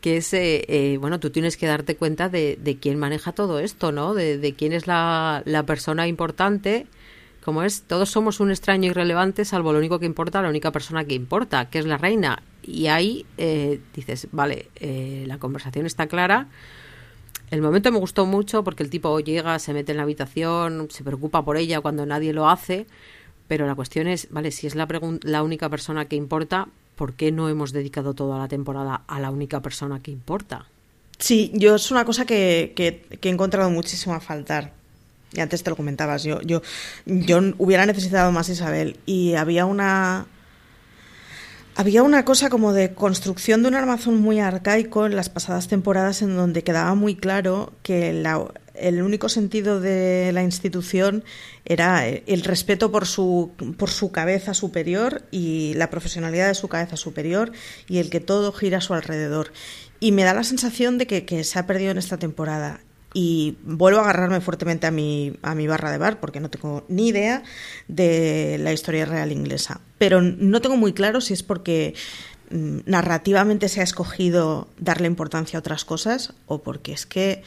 que 0.01 0.17
es, 0.17 0.33
eh, 0.33 0.65
eh, 0.67 0.97
bueno, 0.99 1.19
tú 1.19 1.29
tienes 1.29 1.57
que 1.57 1.65
darte 1.65 1.95
cuenta 1.95 2.29
de, 2.29 2.77
quién 2.81 2.99
maneja 2.99 3.31
todo 3.31 3.59
esto, 3.59 3.91
¿no? 3.91 4.13
De, 4.13 4.37
de 4.37 4.53
quién 4.53 4.73
es 4.73 4.87
la, 4.87 5.43
la, 5.45 5.63
persona 5.63 6.07
importante, 6.07 6.87
como 7.43 7.63
es, 7.63 7.83
todos 7.83 8.09
somos 8.09 8.39
un 8.39 8.51
extraño 8.51 8.89
irrelevante, 8.89 9.43
salvo 9.43 9.73
lo 9.73 9.79
único 9.79 9.99
que 9.99 10.05
importa, 10.05 10.41
la 10.41 10.49
única 10.49 10.71
persona 10.71 11.03
que 11.03 11.13
importa, 11.13 11.69
que 11.69 11.79
es 11.79 11.85
la 11.85 11.97
reina. 11.97 12.41
Y 12.61 12.87
ahí 12.87 13.25
eh, 13.37 13.81
dices, 13.93 14.29
vale, 14.31 14.69
eh, 14.77 15.25
la 15.27 15.37
conversación 15.37 15.85
está 15.85 16.07
clara. 16.07 16.47
El 17.51 17.61
momento 17.61 17.91
me 17.91 17.99
gustó 17.99 18.25
mucho 18.25 18.63
porque 18.63 18.83
el 18.83 18.89
tipo 18.89 19.19
llega, 19.19 19.59
se 19.59 19.73
mete 19.73 19.91
en 19.91 19.97
la 19.97 20.03
habitación, 20.03 20.87
se 20.89 21.03
preocupa 21.03 21.43
por 21.43 21.57
ella 21.57 21.81
cuando 21.81 22.05
nadie 22.05 22.33
lo 22.33 22.49
hace, 22.49 22.87
pero 23.53 23.67
la 23.67 23.75
cuestión 23.75 24.07
es, 24.07 24.29
vale, 24.31 24.49
si 24.49 24.65
es 24.65 24.73
la, 24.73 24.87
la 25.21 25.43
única 25.43 25.69
persona 25.69 26.05
que 26.05 26.15
importa, 26.15 26.69
¿por 26.95 27.13
qué 27.13 27.31
no 27.31 27.49
hemos 27.49 27.71
dedicado 27.71 28.15
toda 28.15 28.39
la 28.39 28.47
temporada 28.47 29.03
a 29.05 29.19
la 29.19 29.29
única 29.29 29.61
persona 29.61 30.01
que 30.01 30.09
importa? 30.09 30.65
Sí, 31.19 31.51
yo 31.53 31.75
es 31.75 31.91
una 31.91 32.03
cosa 32.03 32.25
que, 32.25 32.73
que, 32.75 33.05
que 33.19 33.29
he 33.29 33.31
encontrado 33.31 33.69
muchísimo 33.69 34.15
a 34.15 34.19
faltar. 34.21 34.73
Y 35.33 35.39
antes 35.39 35.61
te 35.61 35.69
lo 35.69 35.75
comentabas, 35.75 36.23
yo, 36.23 36.41
yo, 36.41 36.63
yo 37.05 37.41
hubiera 37.59 37.85
necesitado 37.85 38.31
más 38.31 38.49
Isabel. 38.49 38.97
Y 39.05 39.35
había 39.35 39.67
una. 39.67 40.25
Había 41.75 42.03
una 42.03 42.23
cosa 42.23 42.51
como 42.51 42.71
de 42.71 42.93
construcción 42.93 43.63
de 43.63 43.69
un 43.69 43.75
armazón 43.75 44.21
muy 44.21 44.39
arcaico 44.39 45.07
en 45.07 45.15
las 45.15 45.29
pasadas 45.29 45.67
temporadas 45.67 46.21
en 46.21 46.35
donde 46.35 46.63
quedaba 46.63 46.93
muy 46.93 47.15
claro 47.15 47.73
que 47.81 48.13
la, 48.13 48.45
el 48.75 49.01
único 49.01 49.27
sentido 49.27 49.79
de 49.79 50.31
la 50.33 50.43
institución 50.43 51.23
era 51.65 52.07
el 52.07 52.43
respeto 52.43 52.91
por 52.91 53.07
su, 53.07 53.51
por 53.77 53.89
su 53.89 54.11
cabeza 54.11 54.53
superior 54.53 55.23
y 55.31 55.73
la 55.73 55.89
profesionalidad 55.89 56.47
de 56.47 56.53
su 56.53 56.67
cabeza 56.67 56.95
superior 56.95 57.51
y 57.87 57.97
el 57.97 58.11
que 58.11 58.19
todo 58.19 58.51
gira 58.51 58.77
a 58.77 58.81
su 58.81 58.93
alrededor. 58.93 59.51
Y 59.99 60.11
me 60.11 60.23
da 60.23 60.35
la 60.35 60.43
sensación 60.43 60.99
de 60.99 61.07
que, 61.07 61.25
que 61.25 61.43
se 61.43 61.57
ha 61.57 61.65
perdido 61.65 61.89
en 61.89 61.97
esta 61.97 62.17
temporada. 62.17 62.81
Y 63.13 63.57
vuelvo 63.63 63.99
a 63.99 64.03
agarrarme 64.03 64.41
fuertemente 64.41 64.87
a 64.87 64.91
mi, 64.91 65.37
a 65.41 65.53
mi 65.55 65.67
barra 65.67 65.91
de 65.91 65.97
bar 65.97 66.19
porque 66.19 66.39
no 66.39 66.49
tengo 66.49 66.83
ni 66.87 67.09
idea 67.09 67.43
de 67.87 68.57
la 68.59 68.73
historia 68.73 69.05
real 69.05 69.31
inglesa. 69.31 69.81
Pero 69.97 70.21
no 70.21 70.61
tengo 70.61 70.77
muy 70.77 70.93
claro 70.93 71.21
si 71.21 71.33
es 71.33 71.43
porque 71.43 71.93
mm, 72.49 72.79
narrativamente 72.85 73.69
se 73.69 73.81
ha 73.81 73.83
escogido 73.83 74.67
darle 74.79 75.07
importancia 75.07 75.57
a 75.57 75.61
otras 75.61 75.85
cosas 75.85 76.33
o 76.47 76.63
porque 76.63 76.93
es 76.93 77.05
que 77.05 77.43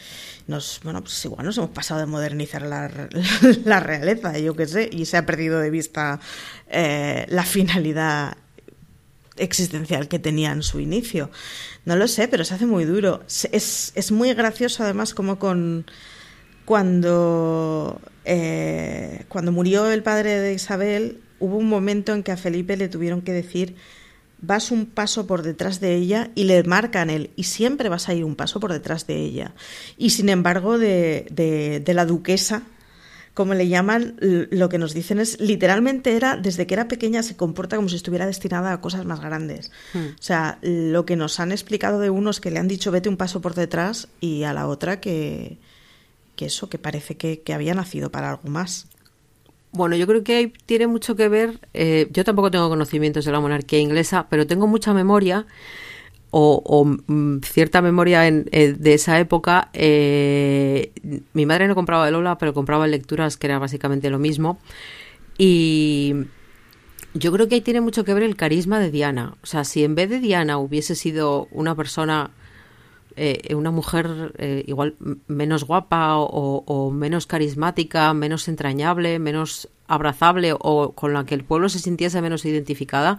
nos, 0.47 0.81
bueno, 0.85 1.03
pues 1.03 1.25
igual 1.25 1.47
nos 1.47 1.59
hemos 1.59 1.71
pasado 1.71 2.01
de 2.01 2.07
modernizar 2.07 2.63
la, 2.63 3.09
la 3.65 3.81
realeza, 3.81 4.39
yo 4.39 4.55
qué 4.55 4.67
sé, 4.67 4.89
y 4.93 5.07
se 5.07 5.17
ha 5.17 5.27
perdido 5.27 5.59
de 5.59 5.71
vista 5.71 6.21
eh, 6.69 7.27
la 7.29 7.43
finalidad 7.43 8.37
existencial 9.37 10.09
que 10.09 10.19
tenía 10.19 10.53
en 10.53 10.63
su 10.63 10.81
inicio. 10.81 11.31
No 11.85 11.97
lo 11.97 12.09
sé, 12.09 12.29
pero 12.29 12.45
se 12.45 12.55
hace 12.55 12.67
muy 12.67 12.85
duro. 12.85 13.23
Es, 13.53 13.93
es 13.95 14.13
muy 14.13 14.33
gracioso 14.35 14.83
además 14.83 15.15
como 15.15 15.39
con 15.39 15.87
cuando, 16.65 18.01
eh, 18.25 19.25
cuando 19.29 19.53
murió 19.53 19.91
el 19.91 20.03
padre 20.03 20.41
de 20.41 20.53
Isabel, 20.53 21.21
hubo 21.39 21.57
un 21.57 21.69
momento 21.69 22.13
en 22.13 22.23
que 22.23 22.33
a 22.33 22.37
Felipe 22.37 22.77
le 22.77 22.89
tuvieron 22.89 23.23
que 23.23 23.33
decir 23.33 23.77
vas 24.39 24.71
un 24.71 24.87
paso 24.87 25.27
por 25.27 25.43
detrás 25.43 25.81
de 25.81 25.95
ella 25.95 26.31
y 26.35 26.45
le 26.45 26.63
marcan 26.65 27.09
él 27.09 27.31
y 27.37 27.45
siempre 27.45 27.89
vas 27.89 28.09
a 28.09 28.15
ir 28.15 28.25
un 28.25 28.37
paso 28.37 28.61
por 28.61 28.73
detrás 28.73 29.07
de 29.07 29.17
ella. 29.17 29.55
Y 29.97 30.11
sin 30.11 30.29
embargo 30.29 30.79
de, 30.79 31.27
de, 31.31 31.81
de 31.81 31.95
la 31.95 32.05
duquesa 32.05 32.63
como 33.37 33.53
le 33.53 33.69
llaman, 33.69 34.17
lo 34.19 34.71
que 34.71 34.79
nos 34.79 34.95
dicen 34.95 35.21
es, 35.21 35.39
literalmente 35.39 36.17
era, 36.17 36.39
desde 36.39 36.67
que 36.67 36.73
era 36.73 36.89
pequeña 36.89 37.23
se 37.23 37.37
comporta 37.37 37.77
como 37.77 37.91
si 37.91 37.97
estuviera 37.97 38.25
destinada 38.25 38.73
a 38.73 38.81
cosas 38.81 39.05
más 39.05 39.21
grandes. 39.21 39.71
Hmm. 39.93 40.07
O 40.19 40.23
sea, 40.23 40.59
lo 40.63 41.05
que 41.05 41.17
nos 41.17 41.39
han 41.39 41.53
explicado 41.53 42.01
de 42.01 42.09
unos 42.09 42.41
que 42.41 42.51
le 42.51 42.59
han 42.59 42.67
dicho 42.67 42.91
vete 42.91 43.11
un 43.11 43.19
paso 43.19 43.43
por 43.43 43.53
detrás 43.53 44.09
y 44.23 44.45
a 44.45 44.55
la 44.55 44.67
otra 44.67 45.01
que, 45.01 45.59
que 46.35 46.47
eso, 46.47 46.71
que 46.71 46.79
parece 46.79 47.19
que, 47.19 47.43
que 47.43 47.53
había 47.53 47.75
nacido 47.75 48.11
para 48.11 48.31
algo 48.31 48.49
más. 48.49 48.87
Bueno, 49.71 49.97
yo 49.97 50.07
creo 50.07 50.25
que 50.25 50.55
tiene 50.65 50.87
mucho 50.87 51.15
que 51.15 51.29
ver, 51.29 51.61
eh, 51.75 52.09
yo 52.13 52.25
tampoco 52.25 52.51
tengo 52.51 52.71
conocimientos 52.71 53.27
de 53.27 53.33
la 53.33 53.41
monarquía 53.41 53.81
inglesa, 53.81 54.29
pero 54.31 54.47
tengo 54.47 54.67
mucha 54.67 54.95
memoria 54.95 55.45
o, 56.39 56.85
mm, 56.85 57.39
cierta 57.41 57.81
memoria 57.81 58.27
en, 58.27 58.47
eh, 58.53 58.75
de 58.79 58.95
esa 58.95 59.19
época. 59.19 59.71
Eh, 59.73 60.93
mi 61.33 61.47
madre 61.47 61.67
no 61.67 61.75
compraba 61.75 62.07
el 62.07 62.13
Lola, 62.13 62.37
pero 62.37 62.53
compraba 62.53 62.87
lecturas 62.87 63.39
que 63.39 63.47
era 63.47 63.59
básicamente 63.59 64.11
lo 64.11 64.19
mismo. 64.19 64.59
Y 65.39 66.15
yo 67.15 67.33
creo 67.33 67.49
que 67.49 67.55
ahí 67.57 67.61
tiene 67.63 67.81
mucho 67.81 68.05
que 68.05 68.13
ver 68.13 68.23
el 68.23 68.37
carisma 68.37 68.79
de 68.79 68.91
Diana. 68.91 69.35
O 69.43 69.47
sea, 69.47 69.65
si 69.65 69.83
en 69.83 69.95
vez 69.95 70.11
de 70.11 70.21
Diana 70.21 70.59
hubiese 70.59 70.95
sido 70.95 71.49
una 71.53 71.75
persona, 71.75 72.31
eh, 73.17 73.55
una 73.55 73.71
mujer 73.71 74.35
igual 74.67 74.97
menos 75.29 75.65
guapa 75.65 76.17
o, 76.19 76.91
menos 76.91 77.27
carismática, 77.27 78.13
menos 78.13 78.49
entrañable, 78.49 79.19
menos 79.19 79.69
abrazable 79.89 80.55
o 80.59 80.93
con 80.93 81.15
la 81.15 81.25
que 81.25 81.35
el 81.35 81.45
pueblo 81.45 81.71
se 81.71 81.79
sintiese 81.79 82.21
menos 82.21 82.45
identificada, 82.45 83.19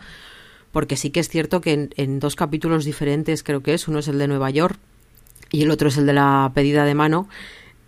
porque 0.72 0.96
sí 0.96 1.10
que 1.10 1.20
es 1.20 1.30
cierto 1.30 1.62
que 1.62 1.90
en, 1.96 2.20
dos 2.20 2.36
capítulos 2.36 2.86
diferentes, 2.86 3.44
creo 3.44 3.62
que 3.62 3.74
es, 3.74 3.88
uno 3.88 4.00
es 4.00 4.08
el 4.08 4.18
de 4.18 4.28
Nueva 4.28 4.50
York 4.50 4.78
y 5.52 5.64
el 5.64 5.72
otro 5.72 5.90
es 5.90 5.98
el 5.98 6.06
de 6.06 6.14
la 6.14 6.52
pedida 6.54 6.86
de 6.86 6.94
mano, 6.94 7.28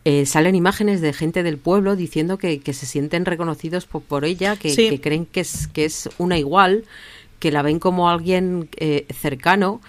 eh, 0.05 0.25
salen 0.25 0.55
imágenes 0.55 1.01
de 1.01 1.13
gente 1.13 1.43
del 1.43 1.57
pueblo 1.57 1.95
diciendo 1.95 2.37
que, 2.37 2.61
se 2.65 2.85
sienten 2.85 3.25
reconocidos 3.25 3.85
por, 3.85 4.25
ella, 4.25 4.55
que, 4.55 4.99
creen 5.01 5.25
que 5.25 5.41
es, 5.41 5.67
que 5.67 5.85
es 5.85 6.09
una 6.17 6.37
igual, 6.37 6.85
que 7.39 7.51
la 7.51 7.61
ven 7.61 7.79
como 7.79 8.09
alguien 8.09 8.69
eh, 8.77 9.05
cercano. 9.13 9.81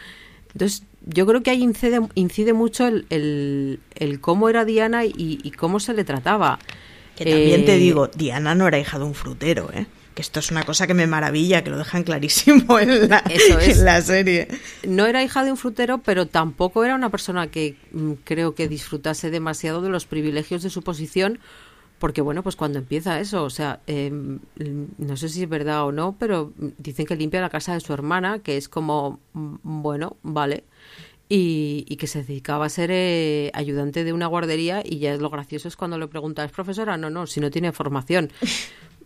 Entonces, 0.53 0.83
yo 1.07 1.27
creo 1.27 1.43
que 1.43 1.51
ahí 1.51 1.63
incide, 1.63 2.01
incide 2.15 2.53
mucho 2.53 2.87
el, 2.87 3.81
el, 3.95 4.21
cómo 4.21 4.49
era 4.49 4.65
Diana 4.65 5.05
y, 5.05 5.53
cómo 5.57 5.81
se 5.81 5.95
le 5.95 6.05
trataba. 6.05 6.59
Que 7.17 7.25
también 7.25 7.65
te 7.65 7.75
eh, 7.75 7.79
digo, 7.79 8.09
Diana 8.09 8.55
no 8.55 8.67
era 8.67 8.79
hija 8.79 8.99
de 8.99 9.05
un 9.05 9.15
frutero, 9.15 9.71
¿eh? 9.73 9.87
Que 10.15 10.23
esto 10.23 10.41
es 10.41 10.51
una 10.51 10.65
cosa 10.65 10.87
que 10.87 10.95
me 10.95 11.07
maravilla, 11.07 11.63
que 11.63 11.71
lo 11.71 11.79
dejan 11.79 12.03
clarísimo 12.03 12.79
en 12.79 13.09
la, 13.09 13.23
la 13.79 14.03
serie. 14.03 14.49
No 14.87 15.07
era 15.07 15.23
hija 15.23 15.45
de 15.45 15.53
un 15.53 15.57
frutero, 15.57 15.99
pero 15.99 16.27
tampoco 16.27 16.85
era 16.85 16.95
una 16.95 17.11
persona 17.11 17.49
que 17.49 17.77
mm, 17.93 18.13
creo 18.25 18.55
que 18.55 18.69
disfrutase 18.69 19.31
demasiado 19.31 19.83
de 19.83 19.89
los 19.89 20.07
privilegios 20.07 20.63
de 20.63 20.71
su 20.71 20.83
posición, 20.83 21.39
porque 21.99 22.23
bueno, 22.23 22.43
pues 22.43 22.57
cuando 22.57 22.79
empieza 22.79 23.21
eso, 23.21 23.45
o 23.45 23.51
sea, 23.51 23.81
em, 23.87 24.41
no 24.99 25.17
sé 25.17 25.29
si 25.29 25.43
es 25.43 25.49
verdad 25.49 25.85
o 25.85 25.93
no, 25.93 26.17
pero 26.19 26.53
dicen 26.79 27.07
que 27.07 27.15
limpia 27.15 27.41
la 27.41 27.51
casa 27.51 27.75
de 27.75 27.81
su 27.81 27.93
hermana, 27.93 28.41
que 28.41 28.57
es 28.57 28.69
como, 28.69 29.21
mm, 29.35 29.57
bueno, 29.63 30.17
vale. 30.23 30.65
Y, 31.33 31.85
que 31.97 32.09
se 32.09 32.25
dedicaba 32.25 32.67
a 32.67 32.69
ser 32.69 32.91
eh, 32.91 33.53
ayudante 33.55 34.03
de 34.03 34.13
una 34.13 34.27
guardería 34.27 34.83
y 34.85 34.99
ya 34.99 35.15
es 35.15 35.21
lo 35.21 35.31
gracioso 35.31 35.69
es 35.69 35.77
cuando 35.77 35.97
le 35.97 36.09
preguntas, 36.09 36.47
¿es 36.47 36.53
profesora? 36.53 36.97
No, 36.97 37.09
no, 37.09 37.29
si 37.29 37.39
no 37.41 37.51
tiene 37.53 37.71
formación. 37.71 38.33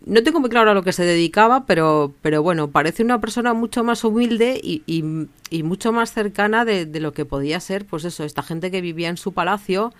No 0.05 0.21
tengo 0.23 0.39
muy 0.39 0.49
claro 0.49 0.71
a 0.71 0.73
lo 0.73 0.83
que 0.83 0.93
se 0.93 1.03
dedicaba, 1.03 1.65
pero, 1.65 2.13
pero 2.21 2.43
bueno, 2.43 2.69
parece 2.69 3.03
una 3.03 3.19
persona 3.19 3.53
mucho 3.53 3.83
más 3.83 4.03
humilde 4.03 4.59
y, 4.61 4.83
y, 4.85 5.63
mucho 5.63 5.91
más 5.91 6.13
cercana 6.13 6.63
de, 6.63 6.85
lo 6.99 7.11
que 7.11 7.25
podía 7.25 7.59
ser, 7.59 7.85
pues 7.85 8.05
eso, 8.05 8.23
esta 8.23 8.43
gente 8.43 8.69
que 8.69 8.81
vivía 8.81 9.09
en 9.09 9.17
su 9.17 9.33
palacio 9.33 9.93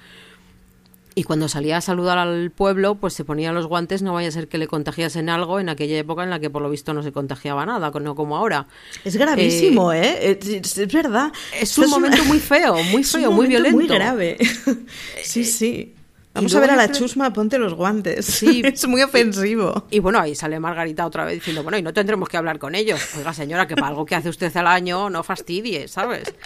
y 1.16 1.24
cuando 1.24 1.48
salía 1.48 1.78
a 1.78 1.82
saludar 1.82 2.20
al 2.20 2.52
pueblo, 2.52 2.96
pues 2.96 3.14
se 3.14 3.24
ponía 3.24 3.52
los 3.52 3.66
guantes, 3.66 4.04
no 4.04 4.14
vaya 4.14 4.28
a 4.28 4.32
ser 4.32 4.48
que 4.48 4.60
le 4.60 4.68
contagiasen 4.68 5.30
algo 5.30 5.60
en 5.60 5.70
aquella 5.70 5.98
época 5.98 6.24
en 6.24 6.30
la 6.30 6.40
que 6.40 6.50
por 6.50 6.62
lo 6.62 6.70
visto 6.70 6.94
no 6.94 7.02
se 7.02 7.12
contagiaba 7.12 7.66
nada, 7.66 7.90
no 7.90 8.16
como 8.16 8.38
ahora. 8.38 8.68
Es 9.04 9.16
gravísimo, 9.16 9.92
¿eh? 9.92 10.32
¿eh? 10.32 10.40
Es, 10.42 10.94
verdad. 10.94 11.32
Es 11.60 11.78
un 11.78 11.90
momento 11.90 12.24
muy 12.26 12.40
feo, 12.40 12.76
muy 12.92 13.04
feo, 13.06 13.32
muy 13.32 13.48
violento. 13.48 13.78
Muy 13.78 13.88
grave. 13.88 14.38
sí, 15.24 15.46
sí. 15.46 15.96
Vamos 16.36 16.54
a 16.54 16.60
ver 16.60 16.72
a 16.72 16.76
la 16.76 16.92
chusma, 16.92 17.32
ponte 17.32 17.58
los 17.58 17.74
guantes. 17.74 18.26
Sí. 18.26 18.62
es 18.66 18.86
muy 18.88 19.02
ofensivo. 19.02 19.88
Y 19.90 20.00
bueno, 20.00 20.20
ahí 20.20 20.36
sale 20.36 20.60
Margarita 20.60 21.06
otra 21.06 21.24
vez 21.24 21.36
diciendo, 21.36 21.64
bueno, 21.64 21.78
y 21.78 21.82
no 21.82 21.94
tendremos 21.94 22.28
que 22.28 22.36
hablar 22.36 22.60
con 22.60 22.76
ellos. 22.76 23.00
Oiga, 23.18 23.34
señora, 23.34 23.68
que 23.68 23.76
para 23.76 23.88
algo 23.88 24.06
que 24.06 24.16
hace 24.16 24.28
usted 24.28 24.56
al 24.58 24.68
año 24.68 25.10
no 25.10 25.24
fastidie, 25.24 25.88
¿sabes? 25.88 26.34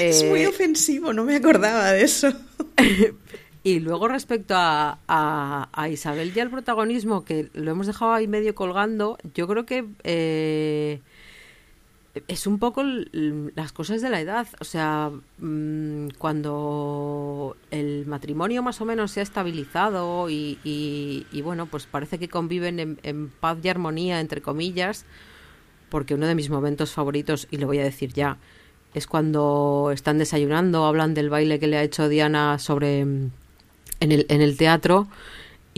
Es 0.00 0.24
muy 0.24 0.40
eh, 0.40 0.48
ofensivo, 0.48 1.12
no 1.12 1.22
me 1.22 1.36
acordaba 1.36 1.92
de 1.92 2.02
eso. 2.02 2.32
y 3.62 3.78
luego 3.78 4.08
respecto 4.08 4.54
a, 4.56 4.98
a, 5.06 5.88
Isabel 5.88 6.32
y 6.34 6.40
al 6.40 6.50
protagonismo, 6.50 7.24
que 7.24 7.48
lo 7.54 7.70
hemos 7.70 7.86
dejado 7.86 8.12
ahí 8.12 8.26
medio 8.26 8.54
colgando, 8.54 9.18
yo 9.34 9.46
creo 9.46 9.66
que... 9.66 9.84
Eh, 10.02 11.00
es 12.28 12.46
un 12.46 12.58
poco 12.58 12.82
las 12.82 13.72
cosas 13.72 14.02
de 14.02 14.10
la 14.10 14.20
edad. 14.20 14.48
O 14.60 14.64
sea, 14.64 15.10
mm, 15.38 16.08
cuando 16.18 17.56
el 17.70 18.06
matrimonio 18.06 18.62
más 18.62 18.80
o 18.80 18.84
menos 18.84 19.12
se 19.12 19.20
ha 19.20 19.22
estabilizado 19.22 20.28
y, 20.30 21.26
bueno, 21.44 21.66
pues 21.66 21.86
parece 21.86 22.18
que 22.18 22.28
conviven 22.28 22.98
en, 23.02 23.28
paz 23.28 23.58
y 23.62 23.68
armonía, 23.68 24.20
entre 24.20 24.42
comillas, 24.42 25.04
porque 25.90 26.14
uno 26.14 26.26
de 26.26 26.34
mis 26.34 26.50
momentos 26.50 26.92
favoritos, 26.92 27.46
y 27.50 27.58
lo 27.58 27.66
voy 27.66 27.78
a 27.78 27.84
decir 27.84 28.12
ya, 28.12 28.38
es 28.94 29.06
cuando 29.06 29.90
están 29.92 30.18
desayunando, 30.18 30.86
hablan 30.86 31.14
del 31.14 31.30
baile 31.30 31.58
que 31.58 31.66
le 31.66 31.76
ha 31.78 31.82
hecho 31.82 32.08
Diana 32.08 32.58
sobre 32.58 33.00
en 33.00 33.32
el, 34.00 34.26
en 34.28 34.40
el 34.40 34.56
teatro 34.56 35.08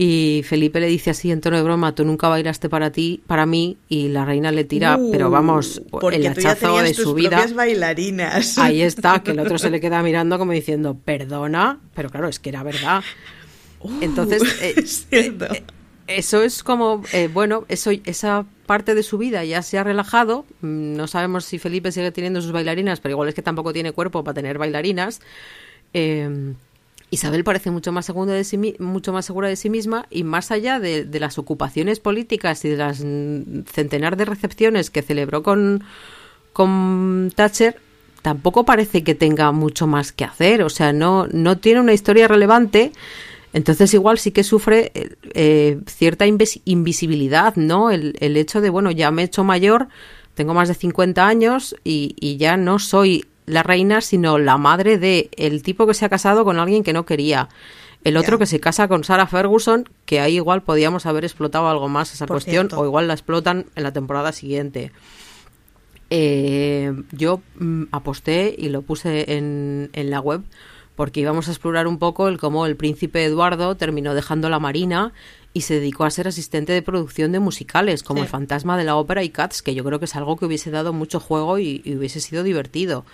y 0.03 0.41
Felipe 0.41 0.79
le 0.79 0.87
dice 0.87 1.11
así 1.11 1.29
en 1.29 1.41
tono 1.41 1.57
de 1.57 1.61
broma, 1.61 1.93
tú 1.93 2.03
nunca 2.03 2.27
bailaste 2.27 2.69
para 2.69 2.91
ti, 2.91 3.21
para 3.27 3.45
mí, 3.45 3.77
y 3.87 4.07
la 4.07 4.25
reina 4.25 4.51
le 4.51 4.63
tira, 4.63 4.97
uh, 4.97 5.11
pero 5.11 5.29
vamos, 5.29 5.79
el 6.11 6.25
hachazo 6.25 6.81
de 6.81 6.95
su 6.95 7.13
vida. 7.13 7.45
bailarinas. 7.53 8.57
Ahí 8.57 8.81
está, 8.81 9.21
que 9.21 9.29
el 9.29 9.39
otro 9.39 9.59
se 9.59 9.69
le 9.69 9.79
queda 9.79 10.01
mirando 10.01 10.39
como 10.39 10.53
diciendo, 10.53 10.97
perdona, 11.05 11.79
pero 11.93 12.09
claro, 12.09 12.29
es 12.29 12.39
que 12.39 12.49
era 12.49 12.63
verdad. 12.63 13.03
Uh, 13.79 13.91
Entonces, 14.01 14.41
eh, 14.63 14.73
eh, 15.11 15.63
eso 16.07 16.41
es 16.41 16.63
como, 16.63 17.03
eh, 17.13 17.29
bueno, 17.31 17.65
eso, 17.69 17.91
esa 18.05 18.47
parte 18.65 18.95
de 18.95 19.03
su 19.03 19.19
vida 19.19 19.45
ya 19.45 19.61
se 19.61 19.77
ha 19.77 19.83
relajado. 19.83 20.47
Mm, 20.61 20.95
no 20.95 21.05
sabemos 21.05 21.45
si 21.45 21.59
Felipe 21.59 21.91
sigue 21.91 22.11
teniendo 22.11 22.41
sus 22.41 22.53
bailarinas, 22.53 23.01
pero 23.01 23.11
igual 23.11 23.29
es 23.29 23.35
que 23.35 23.43
tampoco 23.43 23.71
tiene 23.71 23.91
cuerpo 23.91 24.23
para 24.23 24.33
tener 24.33 24.57
bailarinas. 24.57 25.21
Eh, 25.93 26.55
Isabel 27.11 27.43
parece 27.43 27.71
mucho 27.71 27.91
más, 27.91 28.07
de 28.07 28.43
sí, 28.45 28.75
mucho 28.79 29.11
más 29.11 29.25
segura 29.25 29.49
de 29.49 29.57
sí 29.57 29.69
misma 29.69 30.07
y 30.09 30.23
más 30.23 30.49
allá 30.49 30.79
de, 30.79 31.05
las 31.19 31.37
ocupaciones 31.37 31.99
políticas 31.99 32.63
y 32.63 32.69
de 32.69 32.77
las 32.77 32.99
centenar 32.99 34.15
de 34.15 34.23
recepciones 34.23 34.89
que 34.89 35.01
celebró 35.01 35.43
con, 35.43 35.83
con 36.53 37.29
Thatcher, 37.35 37.75
tampoco 38.21 38.63
parece 38.63 39.03
que 39.03 39.13
tenga 39.13 39.51
mucho 39.51 39.87
más 39.87 40.13
que 40.13 40.23
hacer. 40.23 40.63
O 40.63 40.69
sea, 40.69 40.93
no, 40.93 41.27
no 41.27 41.57
tiene 41.57 41.81
una 41.81 41.91
historia 41.91 42.29
relevante. 42.29 42.93
Entonces 43.51 43.93
igual 43.93 44.17
sí 44.17 44.31
que 44.31 44.45
sufre 44.45 44.93
eh, 45.33 45.79
cierta 45.87 46.25
invisibilidad, 46.25 47.57
¿no? 47.57 47.91
El, 47.91 48.37
hecho 48.37 48.61
de, 48.61 48.69
bueno, 48.69 48.89
ya 48.89 49.11
me 49.11 49.23
he 49.23 49.25
hecho 49.25 49.43
mayor, 49.43 49.89
tengo 50.33 50.53
más 50.53 50.69
de 50.69 50.75
50 50.75 51.27
años 51.27 51.75
y 51.83 52.37
ya 52.37 52.55
no 52.55 52.79
soy 52.79 53.25
la 53.45 53.63
reina, 53.63 54.01
sino 54.01 54.37
la 54.37 54.57
madre 54.57 54.97
de 54.97 55.29
el 55.37 55.63
tipo 55.63 55.87
que 55.87 55.93
se 55.93 56.05
ha 56.05 56.09
casado 56.09 56.45
con 56.45 56.59
alguien 56.59 56.83
que 56.83 56.93
no 56.93 57.05
quería. 57.05 57.49
El 58.03 58.17
otro 58.17 58.39
que 58.39 58.47
se 58.47 58.59
casa 58.59 58.87
con 58.87 59.03
Sarah 59.03 59.27
Ferguson, 59.27 59.87
que 60.05 60.19
ahí 60.19 60.35
igual 60.35 60.63
podíamos 60.63 61.05
haber 61.05 61.23
explotado 61.23 61.69
algo 61.69 61.87
más 61.87 62.13
esa 62.13 62.25
cuestión, 62.25 62.69
o 62.75 62.85
igual 62.85 63.07
la 63.07 63.13
explotan 63.13 63.67
en 63.75 63.83
la 63.83 63.93
temporada 63.93 64.31
siguiente. 64.31 64.91
Eh, 66.09 66.93
yo 67.11 67.41
mm, 67.59 67.83
aposté 67.91 68.55
y 68.57 68.69
lo 68.69 68.81
puse 68.81 69.37
en, 69.37 69.91
en 69.93 70.09
la 70.09 70.19
web 70.19 70.41
porque 70.95 71.21
íbamos 71.21 71.47
a 71.47 71.51
explorar 71.51 71.87
un 71.87 71.99
poco 71.99 72.27
el 72.27 72.37
cómo 72.37 72.65
el 72.65 72.75
príncipe 72.75 73.23
Eduardo 73.23 73.75
terminó 73.75 74.13
dejando 74.13 74.49
la 74.49 74.59
marina 74.59 75.13
y 75.53 75.61
se 75.61 75.75
dedicó 75.75 76.05
a 76.05 76.11
ser 76.11 76.27
asistente 76.27 76.71
de 76.73 76.81
producción 76.81 77.31
de 77.31 77.39
musicales, 77.39 78.03
como 78.03 78.19
Sí. 78.19 78.23
El 78.23 78.29
fantasma 78.29 78.77
de 78.77 78.85
la 78.85 78.95
ópera 78.95 79.23
y 79.23 79.29
Cats, 79.29 79.61
que 79.61 79.75
yo 79.75 79.83
creo 79.83 79.99
que 79.99 80.05
es 80.05 80.15
algo 80.15 80.37
que 80.37 80.45
hubiese 80.45 80.71
dado 80.71 80.93
mucho 80.93 81.19
juego 81.19 81.59
y, 81.59 81.81
y 81.83 81.95
hubiese 81.95 82.19
sido 82.21 82.43
divertido. 82.43 83.05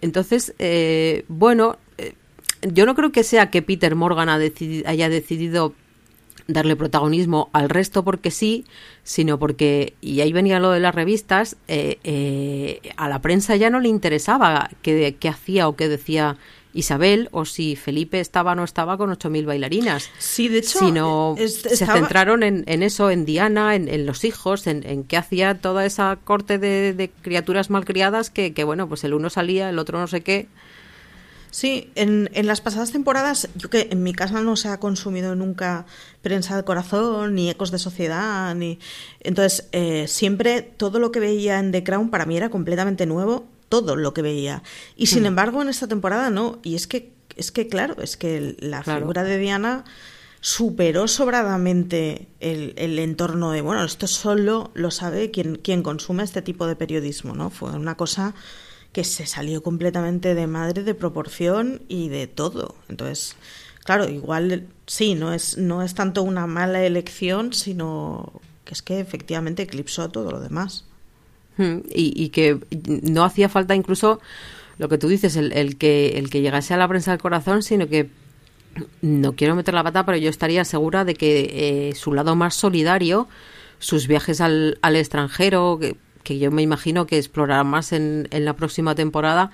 Entonces, 0.00 0.54
eh, 0.58 1.24
bueno, 1.28 1.76
eh, 1.98 2.14
yo 2.62 2.86
no 2.86 2.94
creo 2.94 3.12
que 3.12 3.22
sea 3.22 3.50
que 3.50 3.62
Peter 3.62 3.94
Morgan 3.94 4.28
ha 4.28 4.38
decidi- 4.38 4.84
haya 4.86 5.08
decidido 5.08 5.74
darle 6.46 6.74
protagonismo 6.74 7.48
al 7.52 7.68
resto 7.68 8.02
porque 8.02 8.32
sí, 8.32 8.64
sino 9.04 9.38
porque, 9.38 9.94
y 10.00 10.20
ahí 10.20 10.32
venía 10.32 10.58
lo 10.58 10.70
de 10.72 10.80
las 10.80 10.94
revistas, 10.94 11.56
eh, 11.68 11.98
eh, 12.02 12.80
a 12.96 13.08
la 13.08 13.20
prensa 13.20 13.54
ya 13.54 13.70
no 13.70 13.78
le 13.78 13.88
interesaba 13.88 14.70
qué, 14.82 15.16
qué 15.20 15.28
hacía 15.28 15.68
o 15.68 15.76
qué 15.76 15.86
decía 15.88 16.38
Isabel 16.72 17.28
o 17.32 17.44
si 17.44 17.74
Felipe 17.76 18.20
estaba 18.20 18.52
o 18.52 18.54
no 18.54 18.64
estaba 18.64 18.96
con 18.96 19.10
8.000 19.10 19.44
bailarinas. 19.46 20.08
Sí, 20.18 20.48
de 20.48 20.58
hecho, 20.58 20.78
Sino 20.78 21.34
es- 21.38 21.60
se 21.62 21.84
centraron 21.86 22.42
en, 22.42 22.64
en 22.66 22.82
eso, 22.82 23.10
en 23.10 23.24
Diana, 23.24 23.74
en, 23.74 23.88
en 23.88 24.06
los 24.06 24.24
hijos, 24.24 24.66
en, 24.66 24.84
en 24.86 25.04
qué 25.04 25.16
hacía 25.16 25.60
toda 25.60 25.84
esa 25.84 26.18
corte 26.22 26.58
de, 26.58 26.92
de 26.94 27.10
criaturas 27.10 27.70
malcriadas 27.70 28.30
que, 28.30 28.52
que, 28.54 28.64
bueno, 28.64 28.88
pues 28.88 29.02
el 29.04 29.14
uno 29.14 29.30
salía, 29.30 29.68
el 29.70 29.78
otro 29.78 29.98
no 29.98 30.06
sé 30.06 30.20
qué. 30.22 30.48
Sí, 31.52 31.90
en, 31.96 32.30
en 32.34 32.46
las 32.46 32.60
pasadas 32.60 32.92
temporadas, 32.92 33.48
yo 33.56 33.68
que 33.70 33.88
en 33.90 34.04
mi 34.04 34.12
casa 34.12 34.40
no 34.40 34.54
se 34.54 34.68
ha 34.68 34.78
consumido 34.78 35.34
nunca 35.34 35.84
prensa 36.22 36.54
del 36.54 36.64
corazón, 36.64 37.34
ni 37.34 37.50
ecos 37.50 37.72
de 37.72 37.78
sociedad, 37.80 38.54
ni. 38.54 38.78
Entonces, 39.18 39.66
eh, 39.72 40.06
siempre 40.06 40.62
todo 40.62 41.00
lo 41.00 41.10
que 41.10 41.18
veía 41.18 41.58
en 41.58 41.72
The 41.72 41.82
Crown 41.82 42.10
para 42.10 42.24
mí 42.24 42.36
era 42.36 42.50
completamente 42.50 43.04
nuevo, 43.04 43.46
todo 43.70 43.96
lo 43.96 44.12
que 44.12 44.20
veía. 44.20 44.62
Y 44.96 45.06
sin 45.06 45.24
embargo, 45.24 45.62
en 45.62 45.70
esta 45.70 45.88
temporada 45.88 46.28
no. 46.28 46.58
Y 46.62 46.74
es 46.74 46.86
que, 46.86 47.14
es 47.36 47.50
que 47.50 47.68
claro, 47.68 47.96
es 48.02 48.18
que 48.18 48.56
la 48.60 48.82
Claro. 48.82 49.00
figura 49.00 49.24
de 49.24 49.38
Diana 49.38 49.84
superó 50.42 51.06
sobradamente 51.08 52.28
el, 52.40 52.74
el 52.76 52.98
entorno 52.98 53.52
de, 53.52 53.60
bueno, 53.62 53.84
esto 53.84 54.06
solo 54.06 54.70
lo 54.74 54.90
sabe 54.90 55.30
quien, 55.30 55.56
quien 55.56 55.82
consume 55.82 56.22
este 56.24 56.42
tipo 56.42 56.66
de 56.66 56.76
periodismo, 56.76 57.34
¿no? 57.34 57.50
Fue 57.50 57.70
una 57.72 57.96
cosa 57.96 58.34
que 58.92 59.04
se 59.04 59.26
salió 59.26 59.62
completamente 59.62 60.34
de 60.34 60.46
madre, 60.46 60.82
de 60.82 60.94
proporción 60.94 61.82
y 61.88 62.08
de 62.08 62.26
todo. 62.26 62.74
Entonces, 62.88 63.36
claro, 63.84 64.08
igual 64.08 64.66
sí, 64.86 65.14
no 65.14 65.32
es, 65.32 65.58
no 65.58 65.82
es 65.82 65.94
tanto 65.94 66.22
una 66.22 66.46
mala 66.46 66.84
elección, 66.84 67.52
sino 67.52 68.32
que 68.64 68.74
es 68.74 68.82
que 68.82 68.98
efectivamente 68.98 69.62
eclipsó 69.62 70.08
todo 70.08 70.30
lo 70.32 70.40
demás. 70.40 70.86
Y, 71.94 72.12
y 72.16 72.28
que 72.30 72.58
no 73.02 73.24
hacía 73.24 73.48
falta 73.48 73.74
incluso 73.74 74.20
lo 74.78 74.88
que 74.88 74.98
tú 74.98 75.08
dices, 75.08 75.36
el, 75.36 75.52
el 75.52 75.76
que, 75.76 76.18
el 76.18 76.30
que 76.30 76.40
llegase 76.40 76.72
a 76.74 76.76
la 76.76 76.88
prensa 76.88 77.10
del 77.10 77.20
corazón, 77.20 77.62
sino 77.62 77.88
que 77.88 78.08
no 79.02 79.34
quiero 79.34 79.54
meter 79.54 79.74
la 79.74 79.82
pata, 79.82 80.06
pero 80.06 80.16
yo 80.18 80.30
estaría 80.30 80.64
segura 80.64 81.04
de 81.04 81.14
que 81.14 81.88
eh, 81.90 81.94
su 81.94 82.12
lado 82.14 82.36
más 82.36 82.54
solidario, 82.54 83.28
sus 83.78 84.06
viajes 84.06 84.40
al, 84.40 84.78
al 84.80 84.96
extranjero, 84.96 85.78
que, 85.80 85.96
que 86.22 86.38
yo 86.38 86.50
me 86.50 86.62
imagino 86.62 87.06
que 87.06 87.18
explorarán 87.18 87.66
más 87.66 87.92
en, 87.92 88.28
en 88.30 88.44
la 88.44 88.54
próxima 88.54 88.94
temporada, 88.94 89.50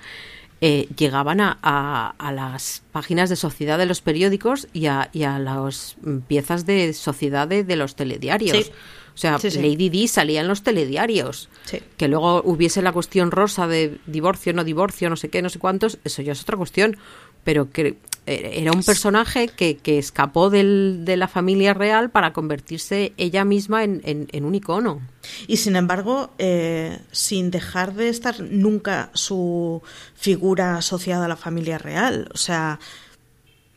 eh, 0.61 0.86
llegaban 0.96 1.40
a, 1.40 1.59
a- 1.62 2.32
las 2.32 2.82
páginas 2.92 3.28
de 3.28 3.36
sociedad 3.36 3.78
de 3.78 3.86
los 3.86 4.00
periódicos 4.00 4.68
y 4.72 4.86
a, 4.86 5.11
y 5.12 5.24
a 5.24 5.38
las 5.38 5.96
piezas 6.28 6.64
de 6.66 6.92
sociedad 6.92 7.46
de, 7.48 7.64
de 7.64 7.76
los 7.76 7.94
telediarios. 7.96 8.57
Sí. 8.66 8.72
O 9.16 9.18
sea, 9.18 9.38
Sí, 9.38 9.50
sí. 9.50 9.58
Lady 9.62 9.88
Di 9.88 10.06
salía 10.08 10.42
en 10.42 10.46
los 10.48 10.62
telediarios. 10.62 11.48
Sí. 11.64 11.80
Que 11.96 12.06
luego 12.06 12.42
hubiese 12.44 12.82
la 12.82 12.92
cuestión 12.92 13.30
rosa 13.32 13.66
de 13.66 13.98
divorcio, 14.06 14.52
no 14.52 14.62
divorcio, 14.62 15.08
no 15.10 15.16
sé 15.16 15.30
qué, 15.30 15.40
no 15.42 15.48
sé 15.48 15.58
cuántos, 15.58 15.98
eso 16.04 16.22
ya 16.22 16.32
es 16.32 16.42
otra 16.42 16.56
cuestión. 16.56 16.96
Pero 17.42 17.70
que 17.70 17.96
eh, 18.26 18.54
era 18.60 18.72
un 18.72 18.82
personaje 18.82 19.46
que, 19.48 19.76
que 19.76 19.98
escapó 19.98 20.50
del- 20.50 21.04
de 21.04 21.16
la 21.16 21.28
familia 21.28 21.72
real 21.74 22.10
para 22.10 22.32
convertirse 22.32 23.12
ella 23.16 23.44
misma 23.44 23.84
en, 23.84 24.00
en- 24.04 24.26
en 24.32 24.44
un 24.44 24.54
icono. 24.56 25.00
Y 25.46 25.56
sin 25.58 25.76
embargo, 25.76 26.30
eh, 26.38 26.98
sin 27.12 27.50
dejar 27.52 27.94
de 27.94 28.08
estar 28.08 28.40
nunca 28.40 29.10
su 29.14 29.80
figura 30.14 30.76
asociada 30.76 31.24
a 31.26 31.28
la 31.28 31.36
familia 31.36 31.78
real. 31.78 32.28
O 32.34 32.36
sea, 32.36 32.80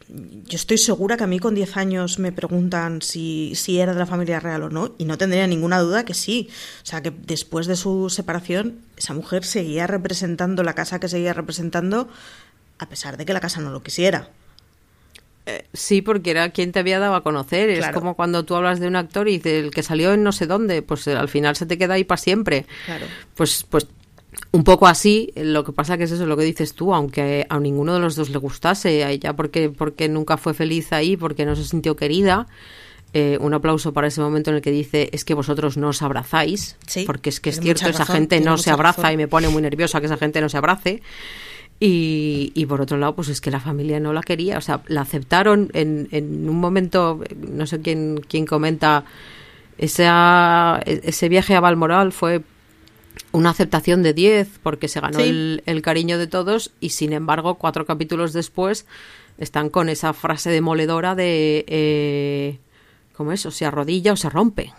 yo 0.09 0.55
estoy 0.55 0.77
segura 0.77 1.17
que 1.17 1.23
a 1.23 1.27
mí 1.27 1.39
con 1.39 1.55
10 1.55 1.77
años 1.77 2.19
me 2.19 2.31
preguntan 2.31 3.01
si, 3.01 3.53
si 3.55 3.79
era 3.79 3.93
de 3.93 3.99
la 3.99 4.05
familia 4.05 4.39
real 4.39 4.63
o 4.63 4.69
no, 4.69 4.95
y 4.97 5.05
no 5.05 5.17
tendría 5.17 5.45
ninguna 5.45 5.79
duda 5.79 6.05
que 6.05 6.13
sí. 6.13 6.49
O 6.81 6.85
sea, 6.85 7.01
que 7.01 7.11
después 7.11 7.67
de 7.67 7.75
su 7.75 8.09
separación, 8.09 8.79
esa 8.97 9.13
mujer 9.13 9.45
seguía 9.45 9.87
representando 9.87 10.63
la 10.63 10.73
casa 10.73 10.99
que 10.99 11.07
seguía 11.07 11.33
representando, 11.33 12.09
a 12.79 12.89
pesar 12.89 13.17
de 13.17 13.25
que 13.25 13.33
la 13.33 13.39
casa 13.39 13.61
no 13.61 13.71
lo 13.71 13.83
quisiera. 13.83 14.29
Sí, 15.73 16.01
porque 16.01 16.31
era 16.31 16.49
quien 16.49 16.71
te 16.71 16.79
había 16.79 16.99
dado 16.99 17.15
a 17.15 17.23
conocer. 17.23 17.69
Es 17.69 17.87
como 17.89 18.15
cuando 18.15 18.45
tú 18.45 18.55
hablas 18.55 18.79
de 18.79 18.87
un 18.87 18.95
actor 18.95 19.27
y 19.27 19.37
del 19.37 19.71
que 19.71 19.83
salió 19.83 20.13
en 20.13 20.23
no 20.23 20.31
sé 20.31 20.47
dónde, 20.47 20.81
pues 20.81 21.07
eh, 21.07 21.15
al 21.15 21.29
final 21.29 21.55
se 21.55 21.65
te 21.65 21.77
queda 21.77 21.95
ahí 21.95 22.03
para 22.03 22.17
siempre. 22.17 22.65
Claro. 22.85 23.05
Pues, 23.35 23.65
pues 23.67 23.87
un 24.51 24.63
poco 24.63 24.87
así, 24.87 25.31
lo 25.35 25.63
que 25.63 25.71
pasa 25.71 25.97
que 25.97 26.05
es 26.05 26.11
eso 26.11 26.25
lo 26.25 26.35
que 26.35 26.43
dices 26.43 26.73
tú, 26.73 26.93
aunque 26.93 27.45
a 27.49 27.59
ninguno 27.59 27.93
de 27.93 27.99
los 27.99 28.15
dos 28.15 28.29
le 28.29 28.37
gustase, 28.37 29.03
a 29.03 29.11
ella 29.11 29.35
porque, 29.35 29.69
porque 29.69 30.09
nunca 30.09 30.37
fue 30.37 30.53
feliz 30.53 30.91
ahí, 30.91 31.17
porque 31.17 31.45
no 31.45 31.55
se 31.55 31.63
sintió 31.63 31.95
querida. 31.95 32.47
Eh, 33.11 33.39
un 33.41 33.55
aplauso 33.55 33.91
para 33.91 34.05
ese 34.07 34.21
momento 34.21 34.51
en 34.51 34.57
el 34.57 34.61
que 34.61 34.69
dice 34.69 35.09
es 35.13 35.25
que 35.25 35.33
vosotros 35.33 35.77
no 35.77 35.87
os 35.89 36.03
abrazáis, 36.03 36.77
Sí, 36.85 37.05
porque 37.07 37.29
es 37.29 37.39
que 37.39 37.49
es 37.49 37.59
cierto, 37.59 37.89
esa 37.89 38.05
gente 38.05 38.39
no 38.39 38.57
se 38.59 38.69
abraza 38.69 39.01
razón. 39.01 39.13
y 39.13 39.17
me 39.17 39.27
pone 39.27 39.49
muy 39.49 39.63
nerviosa 39.63 39.99
que 39.99 40.05
esa 40.05 40.17
gente 40.17 40.41
no 40.41 40.49
se 40.49 40.57
abrace. 40.57 41.01
Y, 41.79 42.51
y 42.55 42.65
por 42.65 42.81
otro 42.81 42.97
lado, 42.97 43.15
pues 43.15 43.29
es 43.29 43.41
que 43.41 43.51
la 43.51 43.59
familia 43.61 43.99
no 43.99 44.13
la 44.13 44.21
quería, 44.21 44.57
o 44.57 44.61
sea, 44.61 44.81
la 44.87 45.01
aceptaron 45.01 45.69
en, 45.73 46.09
en 46.11 46.49
un 46.49 46.59
momento, 46.59 47.21
no 47.37 47.65
sé 47.65 47.81
quién, 47.81 48.21
quién 48.27 48.45
comenta, 48.45 49.05
esa, 49.77 50.81
ese 50.85 51.29
viaje 51.29 51.55
a 51.55 51.61
Balmoral 51.61 52.11
fue 52.11 52.41
una 53.31 53.51
aceptación 53.51 54.01
de 54.03 54.13
10 54.13 54.59
porque 54.63 54.87
se 54.87 54.99
ganó 54.99 55.19
Sí. 55.19 55.29
el, 55.29 55.63
el 55.65 55.81
cariño 55.81 56.17
de 56.17 56.27
todos 56.27 56.71
y 56.79 56.89
sin 56.89 57.13
embargo 57.13 57.55
cuatro 57.55 57.85
capítulos 57.85 58.33
después 58.33 58.85
están 59.37 59.69
con 59.69 59.87
esa 59.89 60.13
frase 60.13 60.49
demoledora 60.49 61.15
de 61.15 61.63
eh, 61.67 62.59
¿cómo 63.15 63.31
es? 63.31 63.45
o 63.45 63.51
se 63.51 63.65
arrodilla 63.65 64.13
o 64.13 64.17
se 64.17 64.29
rompe 64.29 64.73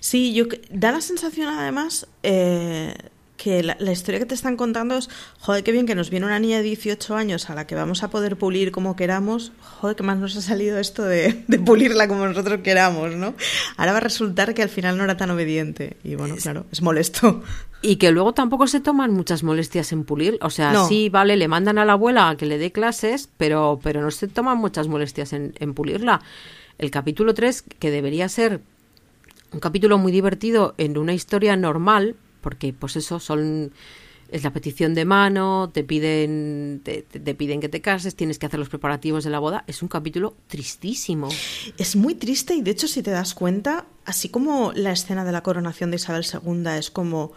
Sí, 0.00 0.32
yo 0.32 0.46
da 0.70 0.90
la 0.90 1.00
sensación 1.00 1.48
además 1.48 2.06
eh, 2.22 2.94
que 3.42 3.62
la, 3.62 3.76
la 3.80 3.92
historia 3.92 4.18
que 4.20 4.26
te 4.26 4.34
están 4.34 4.56
contando 4.56 4.96
es, 4.98 5.08
joder, 5.38 5.64
qué 5.64 5.72
bien 5.72 5.86
que 5.86 5.94
nos 5.94 6.10
viene 6.10 6.26
una 6.26 6.38
niña 6.38 6.58
de 6.58 6.64
18 6.64 7.14
años 7.16 7.48
a 7.48 7.54
la 7.54 7.66
que 7.66 7.74
vamos 7.74 8.02
a 8.02 8.10
poder 8.10 8.36
pulir 8.36 8.70
como 8.70 8.96
queramos, 8.96 9.52
joder, 9.80 9.96
qué 9.96 10.02
más 10.02 10.18
nos 10.18 10.36
ha 10.36 10.42
salido 10.42 10.78
esto 10.78 11.02
de, 11.04 11.42
de 11.48 11.58
pulirla 11.58 12.06
como 12.06 12.26
nosotros 12.26 12.60
queramos, 12.62 13.14
¿no? 13.16 13.34
Ahora 13.78 13.92
va 13.92 13.98
a 13.98 14.02
resultar 14.02 14.52
que 14.52 14.62
al 14.62 14.68
final 14.68 14.98
no 14.98 15.04
era 15.04 15.16
tan 15.16 15.30
obediente 15.30 15.96
y 16.04 16.16
bueno, 16.16 16.36
claro, 16.36 16.66
es 16.70 16.82
molesto. 16.82 17.42
y 17.82 17.96
que 17.96 18.10
luego 18.10 18.34
tampoco 18.34 18.66
se 18.66 18.80
toman 18.80 19.10
muchas 19.12 19.42
molestias 19.42 19.90
en 19.92 20.04
pulir 20.04 20.36
o 20.42 20.50
sea 20.50 20.72
No. 20.72 20.86
sí 20.86 21.08
vale 21.08 21.36
le 21.38 21.48
mandan 21.48 21.78
a 21.78 21.86
la 21.86 21.94
abuela 21.94 22.28
a 22.28 22.36
que 22.36 22.44
le 22.44 22.58
dé 22.58 22.72
clases 22.72 23.30
pero 23.38 23.80
pero 23.82 24.02
no 24.02 24.10
se 24.10 24.28
toman 24.28 24.58
muchas 24.58 24.86
molestias 24.86 25.32
en, 25.32 25.54
en 25.58 25.72
pulirla 25.72 26.20
el 26.76 26.90
capítulo 26.90 27.32
3 27.32 27.64
que 27.78 27.90
debería 27.90 28.28
ser 28.28 28.60
un 29.52 29.60
capítulo 29.60 29.96
muy 29.96 30.12
divertido 30.12 30.74
en 30.78 30.98
una 30.98 31.12
historia 31.14 31.56
normal, 31.56 32.16
porque 32.40 32.72
pues 32.72 32.96
eso 32.96 33.20
son 33.20 33.72
es 34.30 34.44
la 34.44 34.52
petición 34.52 34.94
de 34.94 35.04
mano, 35.04 35.70
te 35.72 35.82
piden 35.82 36.82
te, 36.84 37.34
piden 37.34 37.60
que 37.60 37.68
te 37.68 37.80
cases, 37.80 38.14
tienes 38.14 38.38
que 38.38 38.46
hacer 38.46 38.60
los 38.60 38.68
preparativos 38.68 39.24
de 39.24 39.30
la 39.30 39.38
boda, 39.38 39.64
es 39.66 39.82
un 39.82 39.88
capítulo 39.88 40.36
tristísimo. 40.46 41.28
Es 41.78 41.96
muy 41.96 42.14
triste 42.14 42.54
y 42.54 42.62
de 42.62 42.70
hecho 42.70 42.86
si 42.86 43.02
te 43.02 43.10
das 43.10 43.34
cuenta, 43.34 43.86
así 44.04 44.28
como 44.28 44.72
la 44.72 44.92
escena 44.92 45.24
de 45.24 45.32
la 45.32 45.42
coronación 45.42 45.90
de 45.90 45.96
Isabel 45.96 46.24
II 46.24 46.64
es 46.78 46.90
como, 46.90 47.32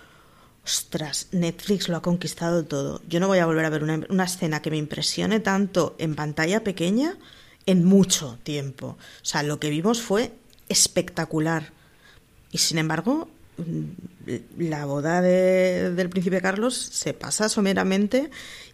ostras, 0.63 1.29
Netflix 1.31 1.89
lo 1.89 1.97
ha 1.97 2.01
conquistado 2.01 2.63
todo. 2.63 3.01
Yo 3.07 3.19
no 3.19 3.27
voy 3.27 3.39
a 3.39 3.45
volver 3.45 3.65
a 3.65 3.69
ver 3.69 3.83
una, 3.83 4.01
una 4.09 4.25
escena 4.25 4.61
que 4.61 4.71
me 4.71 4.77
impresione 4.77 5.39
tanto 5.39 5.95
en 5.97 6.15
pantalla 6.15 6.63
pequeña 6.63 7.17
en 7.65 7.85
mucho 7.85 8.37
tiempo. 8.43 8.97
O 9.21 9.25
sea, 9.25 9.41
lo 9.41 9.59
que 9.59 9.69
vimos 9.69 10.01
fue 10.01 10.33
espectacular. 10.69 11.71
Y 12.51 12.59
sin 12.59 12.77
embargo, 12.77 13.29
la 14.57 14.85
boda 14.85 15.21
de- 15.21 15.91
del 15.91 16.09
príncipe 16.09 16.41
Carlos 16.41 16.75
se 16.75 17.13
pasa 17.13 17.49
someramente 17.49 18.29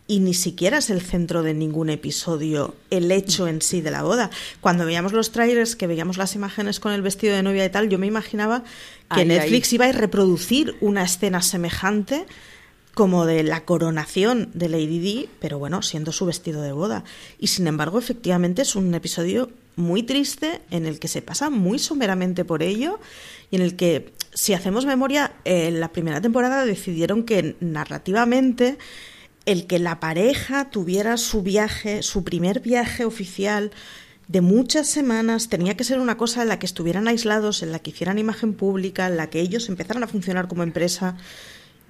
y 0.08 0.20
ni 0.22 0.34
siquiera 0.34 0.78
es 0.80 0.90
el 0.90 1.02
centro 1.02 1.44
de 1.44 1.54
ningún 1.54 1.90
episodio 1.90 2.76
el 2.90 3.12
hecho 3.12 3.48
en 3.48 3.62
sí 3.62 3.82
de 3.82 3.92
la 3.92 4.02
boda. 4.04 4.32
Cuando 4.62 4.86
veíamos 4.86 5.14
los 5.14 5.32
trailers, 5.32 5.76
que 5.76 5.86
veíamos 5.88 6.18
las 6.18 6.34
imágenes 6.36 6.80
con 6.80 6.94
el 6.94 7.02
vestido 7.02 7.36
de 7.36 7.44
novia 7.44 7.66
y 7.66 7.70
tal, 7.70 7.90
yo 7.90 8.00
me 8.00 8.08
imaginaba 8.08 8.64
que 9.14 9.22
Ahí, 9.22 9.26
Netflix 9.28 9.70
ahí. 9.70 9.76
iba 9.76 9.86
a 9.86 9.92
reproducir 9.92 10.76
una 10.82 11.04
escena 11.04 11.42
semejante 11.42 12.26
como 12.96 13.26
de 13.26 13.44
la 13.44 13.66
coronación 13.66 14.50
de 14.54 14.68
Lady 14.68 15.00
Di, 15.00 15.30
pero 15.40 15.60
bueno, 15.60 15.82
siendo 15.84 16.12
su 16.12 16.26
vestido 16.26 16.62
de 16.64 16.72
boda. 16.74 17.04
Y 17.40 17.48
sin 17.48 17.68
embargo, 17.68 17.98
efectivamente 18.00 18.64
es 18.64 18.76
un 18.76 18.94
episodio 18.96 19.52
muy 19.76 20.04
triste 20.04 20.60
en 20.72 20.86
el 20.86 21.00
que 21.00 21.08
se 21.08 21.22
pasa 21.22 21.50
muy 21.50 21.80
someramente 21.80 22.44
por 22.44 22.62
ello 22.64 23.00
y 23.52 23.56
en 23.56 23.62
el 23.62 23.76
que, 23.76 24.14
si 24.34 24.54
hacemos 24.54 24.86
memoria, 24.86 25.34
en 25.46 25.80
la 25.80 25.92
primera 25.92 26.22
temporada 26.22 26.66
decidieron 26.66 27.24
que 27.24 27.56
narrativamente 27.60 28.78
el 29.46 29.66
que 29.66 29.80
la 29.80 30.00
pareja 30.00 30.70
tuviera 30.70 31.18
su 31.18 31.42
viaje, 31.42 32.04
su 32.04 32.24
primer 32.24 32.60
viaje 32.60 33.06
oficial, 33.06 33.72
de 34.28 34.42
muchas 34.42 34.88
semanas, 34.88 35.50
tenía 35.50 35.76
que 35.76 35.84
ser 35.84 36.00
una 36.00 36.16
cosa 36.16 36.44
en 36.44 36.50
la 36.50 36.60
que 36.60 36.68
estuvieran 36.68 37.08
aislados, 37.08 37.64
en 37.64 37.72
la 37.72 37.80
que 37.80 37.90
hicieran 37.90 38.20
imagen 38.20 38.54
pública, 38.54 39.08
en 39.08 39.18
la 39.18 39.32
que 39.32 39.42
ellos 39.42 39.68
empezaran 39.70 40.04
a 40.04 40.08
funcionar 40.08 40.48
como 40.48 40.62
empresa. 40.62 41.18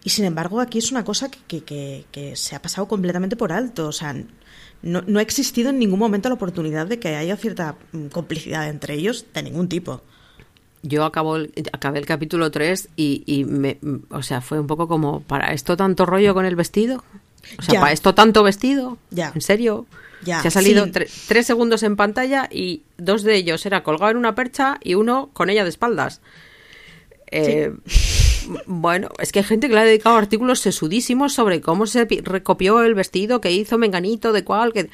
Y 0.05 0.11
sin 0.11 0.23
embargo, 0.23 0.61
aquí 0.61 0.77
es 0.77 0.93
una 0.93 1.03
cosa 1.03 1.29
que, 1.29 2.33
se 2.35 2.55
ha 2.55 2.61
pasado 2.61 2.87
completamente 2.87 3.35
por 3.35 3.51
alto. 3.51 3.89
O 3.89 3.91
sea, 3.91 4.15
no, 4.81 5.01
no, 5.05 5.19
ha 5.19 5.21
existido 5.21 5.69
en 5.69 5.79
ningún 5.79 5.99
momento 5.99 6.29
la 6.29 6.35
oportunidad 6.35 6.87
de 6.87 6.97
que 6.97 7.17
haya 7.17 7.35
cierta 7.35 7.75
mm, 7.91 8.05
complicidad 8.07 8.69
entre 8.69 8.93
ellos 8.93 9.25
de 9.33 9.43
ningún 9.43 9.67
tipo. 9.67 10.01
Yo 10.81 11.03
acabo 11.03 11.35
el, 11.35 11.51
acabé 11.73 11.99
el 11.99 12.05
capítulo 12.05 12.51
3 12.51 12.89
y, 12.95 13.23
y 13.25 13.43
me, 13.45 13.77
o 14.09 14.23
sea, 14.23 14.39
fue 14.41 14.59
un 14.59 14.67
poco 14.67 14.87
como, 14.87 15.21
¿para 15.21 15.53
esto 15.53 15.75
tanto 15.75 16.05
rollo 16.05 16.33
con 16.33 16.45
el 16.45 16.55
vestido? 16.55 17.03
O 17.57 17.61
sea, 17.61 17.73
Ya. 17.73 17.79
¿para 17.81 17.91
esto 17.93 18.13
tanto 18.15 18.43
vestido? 18.43 18.97
Ya. 19.11 19.31
¿En 19.35 19.41
serio? 19.41 19.85
Ya, 20.23 20.41
Se 20.41 20.49
ha 20.49 20.51
salido 20.51 20.85
sí. 20.85 20.91
tre- 20.91 21.09
tres 21.27 21.45
segundos 21.47 21.81
en 21.83 21.95
pantalla 21.95 22.47
y 22.51 22.81
dos 22.97 23.23
de 23.23 23.35
ellos 23.35 23.65
era 23.65 23.83
colgado 23.83 24.11
en 24.11 24.17
una 24.17 24.35
percha 24.35 24.77
y 24.83 24.95
uno 24.95 25.29
con 25.33 25.49
ella 25.49 25.63
de 25.63 25.69
espaldas. 25.69 26.21
Eh, 27.31 27.73
Bueno, 28.65 29.09
es 29.19 29.31
que 29.31 29.39
hay 29.39 29.45
gente 29.45 29.67
que 29.67 29.75
le 29.75 29.81
ha 29.81 29.85
dedicado 29.85 30.15
artículos 30.17 30.59
sesudísimos 30.61 31.33
sobre 31.33 31.61
cómo 31.61 31.85
se 31.85 32.05
pi- 32.07 32.21
recopió 32.21 32.81
el 32.81 32.95
vestido 32.95 33.41
que 33.41 33.51
hizo 33.51 33.77
Menganito, 33.77 34.33
de 34.33 34.43
cuál, 34.43 34.73
que... 34.73 34.89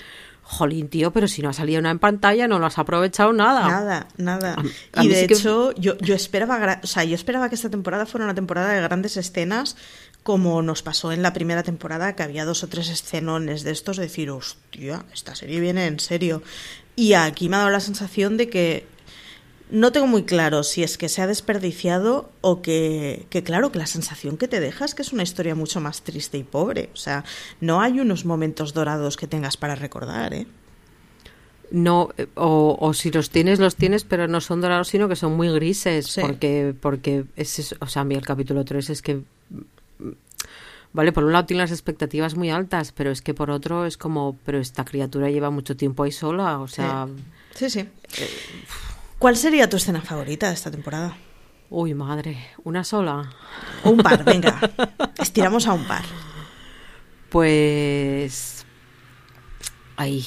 Jolín, 0.47 0.89
tío, 0.89 1.11
pero 1.11 1.27
si 1.27 1.41
no 1.41 1.49
ha 1.49 1.53
salido 1.53 1.81
nada 1.81 1.91
en 1.91 1.97
pantalla, 1.99 2.47
no 2.47 2.59
lo 2.59 2.67
has 2.67 2.77
aprovechado 2.77 3.33
nada. 3.33 3.67
Nada, 3.67 4.07
nada. 4.17 4.55
A- 4.93 5.01
a 5.01 5.03
y 5.03 5.07
de 5.07 5.21
sí 5.21 5.27
que- 5.27 5.33
hecho, 5.33 5.71
yo, 5.73 5.97
yo 5.97 6.13
esperaba, 6.13 6.79
o 6.83 6.87
sea, 6.87 7.03
yo 7.03 7.15
esperaba 7.15 7.49
que 7.49 7.55
esta 7.55 7.71
temporada 7.71 8.05
fuera 8.05 8.25
una 8.25 8.35
temporada 8.35 8.69
de 8.73 8.79
grandes 8.81 9.17
escenas, 9.17 9.75
como 10.21 10.61
nos 10.61 10.83
pasó 10.83 11.11
en 11.11 11.23
la 11.23 11.33
primera 11.33 11.63
temporada, 11.63 12.15
que 12.15 12.21
había 12.21 12.45
dos 12.45 12.63
o 12.63 12.67
tres 12.67 12.89
escenones 12.89 13.63
de 13.63 13.71
estos, 13.71 13.97
de 13.97 14.03
decir, 14.03 14.29
hostia, 14.29 15.03
esta 15.13 15.33
serie 15.33 15.59
viene 15.59 15.87
en 15.87 15.99
serio. 15.99 16.43
Y 16.95 17.13
aquí 17.13 17.49
me 17.49 17.55
ha 17.55 17.59
dado 17.59 17.71
la 17.71 17.79
sensación 17.79 18.37
de 18.37 18.47
que 18.49 18.87
no 19.71 19.91
tengo 19.91 20.07
muy 20.07 20.23
claro 20.23 20.63
si 20.63 20.83
es 20.83 20.97
que 20.97 21.09
se 21.09 21.21
ha 21.21 21.27
desperdiciado 21.27 22.29
o 22.41 22.61
que, 22.61 23.25
que, 23.29 23.43
claro, 23.43 23.71
que 23.71 23.79
la 23.79 23.87
sensación 23.87 24.37
que 24.37 24.47
te 24.47 24.59
deja 24.59 24.85
es 24.85 24.93
que 24.93 25.01
es 25.01 25.11
una 25.11 25.23
historia 25.23 25.55
mucho 25.55 25.81
más 25.81 26.01
triste 26.01 26.37
y 26.37 26.43
pobre. 26.43 26.89
O 26.93 26.97
sea, 26.97 27.23
no 27.61 27.81
hay 27.81 27.99
unos 27.99 28.25
momentos 28.25 28.73
dorados 28.73 29.17
que 29.17 29.27
tengas 29.27 29.57
para 29.57 29.75
recordar, 29.75 30.33
¿eh? 30.33 30.47
No, 31.71 32.09
eh, 32.17 32.27
o, 32.35 32.77
o 32.79 32.93
si 32.93 33.09
los 33.09 33.31
tienes, 33.31 33.59
los 33.59 33.75
tienes, 33.75 34.03
pero 34.03 34.27
no 34.27 34.39
son 34.39 34.61
dorados, 34.61 34.89
sino 34.89 35.09
que 35.09 35.15
son 35.15 35.35
muy 35.35 35.49
grises. 35.51 36.05
Sí. 36.05 36.21
Porque, 36.21 36.75
porque 36.79 37.25
es, 37.35 37.57
eso, 37.57 37.75
o 37.79 37.87
sea, 37.87 38.03
a 38.03 38.05
mí 38.05 38.13
el 38.13 38.25
capítulo 38.25 38.63
3 38.63 38.89
es 38.91 39.01
que. 39.01 39.21
Vale, 40.93 41.11
por 41.11 41.25
un 41.25 41.33
lado 41.33 41.45
tiene 41.45 41.63
las 41.63 41.71
expectativas 41.71 42.35
muy 42.35 42.51
altas, 42.51 42.93
pero 42.93 43.11
es 43.11 43.21
que 43.21 43.33
por 43.33 43.49
otro 43.49 43.85
es 43.85 43.97
como, 43.97 44.37
pero 44.45 44.59
esta 44.59 44.85
criatura 44.85 45.29
lleva 45.29 45.49
mucho 45.49 45.75
tiempo 45.75 46.03
ahí 46.03 46.11
sola, 46.11 46.59
o 46.59 46.69
sea, 46.69 47.07
Sí, 47.55 47.69
sí. 47.69 47.87
¿Cuál 49.19 49.37
sería 49.37 49.69
tu 49.69 49.77
escena 49.77 50.01
favorita 50.01 50.47
de 50.47 50.53
esta 50.53 50.71
temporada? 50.71 51.17
uy, 51.69 51.93
madre, 51.93 52.37
una 52.63 52.83
sola. 52.83 53.29
O 53.83 53.89
un 53.89 53.97
par, 53.97 54.23
venga. 54.23 54.59
Estiramos 55.19 55.67
a 55.67 55.73
un 55.73 55.83
par. 55.85 56.03
Pues. 57.29 58.65
Ay, 59.97 60.23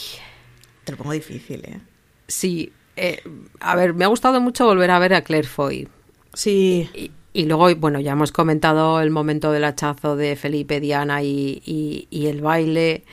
Te 0.84 0.92
lo 0.92 0.98
pongo 0.98 1.12
difícil, 1.12 1.62
¿eh? 1.64 1.80
sí. 2.26 2.72
eh, 2.96 3.22
a 3.60 3.76
ver, 3.76 3.94
me 3.94 4.04
ha 4.04 4.08
gustado 4.08 4.40
mucho 4.40 4.64
volver 4.66 4.90
a 4.90 4.98
ver 4.98 5.14
a 5.14 5.22
Claire 5.22 5.46
Foy. 5.48 5.88
Sí. 6.34 6.90
Y, 6.94 7.12
y 7.32 7.44
luego, 7.46 7.74
bueno, 7.76 8.00
ya 8.00 8.12
hemos 8.12 8.32
comentado 8.32 9.00
el 9.00 9.10
momento 9.10 9.52
del 9.52 9.64
hachazo 9.64 10.16
de 10.16 10.36
Felipe, 10.36 10.80
Diana 10.80 11.22
y, 11.22 11.62
y- 11.64 12.08
y 12.10 12.26
el 12.26 12.40
baile, 12.42 13.04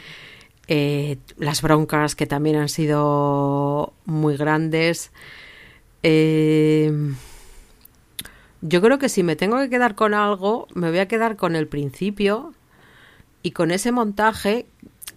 eh, 0.67 1.17
las 1.37 1.61
broncas 1.61 2.15
que 2.15 2.25
también 2.25 2.55
han 2.55 2.69
sido 2.69 3.93
muy 4.05 4.35
grandes. 4.37 5.11
Eh, 6.07 6.91
yo 8.61 8.79
creo 8.81 8.99
que 8.99 9.09
si 9.09 9.23
me 9.23 9.35
tengo 9.35 9.57
que 9.57 9.69
quedar 9.71 9.95
con 9.95 10.13
algo, 10.13 10.67
me 10.75 10.89
voy 10.89 10.99
a 10.99 11.07
quedar 11.07 11.35
con 11.35 11.55
el 11.55 11.67
principio 11.67 12.53
y 13.41 13.51
con 13.51 13.71
ese 13.71 13.91
montaje. 13.91 14.67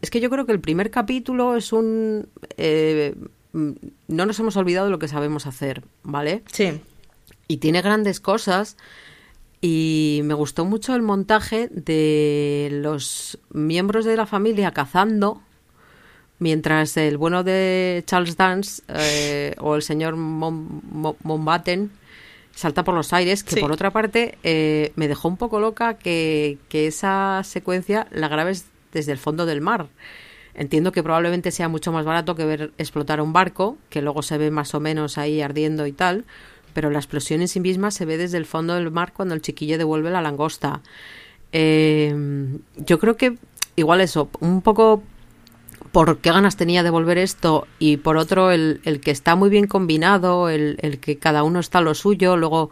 Es 0.00 0.10
que 0.10 0.20
yo 0.20 0.30
creo 0.30 0.46
que 0.46 0.52
el 0.52 0.60
primer 0.60 0.90
capítulo 0.90 1.56
es 1.56 1.74
un... 1.74 2.28
eh, 2.56 3.14
mm, 3.52 3.72
no 4.08 4.24
nos 4.24 4.38
hemos 4.40 4.56
olvidado 4.56 4.86
de 4.86 4.90
lo 4.92 4.98
que 4.98 5.08
sabemos 5.08 5.46
hacer, 5.46 5.82
¿vale? 6.02 6.42
Sí. 6.52 6.80
y 7.48 7.58
tiene 7.58 7.82
grandes 7.82 8.20
cosas 8.20 8.76
y 9.60 10.20
me 10.24 10.34
gustó 10.34 10.64
mucho 10.64 10.94
el 10.94 11.02
montaje 11.02 11.68
de 11.68 12.68
los 12.70 13.38
miembros 13.50 14.04
de 14.04 14.16
la 14.16 14.26
familia 14.26 14.70
cazando 14.72 15.42
mientras 16.38 16.96
el 16.96 17.16
bueno 17.16 17.42
de 17.44 18.02
Charles 18.06 18.36
Dance 18.36 18.82
eh, 18.88 19.54
o 19.58 19.74
el 19.76 19.82
señor 19.82 20.16
Mon- 20.16 20.82
salta 22.54 22.82
por 22.84 22.94
los 22.94 23.12
aires 23.12 23.44
que 23.44 23.54
Sí. 23.54 23.60
por 23.60 23.70
otra 23.72 23.90
parte 23.92 24.36
eh, 24.42 24.92
me 24.96 25.06
dejó 25.08 25.28
un 25.28 25.36
poco 25.36 25.60
loca 25.60 25.94
que, 25.94 26.58
que 26.68 26.86
esa 26.88 27.42
secuencia 27.44 28.06
la 28.10 28.28
grabes 28.28 28.66
desde 28.92 29.12
el 29.12 29.18
fondo 29.18 29.46
del 29.46 29.60
mar 29.60 29.86
Entiendo 30.54 30.90
que 30.90 31.04
probablemente 31.04 31.52
sea 31.52 31.68
mucho 31.68 31.92
más 31.92 32.04
barato 32.04 32.34
que 32.34 32.44
ver 32.44 32.72
explotar 32.78 33.20
un 33.20 33.32
barco, 33.32 33.78
que 33.90 34.02
luego 34.02 34.22
se 34.22 34.38
ve 34.38 34.50
más 34.50 34.74
o 34.74 34.80
menos 34.80 35.16
ahí 35.16 35.40
ardiendo 35.40 35.86
y 35.86 35.92
tal, 35.92 36.24
pero 36.74 36.90
la 36.90 36.98
explosión 36.98 37.42
en 37.42 37.46
sí 37.46 37.60
misma 37.60 37.92
se 37.92 38.04
ve 38.06 38.16
desde 38.16 38.38
el 38.38 38.44
fondo 38.44 38.74
del 38.74 38.90
mar 38.90 39.12
cuando 39.12 39.36
el 39.36 39.40
chiquillo 39.42 39.78
devuelve 39.78 40.10
la 40.10 40.20
langosta. 40.20 40.80
Eh, 41.52 42.12
yo 42.76 42.98
creo 42.98 43.16
que 43.16 43.38
igual 43.76 44.00
eso, 44.00 44.30
un 44.40 44.60
poco 44.62 45.02
por 45.92 46.18
qué 46.18 46.30
ganas 46.32 46.56
tenía 46.56 46.82
de 46.82 46.90
volver 46.90 47.18
esto 47.18 47.66
y 47.78 47.96
por 47.98 48.16
otro 48.16 48.50
el, 48.50 48.80
el 48.84 49.00
que 49.00 49.10
está 49.10 49.34
muy 49.36 49.50
bien 49.50 49.66
combinado, 49.66 50.48
el, 50.48 50.78
el 50.82 50.98
que 51.00 51.18
cada 51.18 51.42
uno 51.42 51.60
está 51.60 51.80
lo 51.80 51.94
suyo, 51.94 52.36
luego 52.36 52.70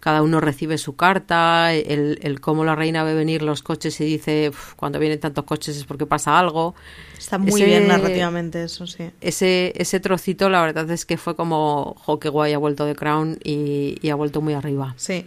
cada 0.00 0.22
uno 0.22 0.40
recibe 0.40 0.78
su 0.78 0.94
carta, 0.94 1.72
el, 1.74 2.20
el 2.22 2.40
cómo 2.40 2.64
la 2.64 2.76
reina 2.76 3.02
ve 3.02 3.14
venir 3.14 3.42
los 3.42 3.62
coches 3.64 4.00
y 4.00 4.04
dice 4.04 4.50
"Uf, 4.50 4.74
cuando 4.74 5.00
vienen 5.00 5.18
tantos 5.18 5.44
coches 5.44 5.76
es 5.76 5.84
porque 5.84 6.06
pasa 6.06 6.38
algo. 6.38 6.76
Está 7.18 7.38
muy 7.38 7.60
Ese- 7.60 7.64
bien 7.64 7.88
narrativamente 7.88 8.62
eso, 8.62 8.86
sí. 8.86 9.10
Ese, 9.20 9.72
ese 9.74 9.98
trocito 9.98 10.48
la 10.48 10.60
verdad 10.62 10.88
es 10.92 11.06
que 11.06 11.16
fue 11.16 11.34
como, 11.34 11.96
jo, 11.98 12.20
qué 12.20 12.28
guay, 12.28 12.52
ha 12.52 12.58
vuelto 12.58 12.84
de 12.84 12.94
Crown 12.94 13.38
y, 13.42 13.98
y 14.00 14.10
ha 14.10 14.14
vuelto 14.14 14.40
muy 14.40 14.54
arriba. 14.54 14.94
Sí. 14.96 15.26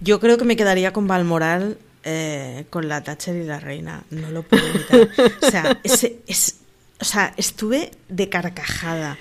Yo 0.00 0.20
creo 0.20 0.38
que 0.38 0.44
me 0.44 0.54
quedaría 0.54 0.92
con 0.92 1.08
Balmoral, 1.08 1.76
eh, 2.04 2.66
con 2.70 2.86
la 2.88 3.02
Thatcher 3.02 3.34
y 3.34 3.44
la 3.44 3.58
reina. 3.58 4.04
No 4.10 4.30
lo 4.30 4.42
puedo 4.44 4.62
evitar. 4.64 5.08
O 5.42 5.50
sea, 5.50 5.80
ese, 5.82 6.20
es, 6.28 6.59
o 7.00 7.04
sea, 7.04 7.32
estuve 7.36 7.90
de 8.08 8.28
carcajada. 8.28 9.18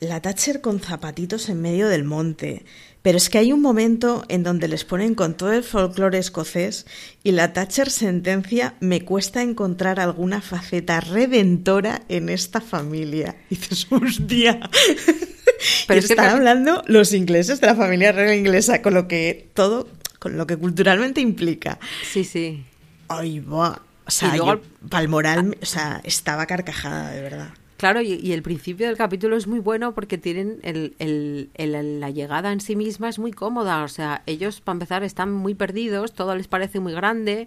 La 0.00 0.20
Thatcher 0.20 0.60
con 0.60 0.80
zapatitos 0.80 1.48
en 1.48 1.60
medio 1.60 1.88
del 1.88 2.04
monte. 2.04 2.64
Pero 3.02 3.16
es 3.16 3.30
que 3.30 3.38
hay 3.38 3.52
un 3.52 3.62
momento 3.62 4.24
en 4.28 4.42
donde 4.42 4.68
les 4.68 4.84
ponen 4.84 5.14
con 5.14 5.36
todo 5.36 5.52
el 5.52 5.62
folclore 5.62 6.18
escocés 6.18 6.86
y 7.22 7.32
la 7.32 7.52
Thatcher 7.52 7.90
sentencia 7.90 8.74
me 8.80 9.04
cuesta 9.04 9.42
encontrar 9.42 10.00
alguna 10.00 10.40
faceta 10.40 11.00
redentora 11.00 12.02
en 12.08 12.28
esta 12.28 12.60
familia. 12.60 13.36
Y 13.50 13.56
dices, 13.56 13.86
hostia. 13.90 14.60
Pero 15.86 15.96
y 15.96 16.00
es 16.00 16.06
que 16.06 16.12
están 16.12 16.30
hablando 16.30 16.82
los 16.86 17.12
ingleses 17.12 17.60
de 17.60 17.68
la 17.68 17.74
familia 17.74 18.12
real 18.12 18.36
inglesa, 18.36 18.82
con 18.82 18.94
lo 18.94 19.08
que 19.08 19.48
todo, 19.54 19.88
con 20.18 20.36
lo 20.36 20.46
que 20.46 20.56
culturalmente 20.56 21.20
implica. 21.20 21.78
Sí, 22.12 22.24
sí. 22.24 22.64
Ay, 23.08 23.40
va. 23.40 23.80
O 24.08 24.10
sea, 24.10 24.34
Y 24.34 24.38
luego 24.38 24.54
yo, 24.56 24.60
Balmoral, 24.80 25.56
o 25.62 25.66
sea, 25.66 26.00
estaba 26.02 26.46
carcajada, 26.46 27.10
de 27.10 27.22
verdad. 27.22 27.48
Claro, 27.76 28.00
y, 28.00 28.14
y 28.14 28.32
el 28.32 28.42
principio 28.42 28.86
del 28.88 28.96
capítulo 28.96 29.36
es 29.36 29.46
muy 29.46 29.60
bueno 29.60 29.94
porque 29.94 30.18
tienen 30.18 30.58
el, 30.62 30.94
el- 30.98 31.50
el- 31.54 32.00
la 32.00 32.10
llegada 32.10 32.50
en 32.52 32.60
sí 32.60 32.74
misma 32.74 33.08
es 33.08 33.20
muy 33.20 33.30
cómoda. 33.32 33.84
O 33.84 33.88
sea, 33.88 34.22
ellos, 34.26 34.60
para 34.60 34.74
empezar, 34.74 35.04
están 35.04 35.30
muy 35.32 35.54
perdidos, 35.54 36.12
todo 36.12 36.34
les 36.34 36.48
parece 36.48 36.80
muy 36.80 36.92
grande. 36.92 37.46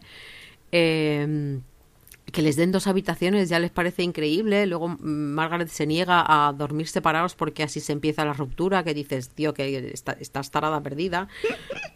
eh, 0.71 1.59
que 2.31 2.41
les 2.41 2.55
den 2.55 2.71
dos 2.71 2.87
habitaciones 2.87 3.49
ya 3.49 3.59
les 3.59 3.71
parece 3.71 4.03
increíble. 4.03 4.65
Luego 4.65 4.87
Margaret 4.99 5.67
se 5.69 5.85
niega 5.85 6.23
a 6.25 6.53
dormir 6.53 6.87
separados 6.87 7.35
porque 7.35 7.63
así 7.63 7.79
se 7.79 7.91
empieza 7.93 8.23
la 8.25 8.33
ruptura, 8.33 8.83
que 8.83 8.93
dices, 8.93 9.29
tío, 9.29 9.53
que 9.53 9.89
está- 9.93 10.17
estás 10.19 10.49
tarada 10.51 10.81
perdida. 10.81 11.27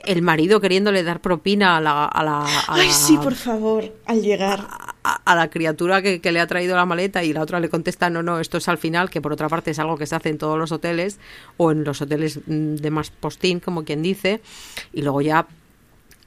El 0.06 0.22
marido 0.22 0.60
queriéndole 0.62 1.04
dar 1.04 1.22
propina 1.22 1.78
a 1.78 1.82
la... 1.82 2.06
A 2.06 2.24
la 2.24 2.40
a 2.46 2.64
Ay, 2.68 2.88
la- 2.88 2.94
sí, 2.94 3.18
por 3.18 3.36
favor, 3.36 3.94
al 4.06 4.22
llegar. 4.22 4.68
a, 5.04 5.22
a 5.24 5.36
la 5.36 5.50
criatura 5.50 6.02
que, 6.02 6.20
que 6.22 6.32
le 6.32 6.40
ha 6.40 6.48
traído 6.48 6.76
la 6.76 6.86
maleta 6.86 7.24
y 7.24 7.32
la 7.32 7.42
otra 7.42 7.60
le 7.60 7.70
contesta, 7.70 8.10
no, 8.10 8.22
no, 8.24 8.40
esto 8.40 8.58
es 8.58 8.68
al 8.68 8.78
final, 8.78 9.10
que 9.10 9.22
por 9.22 9.32
otra 9.34 9.48
parte 9.50 9.72
es 9.72 9.80
algo 9.80 9.98
que 9.98 10.06
se 10.08 10.16
hace 10.16 10.30
en 10.30 10.38
todos 10.38 10.58
los 10.58 10.72
hoteles 10.72 11.20
o 11.58 11.72
en 11.72 11.84
los 11.84 12.02
hoteles 12.02 12.40
mm, 12.46 12.76
de 12.76 12.92
más 12.92 13.10
postín, 13.12 13.60
como 13.60 13.84
quien 13.84 14.02
dice, 14.02 14.42
y 14.94 15.02
luego 15.04 15.22
ya 15.22 15.48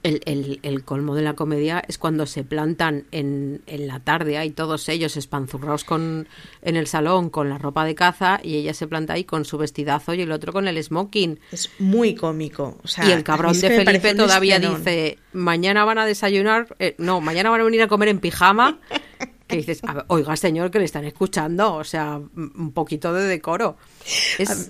el, 0.03 0.21
el- 0.25 0.59
el 0.63 0.83
colmo 0.83 1.13
de 1.15 1.21
la 1.21 1.33
comedia 1.33 1.83
es 1.87 1.97
cuando 1.97 2.25
se 2.25 2.43
plantan 2.43 3.05
en, 3.11 3.61
en 3.67 3.87
la 3.87 3.99
tarde, 3.99 4.37
hay 4.37 4.51
todos 4.51 4.87
ellos 4.89 5.17
espanzurrados 5.17 5.83
con, 5.83 6.27
en 6.61 6.75
el 6.77 6.87
salón 6.87 7.29
con 7.29 7.49
la 7.49 7.57
ropa 7.57 7.83
de 7.85 7.95
caza 7.95 8.39
y 8.43 8.55
ella 8.55 8.73
se 8.73 8.87
planta 8.87 9.13
ahí 9.13 9.23
con 9.25 9.45
su 9.45 9.57
vestidazo 9.57 10.13
y 10.13 10.21
el 10.21 10.31
otro 10.31 10.53
con 10.53 10.67
el 10.67 10.81
smoking. 10.83 11.39
Es 11.51 11.69
muy 11.79 12.15
cómico. 12.15 12.77
O 12.83 12.87
sea, 12.87 13.07
Y 13.07 13.11
el 13.11 13.23
cabrón 13.23 13.53
de 13.53 13.59
Felipe 13.85 14.15
todavía 14.15 14.59
dice, 14.77 15.17
mañana 15.33 15.83
van 15.85 15.97
a 15.97 16.05
desayunar, 16.05 16.75
eh, 16.79 16.95
no, 16.97 17.19
mañana 17.21 17.49
van 17.49 17.61
a 17.61 17.63
venir 17.65 17.81
a 17.81 17.87
comer 17.87 18.09
en 18.09 18.19
pijama 18.19 18.79
que 19.49 19.57
dices, 19.57 19.81
oiga 20.07 20.37
señor, 20.37 20.69
que 20.69 20.79
le 20.79 20.85
están 20.85 21.03
escuchando, 21.05 21.73
o 21.73 21.83
sea, 21.83 22.17
un 22.17 22.71
poquito 22.71 23.13
de 23.13 23.23
decoro. 23.23 23.77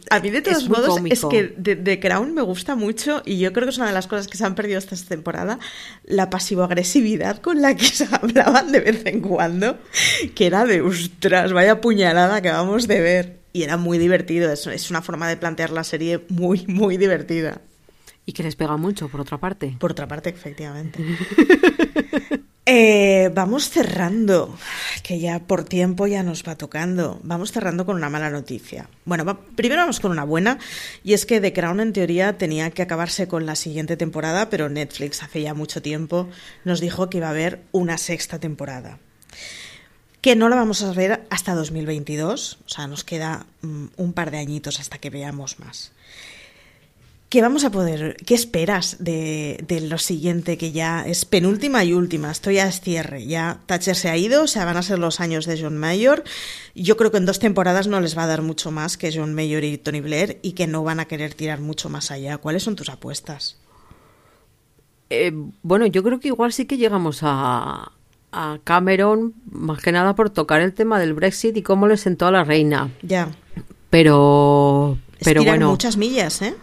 a, 0.09 0.19
mí 0.21 0.29
de 0.29 0.41
todos 0.41 0.69
modos 0.69 1.01
es 1.05 1.25
que 1.25 1.53
de, 1.57 1.99
Crown 1.99 2.33
me 2.33 2.41
gusta 2.41 2.75
mucho 2.75 3.21
y 3.25 3.39
yo 3.39 3.51
creo 3.51 3.65
que 3.65 3.71
es 3.71 3.77
una 3.77 3.87
de 3.87 3.93
las 3.93 4.07
cosas 4.07 4.27
que 4.27 4.37
se 4.37 4.45
han 4.45 4.55
perdido 4.55 4.79
esta 4.79 4.95
temporada, 4.95 5.59
la 6.05 6.29
pasivo-agresividad 6.29 7.41
con 7.41 7.61
la 7.61 7.75
que 7.75 7.85
se 7.99 8.07
hablaban 8.09 8.71
de 8.71 8.79
vez 8.79 9.05
en 9.05 9.19
cuando, 9.19 9.77
que 10.33 10.47
era 10.47 10.65
de, 10.65 10.81
ostras, 10.81 11.51
vaya 11.51 11.81
puñalada 11.81 12.41
que 12.41 12.49
vamos 12.49 12.87
de 12.87 13.01
ver. 13.01 13.39
Y 13.51 13.63
era 13.63 13.77
muy 13.77 13.97
divertido, 13.97 14.51
es, 14.51 14.67
es 14.67 14.91
una 14.91 15.01
forma 15.01 15.27
de 15.27 15.35
plantear 15.35 15.71
la 15.71 15.83
serie 15.83 16.23
muy, 16.29 16.65
muy 16.67 16.97
divertida. 16.97 17.61
Y 18.25 18.31
que 18.31 18.43
les 18.43 18.55
pega 18.55 18.77
mucho, 18.77 19.09
por 19.09 19.21
otra 19.21 19.39
parte. 19.39 19.75
Por 19.79 19.91
otra 19.91 20.07
parte, 20.07 20.29
efectivamente. 20.29 21.03
Eh, 22.71 23.31
vamos 23.33 23.71
cerrando, 23.71 24.55
que 25.01 25.19
ya 25.19 25.39
por 25.39 25.63
tiempo 25.63 26.05
ya 26.05 26.21
nos 26.21 26.47
va 26.47 26.55
tocando. 26.55 27.19
Vamos 27.23 27.51
cerrando 27.51 27.83
con 27.83 27.95
una 27.95 28.11
mala 28.11 28.29
noticia. 28.29 28.87
Bueno, 29.05 29.25
primero 29.55 29.81
vamos 29.81 29.99
con 29.99 30.11
una 30.11 30.23
buena, 30.23 30.59
y 31.03 31.13
es 31.13 31.25
que 31.25 31.41
The 31.41 31.51
Crown 31.51 31.79
en 31.79 31.93
teoría 31.93 32.37
tenía 32.37 32.69
que 32.69 32.83
acabarse 32.83 33.27
con 33.27 33.47
la 33.47 33.55
siguiente 33.55 33.97
temporada, 33.97 34.51
pero 34.51 34.69
Netflix 34.69 35.23
hace 35.23 35.41
ya 35.41 35.55
mucho 35.55 35.81
tiempo 35.81 36.29
nos 36.63 36.79
dijo 36.79 37.09
que 37.09 37.17
iba 37.17 37.25
a 37.25 37.31
haber 37.31 37.63
una 37.71 37.97
sexta 37.97 38.37
temporada. 38.37 38.99
Que 40.21 40.35
no 40.35 40.47
la 40.47 40.55
vamos 40.55 40.83
a 40.83 40.93
ver 40.93 41.25
hasta 41.31 41.55
2022, 41.55 42.59
o 42.67 42.69
sea, 42.69 42.85
nos 42.85 43.03
queda 43.03 43.47
mm, 43.63 43.85
un 43.97 44.13
par 44.13 44.29
de 44.29 44.37
añitos 44.37 44.79
hasta 44.79 44.99
que 44.99 45.09
veamos 45.09 45.57
más. 45.57 45.91
¿Qué 47.29 47.43
vamos 47.43 47.63
a 47.63 47.69
poder, 47.69 48.17
qué 48.25 48.33
esperas 48.33 48.97
de, 48.99 49.63
lo 49.87 49.99
siguiente 49.99 50.57
que 50.57 50.71
ya 50.71 51.05
es 51.05 51.25
penúltima 51.25 51.83
y 51.83 51.93
última? 51.93 52.31
Esto 52.31 52.49
ya 52.49 52.67
es 52.67 52.81
cierre, 52.81 53.27
ya 53.27 53.59
Thatcher 53.67 53.95
se 53.95 54.09
ha 54.09 54.17
ido, 54.17 54.41
o 54.41 54.47
sea, 54.47 54.65
van 54.65 54.77
a 54.77 54.81
ser 54.81 54.97
los 54.97 55.19
años 55.19 55.45
de 55.45 55.61
John 55.61 55.77
Mayor. 55.77 56.23
Yo 56.73 56.97
creo 56.97 57.11
que 57.11 57.17
en 57.17 57.27
dos 57.27 57.37
temporadas 57.37 57.85
no 57.85 58.01
les 58.01 58.17
va 58.17 58.23
a 58.23 58.27
dar 58.27 58.41
mucho 58.41 58.71
más 58.71 58.97
que 58.97 59.11
John 59.13 59.35
Mayor 59.35 59.63
y 59.63 59.77
Tony 59.77 60.01
Blair 60.01 60.39
y 60.41 60.53
que 60.53 60.65
no 60.65 60.83
van 60.83 60.99
a 60.99 61.05
querer 61.05 61.35
tirar 61.35 61.59
mucho 61.59 61.87
más 61.87 62.09
allá. 62.09 62.39
¿Cuáles 62.39 62.63
son 62.63 62.75
tus 62.75 62.89
apuestas? 62.89 63.57
Eh, 65.11 65.31
bueno, 65.61 65.85
yo 65.85 66.01
creo 66.01 66.19
que 66.19 66.29
igual 66.29 66.51
sí 66.51 66.65
que 66.65 66.77
llegamos 66.77 67.19
a, 67.21 67.91
a 68.31 68.57
Cameron, 68.63 69.35
más 69.51 69.83
que 69.83 69.91
nada 69.91 70.15
por 70.15 70.31
tocar 70.31 70.61
el 70.61 70.73
tema 70.73 70.99
del 70.99 71.13
Brexit 71.13 71.55
y 71.55 71.61
cómo 71.61 71.87
le 71.87 71.97
sentó 71.97 72.25
a 72.25 72.31
la 72.31 72.43
reina. 72.43 72.89
Ya. 73.03 73.29
Pero, 73.91 74.97
pero 75.23 75.43
bueno. 75.43 75.69
muchas 75.69 75.95
millas, 75.95 76.41
¿eh? 76.41 76.55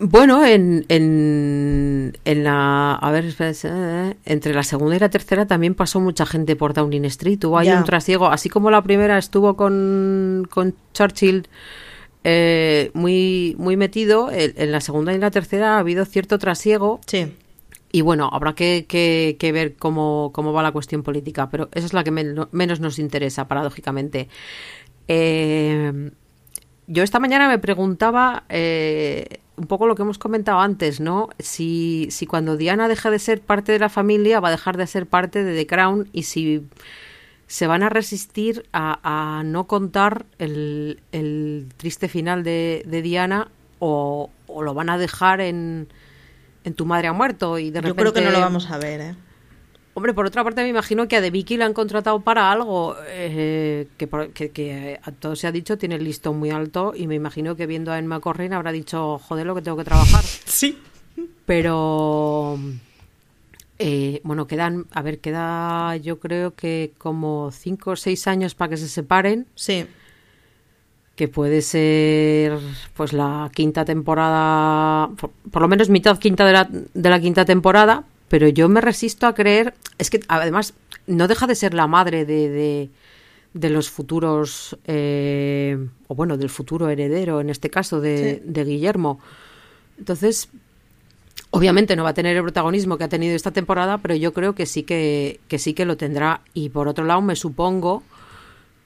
Bueno, 0.00 0.44
en, 0.44 0.84
en, 0.88 2.16
en 2.24 2.44
la. 2.44 2.94
A 2.94 3.10
ver, 3.10 3.34
eh, 3.40 4.14
entre 4.24 4.54
la 4.54 4.62
segunda 4.62 4.96
y 4.96 4.98
la 4.98 5.10
tercera 5.10 5.46
también 5.46 5.74
pasó 5.74 6.00
mucha 6.00 6.24
gente 6.24 6.54
por 6.56 6.72
Downing 6.72 7.04
Street. 7.06 7.42
Hubo 7.44 7.58
ahí 7.58 7.70
un 7.70 7.84
trasiego. 7.84 8.28
Así 8.28 8.48
como 8.48 8.70
la 8.70 8.82
primera 8.82 9.18
estuvo 9.18 9.56
con, 9.56 10.46
con 10.50 10.74
Churchill 10.94 11.48
eh, 12.22 12.90
muy, 12.94 13.56
muy 13.58 13.76
metido, 13.76 14.30
en 14.30 14.70
la 14.70 14.80
segunda 14.80 15.12
y 15.14 15.18
la 15.18 15.30
tercera 15.30 15.76
ha 15.76 15.78
habido 15.80 16.04
cierto 16.04 16.38
trasiego. 16.38 17.00
Sí. 17.06 17.32
Y 17.90 18.02
bueno, 18.02 18.28
habrá 18.32 18.54
que, 18.54 18.84
que, 18.86 19.36
que 19.38 19.50
ver 19.50 19.76
cómo, 19.76 20.30
cómo, 20.34 20.52
va 20.52 20.62
la 20.62 20.72
cuestión 20.72 21.02
política, 21.02 21.48
pero 21.48 21.70
esa 21.72 21.86
es 21.86 21.94
la 21.94 22.04
que 22.04 22.10
menos 22.10 22.80
nos 22.80 22.98
interesa, 22.98 23.48
paradójicamente. 23.48 24.28
Eh, 25.08 26.10
yo 26.86 27.02
esta 27.02 27.18
mañana 27.18 27.48
me 27.48 27.58
preguntaba 27.58 28.44
eh, 28.48 29.40
un 29.58 29.66
poco 29.66 29.86
lo 29.86 29.94
que 29.94 30.02
hemos 30.02 30.18
comentado 30.18 30.60
antes, 30.60 31.00
¿no? 31.00 31.28
Si, 31.38 32.08
si 32.10 32.26
cuando 32.26 32.56
Diana 32.56 32.88
deja 32.88 33.10
de 33.10 33.18
ser 33.18 33.40
parte 33.40 33.72
de 33.72 33.78
la 33.78 33.88
familia 33.88 34.40
va 34.40 34.48
a 34.48 34.52
dejar 34.52 34.76
de 34.76 34.86
ser 34.86 35.06
parte 35.06 35.44
de 35.44 35.54
The 35.54 35.66
Crown 35.66 36.08
y 36.12 36.22
si 36.22 36.64
se 37.46 37.66
van 37.66 37.82
a 37.82 37.88
resistir 37.88 38.66
a, 38.72 39.42
no 39.44 39.66
contar 39.66 40.26
el, 40.38 41.00
triste 41.76 42.08
final 42.08 42.44
de, 42.44 43.00
Diana 43.02 43.48
o, 43.78 44.30
lo 44.48 44.74
van 44.74 44.90
a 44.90 44.98
dejar 44.98 45.40
en, 45.40 45.88
en 46.64 46.74
Tu 46.74 46.86
madre 46.86 47.08
ha 47.08 47.12
muerto 47.12 47.58
y 47.58 47.70
de 47.70 47.80
repente... 47.80 48.04
Yo 48.04 48.12
creo 48.12 48.12
que 48.12 48.20
no 48.20 48.30
lo 48.30 48.40
vamos 48.40 48.70
a 48.70 48.78
ver, 48.78 49.00
¿eh? 49.00 49.14
Hombre, 49.98 50.14
por 50.14 50.26
otra 50.26 50.44
parte 50.44 50.62
me 50.62 50.68
imagino 50.68 51.08
que 51.08 51.16
a 51.16 51.20
The 51.20 51.32
Vicky 51.32 51.56
la 51.56 51.66
han 51.66 51.72
contratado 51.72 52.20
para 52.20 52.52
algo 52.52 52.94
eh, 53.08 53.88
que, 53.96 54.08
que, 54.52 55.00
a 55.02 55.10
todo 55.10 55.34
se 55.34 55.48
ha 55.48 55.50
dicho 55.50 55.76
tiene 55.76 55.96
el 55.96 56.04
listón 56.04 56.38
muy 56.38 56.50
alto 56.50 56.92
y 56.94 57.08
me 57.08 57.16
imagino 57.16 57.56
que 57.56 57.66
viendo 57.66 57.90
a 57.90 57.98
Emma 57.98 58.20
Corrin 58.20 58.52
habrá 58.52 58.70
dicho, 58.70 59.18
joder, 59.18 59.44
lo 59.44 59.56
que 59.56 59.62
tengo 59.62 59.76
que 59.76 59.82
trabajar. 59.82 60.22
Sí. 60.46 60.78
Pero, 61.46 62.60
eh, 63.80 64.20
bueno, 64.22 64.46
quedan, 64.46 64.86
a 64.92 65.02
ver, 65.02 65.18
queda 65.18 65.96
yo 65.96 66.20
creo 66.20 66.54
que 66.54 66.92
como 66.96 67.50
cinco 67.50 67.90
o 67.90 67.96
seis 67.96 68.28
años 68.28 68.54
para 68.54 68.68
que 68.68 68.76
se 68.76 68.86
separen. 68.86 69.48
Sí. 69.56 69.84
Que 71.16 71.26
puede 71.26 71.60
ser, 71.60 72.56
pues, 72.94 73.12
la 73.12 73.50
quinta 73.52 73.84
temporada, 73.84 75.08
por, 75.16 75.30
por 75.50 75.62
lo 75.62 75.66
menos 75.66 75.88
mitad 75.88 76.20
quinta 76.20 76.46
de 76.46 76.52
la, 76.52 76.68
de 76.70 77.10
la 77.10 77.18
quinta 77.18 77.44
temporada, 77.44 78.04
pero 78.28 78.48
yo 78.48 78.68
me 78.68 78.80
resisto 78.80 79.26
a 79.26 79.34
creer, 79.34 79.74
es 79.98 80.10
que 80.10 80.20
además 80.28 80.74
no 81.06 81.28
deja 81.28 81.46
de 81.46 81.54
ser 81.54 81.74
la 81.74 81.86
madre 81.86 82.24
de, 82.24 82.90
de, 83.52 83.70
los 83.70 83.90
futuros, 83.90 84.76
eh, 84.86 85.78
o 86.06 86.14
bueno, 86.14 86.36
del 86.36 86.50
futuro 86.50 86.88
heredero, 86.88 87.40
en 87.40 87.50
este 87.50 87.70
caso, 87.70 88.00
de, 88.00 88.42
de 88.44 88.64
Guillermo. 88.64 89.18
Entonces, 89.98 90.48
obviamente 91.50 91.96
no 91.96 92.04
va 92.04 92.10
a 92.10 92.14
tener 92.14 92.36
el 92.36 92.42
protagonismo 92.42 92.98
que 92.98 93.04
ha 93.04 93.08
tenido 93.08 93.34
esta 93.34 93.50
temporada, 93.50 93.98
pero 93.98 94.14
yo 94.14 94.32
creo 94.32 94.54
que 94.54 94.66
sí 94.66 94.82
que, 94.82 95.40
que 95.48 95.58
sí 95.58 95.74
que 95.74 95.84
lo 95.84 95.96
tendrá. 95.96 96.42
Y 96.54 96.68
por 96.68 96.88
otro 96.88 97.04
lado, 97.04 97.22
me 97.22 97.36
supongo 97.36 98.02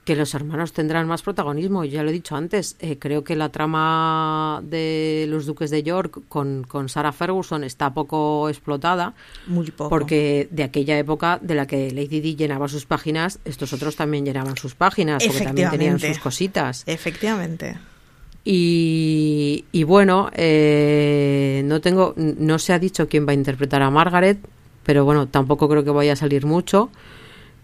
que 0.05 0.17
los 0.17 0.35
hermanos 0.35 0.73
tendrán 0.73 1.07
más 1.07 1.23
protagonismo. 1.23 1.85
Ya 1.85 2.03
lo 2.03 2.11
he 2.11 2.13
dicho 2.13 2.35
antes, 2.35 2.77
eh, 2.81 2.99
creo 2.99 3.23
que 3.23 3.37
la 3.37 3.51
trama 3.51 4.61
de 4.65 5.27
los 5.29 5.47
duques 5.47 5.71
de 5.71 5.83
York 5.83 6.23
con, 6.29 6.65
con 6.67 6.89
Sarah 6.89 7.13
Ferguson 7.13 7.63
está 7.63 7.95
poco 7.95 8.49
explotada. 8.49 9.15
Muy 9.47 9.71
poco. 9.71 9.91
Porque 9.91 10.49
de 10.51 10.65
aquella 10.65 10.99
época 10.99 11.39
de 11.41 11.55
la 11.55 11.67
que 11.67 11.91
Lady 11.93 12.21
Di 12.21 12.35
llenaba 12.35 12.67
sus 12.69 12.85
páginas, 12.85 13.39
estos 13.45 13.73
otros 13.73 13.95
también 13.95 14.25
llenaban 14.25 14.57
sus 14.57 14.75
páginas, 14.75 15.25
porque 15.25 15.45
también 15.45 15.71
tenían 15.71 16.01
sus 16.01 16.19
cositas. 16.19 16.83
Efectivamente. 16.87 17.79
Y, 18.45 19.67
y 19.71 19.85
bueno, 19.85 20.31
eh, 20.35 21.63
no 21.65 21.81
tengo, 21.81 22.15
no 22.17 22.59
se 22.59 22.73
ha 22.73 22.81
dicho 22.81 23.09
quién 23.09 23.25
va 23.25 23.31
a 23.31 23.35
interpretar 23.35 23.83
a 23.83 23.91
Margaret, 23.91 24.39
pero 24.83 25.05
bueno, 25.05 25.29
tampoco 25.29 25.69
creo 25.69 25.85
que 25.85 25.91
vaya 25.91 26.15
a 26.15 26.17
salir 26.17 26.45
mucho, 26.45 26.91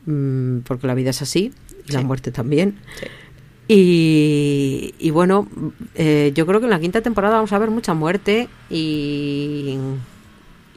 mm, 0.06 0.58
porque 0.58 0.86
la 0.86 0.94
vida 0.94 1.10
es 1.10 1.20
así 1.20 1.52
la 1.92 2.02
muerte 2.02 2.30
también. 2.30 2.78
Y, 3.70 5.10
bueno, 5.10 5.46
eh, 5.94 6.32
yo 6.34 6.46
creo 6.46 6.60
que 6.60 6.66
en 6.66 6.70
la 6.70 6.80
quinta 6.80 7.02
temporada 7.02 7.36
vamos 7.36 7.52
a 7.52 7.58
ver 7.58 7.70
mucha 7.70 7.92
muerte 7.92 8.48
y, 8.70 9.76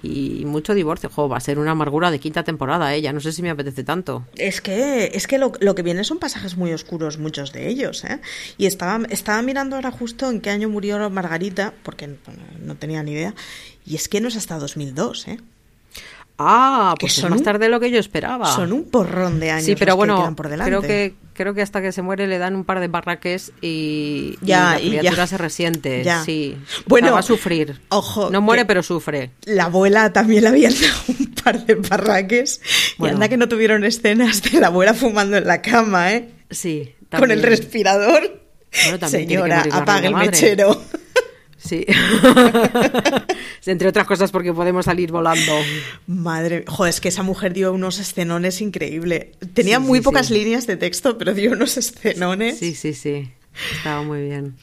y 0.04 0.44
mucho 0.46 0.74
divorcio. 0.74 1.10
va 1.30 1.38
a 1.38 1.40
ser 1.40 1.60
una 1.60 1.72
amargura 1.72 2.12
de 2.12 2.20
quinta 2.20 2.44
temporada, 2.44 2.94
¿eh? 2.94 3.02
Ya 3.02 3.14
no 3.14 3.20
sé 3.20 3.32
si 3.32 3.42
me 3.42 3.50
apetece 3.50 3.84
tanto. 3.84 4.28
Es 4.36 4.62
que, 4.62 5.12
es 5.14 5.28
que 5.28 5.38
lo, 5.38 5.52
que 5.52 5.84
viene 5.84 6.04
son 6.04 6.20
pasajes 6.20 6.58
muy 6.58 6.74
oscuros, 6.74 7.18
muchos 7.18 7.54
de 7.54 7.70
ellos, 7.70 8.04
¿eh? 8.04 8.20
Y 8.58 8.66
estaba, 8.66 9.06
estaba 9.10 9.42
mirando 9.42 9.76
ahora 9.76 9.92
justo 9.92 10.30
en 10.30 10.42
qué 10.42 10.50
año 10.50 10.70
murió 10.70 11.10
Margarita, 11.10 11.74
porque 11.84 12.18
no 12.60 12.76
tenía 12.76 13.04
ni 13.04 13.12
idea, 13.12 13.34
y 13.86 13.96
es 13.96 14.08
que 14.08 14.22
no 14.22 14.28
es 14.28 14.36
hasta 14.36 14.58
2002, 14.58 15.28
¿eh? 15.28 15.40
Ah, 16.44 16.96
pues 17.00 17.14
son 17.14 17.32
más 17.32 17.44
tarde 17.44 17.66
de 17.66 17.70
lo 17.70 17.80
que 17.80 17.92
yo 17.92 18.00
esperaba. 18.00 18.54
Son 18.56 18.74
un 18.74 18.86
porrón 18.86 19.40
de 19.40 19.52
años. 19.52 19.66
Sí, 19.66 19.76
pero 19.76 19.96
bueno, 19.96 20.36
creo 20.36 20.82
que 20.82 21.16
creo 21.34 21.54
que 21.54 21.62
hasta 21.62 21.82
que 21.82 21.92
se 21.92 22.02
muere 22.02 22.28
le 22.28 22.38
dan 22.38 22.56
un 22.56 22.66
par 22.66 22.80
de 22.80 22.88
barraques 22.88 23.52
y, 23.62 24.38
ya, 24.42 24.74
la 24.74 24.80
criatura 24.80 25.28
se 25.28 25.38
resiente. 25.38 26.06
Sí. 26.26 26.58
Bueno, 26.86 27.14
va 27.14 27.20
a 27.20 27.24
sufrir. 27.24 27.82
Ojo. 27.90 28.30
No 28.30 28.42
muere, 28.42 28.66
pero 28.66 28.84
sufre. 28.84 29.32
La 29.46 29.66
abuela 29.66 30.14
también 30.14 30.44
le 30.44 30.50
habían 30.50 30.74
dado 30.74 31.04
un 31.20 31.34
par 31.34 31.66
de 31.66 31.76
barraques. 31.76 32.62
Y 33.00 33.08
anda 33.08 33.28
que 33.30 33.38
no 33.38 33.48
tuvieron 33.48 33.84
escenas 33.84 34.44
de 34.44 34.60
la 34.60 34.68
abuela 34.68 34.94
fumando 34.94 35.38
en 35.38 35.48
la 35.48 35.62
cama, 35.62 36.14
¿eh? 36.14 36.30
Sí. 36.50 36.94
Con 37.18 37.32
el 37.32 37.42
respirador. 37.42 38.42
Señora, 39.08 39.66
apague 39.72 40.08
el 40.08 40.16
mechero. 40.16 40.82
Sí. 41.64 41.86
Entre 43.66 43.88
otras 43.88 44.08
cosas 44.08 44.32
porque 44.32 44.54
podemos 44.54 44.86
salir 44.86 45.12
volando. 45.12 45.54
Madre, 46.08 46.66
joder, 46.68 46.90
es 46.90 47.02
que 47.02 47.10
esa 47.10 47.24
mujer 47.24 47.54
dio 47.54 47.72
unos 47.72 48.00
escenones 48.00 48.62
increíbles. 48.62 49.28
Tenía 49.54 49.80
muy 49.80 50.02
pocas 50.02 50.32
líneas 50.32 50.66
de 50.66 50.78
texto, 50.78 51.18
pero 51.18 51.34
dio 51.34 51.52
unos 51.52 51.78
escenones. 51.78 52.58
Sí, 52.58 52.74
sí, 52.74 52.94
sí. 52.94 53.32
Estaba 53.78 54.02
muy 54.02 54.24
bien. 54.24 54.56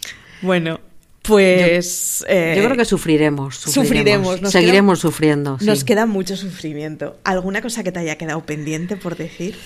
Bueno, 0.42 0.80
pues. 1.22 2.20
Yo, 2.20 2.34
eh, 2.34 2.60
creo 2.64 2.76
que 2.76 2.84
sufriremos. 2.84 3.56
Sufriremos. 3.56 4.40
Seguiremos 4.50 4.98
sufriendo. 4.98 5.58
Nos 5.60 5.84
queda 5.84 6.06
mucho 6.06 6.36
sufrimiento. 6.36 7.18
¿Alguna 7.22 7.62
cosa 7.62 7.84
que 7.84 7.92
te 7.92 8.00
haya 8.00 8.16
quedado 8.16 8.44
pendiente 8.44 8.96
por 8.96 9.16
decir? 9.16 9.56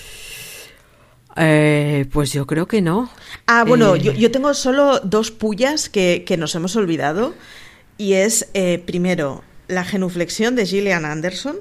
Eh, 1.37 2.07
pues 2.12 2.33
yo 2.33 2.47
creo 2.47 2.66
que 2.66 2.80
no. 2.80 3.11
Ah, 3.47 3.64
bueno, 3.66 3.97
eh, 3.97 4.01
yo, 4.01 4.30
tengo 4.30 4.53
solo 4.55 5.01
dos 5.01 5.30
pullas 5.30 5.89
que, 5.89 6.24
nos 6.39 6.55
hemos 6.55 6.76
olvidado. 6.76 7.35
Y 7.99 8.14
es, 8.14 8.49
eh, 8.55 8.83
primero, 8.85 9.43
la 9.68 9.85
genuflexión 9.85 10.57
de 10.57 10.66
Gillian 10.66 11.05
Anderson. 11.05 11.57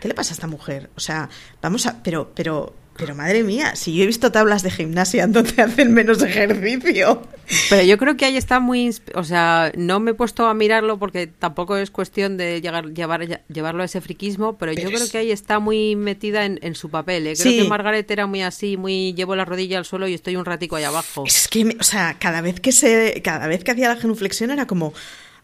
¿Qué 0.00 0.08
le 0.08 0.14
pasa 0.14 0.32
a 0.32 0.34
esta 0.34 0.46
mujer? 0.46 0.90
O 0.96 1.00
sea, 1.00 1.28
vamos 1.62 1.86
a. 1.86 2.02
Pero, 2.02 2.32
pero 2.34 2.74
Pero 2.96 3.14
madre 3.14 3.42
mía, 3.42 3.74
si 3.74 3.94
yo 3.94 4.04
he 4.04 4.06
visto 4.06 4.30
tablas 4.30 4.62
de 4.62 4.70
gimnasia 4.70 5.26
donde 5.26 5.60
hacen 5.62 5.92
menos 5.92 6.22
ejercicio. 6.22 7.22
Pero 7.68 7.82
yo 7.82 7.98
creo 7.98 8.16
que 8.16 8.24
ahí 8.24 8.36
está 8.36 8.60
muy... 8.60 8.94
O 9.14 9.24
sea, 9.24 9.72
no 9.76 10.00
me 10.00 10.12
he 10.12 10.14
puesto 10.14 10.46
a 10.46 10.54
mirarlo 10.54 10.98
porque 10.98 11.26
tampoco 11.26 11.76
es 11.76 11.90
cuestión 11.90 12.36
de 12.36 12.60
llegar, 12.60 12.92
llevar, 12.92 13.42
llevarlo 13.48 13.82
a 13.82 13.86
ese 13.86 14.00
friquismo, 14.00 14.56
pero, 14.56 14.72
yo 14.72 14.88
creo 14.90 15.08
que 15.10 15.18
ahí 15.18 15.30
está 15.30 15.58
muy 15.58 15.96
metida 15.96 16.44
en, 16.44 16.74
su 16.74 16.88
papel. 16.88 17.26
¿eh? 17.26 17.34
Creo 17.36 17.62
que 17.64 17.68
Margaret 17.68 18.10
era 18.10 18.26
muy 18.26 18.42
así, 18.42 18.76
muy 18.76 19.12
llevo 19.14 19.34
la 19.36 19.44
rodilla 19.44 19.78
al 19.78 19.84
suelo 19.84 20.06
y 20.08 20.14
estoy 20.14 20.36
un 20.36 20.44
ratico 20.44 20.76
ahí 20.76 20.84
abajo. 20.84 21.24
Es 21.26 21.48
que, 21.48 21.76
o 21.78 21.84
sea, 21.84 22.16
cada 22.18 22.40
vez 22.40 22.60
que 22.60 22.72
se, 22.72 23.20
cada 23.22 23.46
vez 23.46 23.64
que 23.64 23.72
hacía 23.72 23.88
la 23.88 23.96
genuflexión 23.96 24.50
era 24.50 24.66
como 24.66 24.94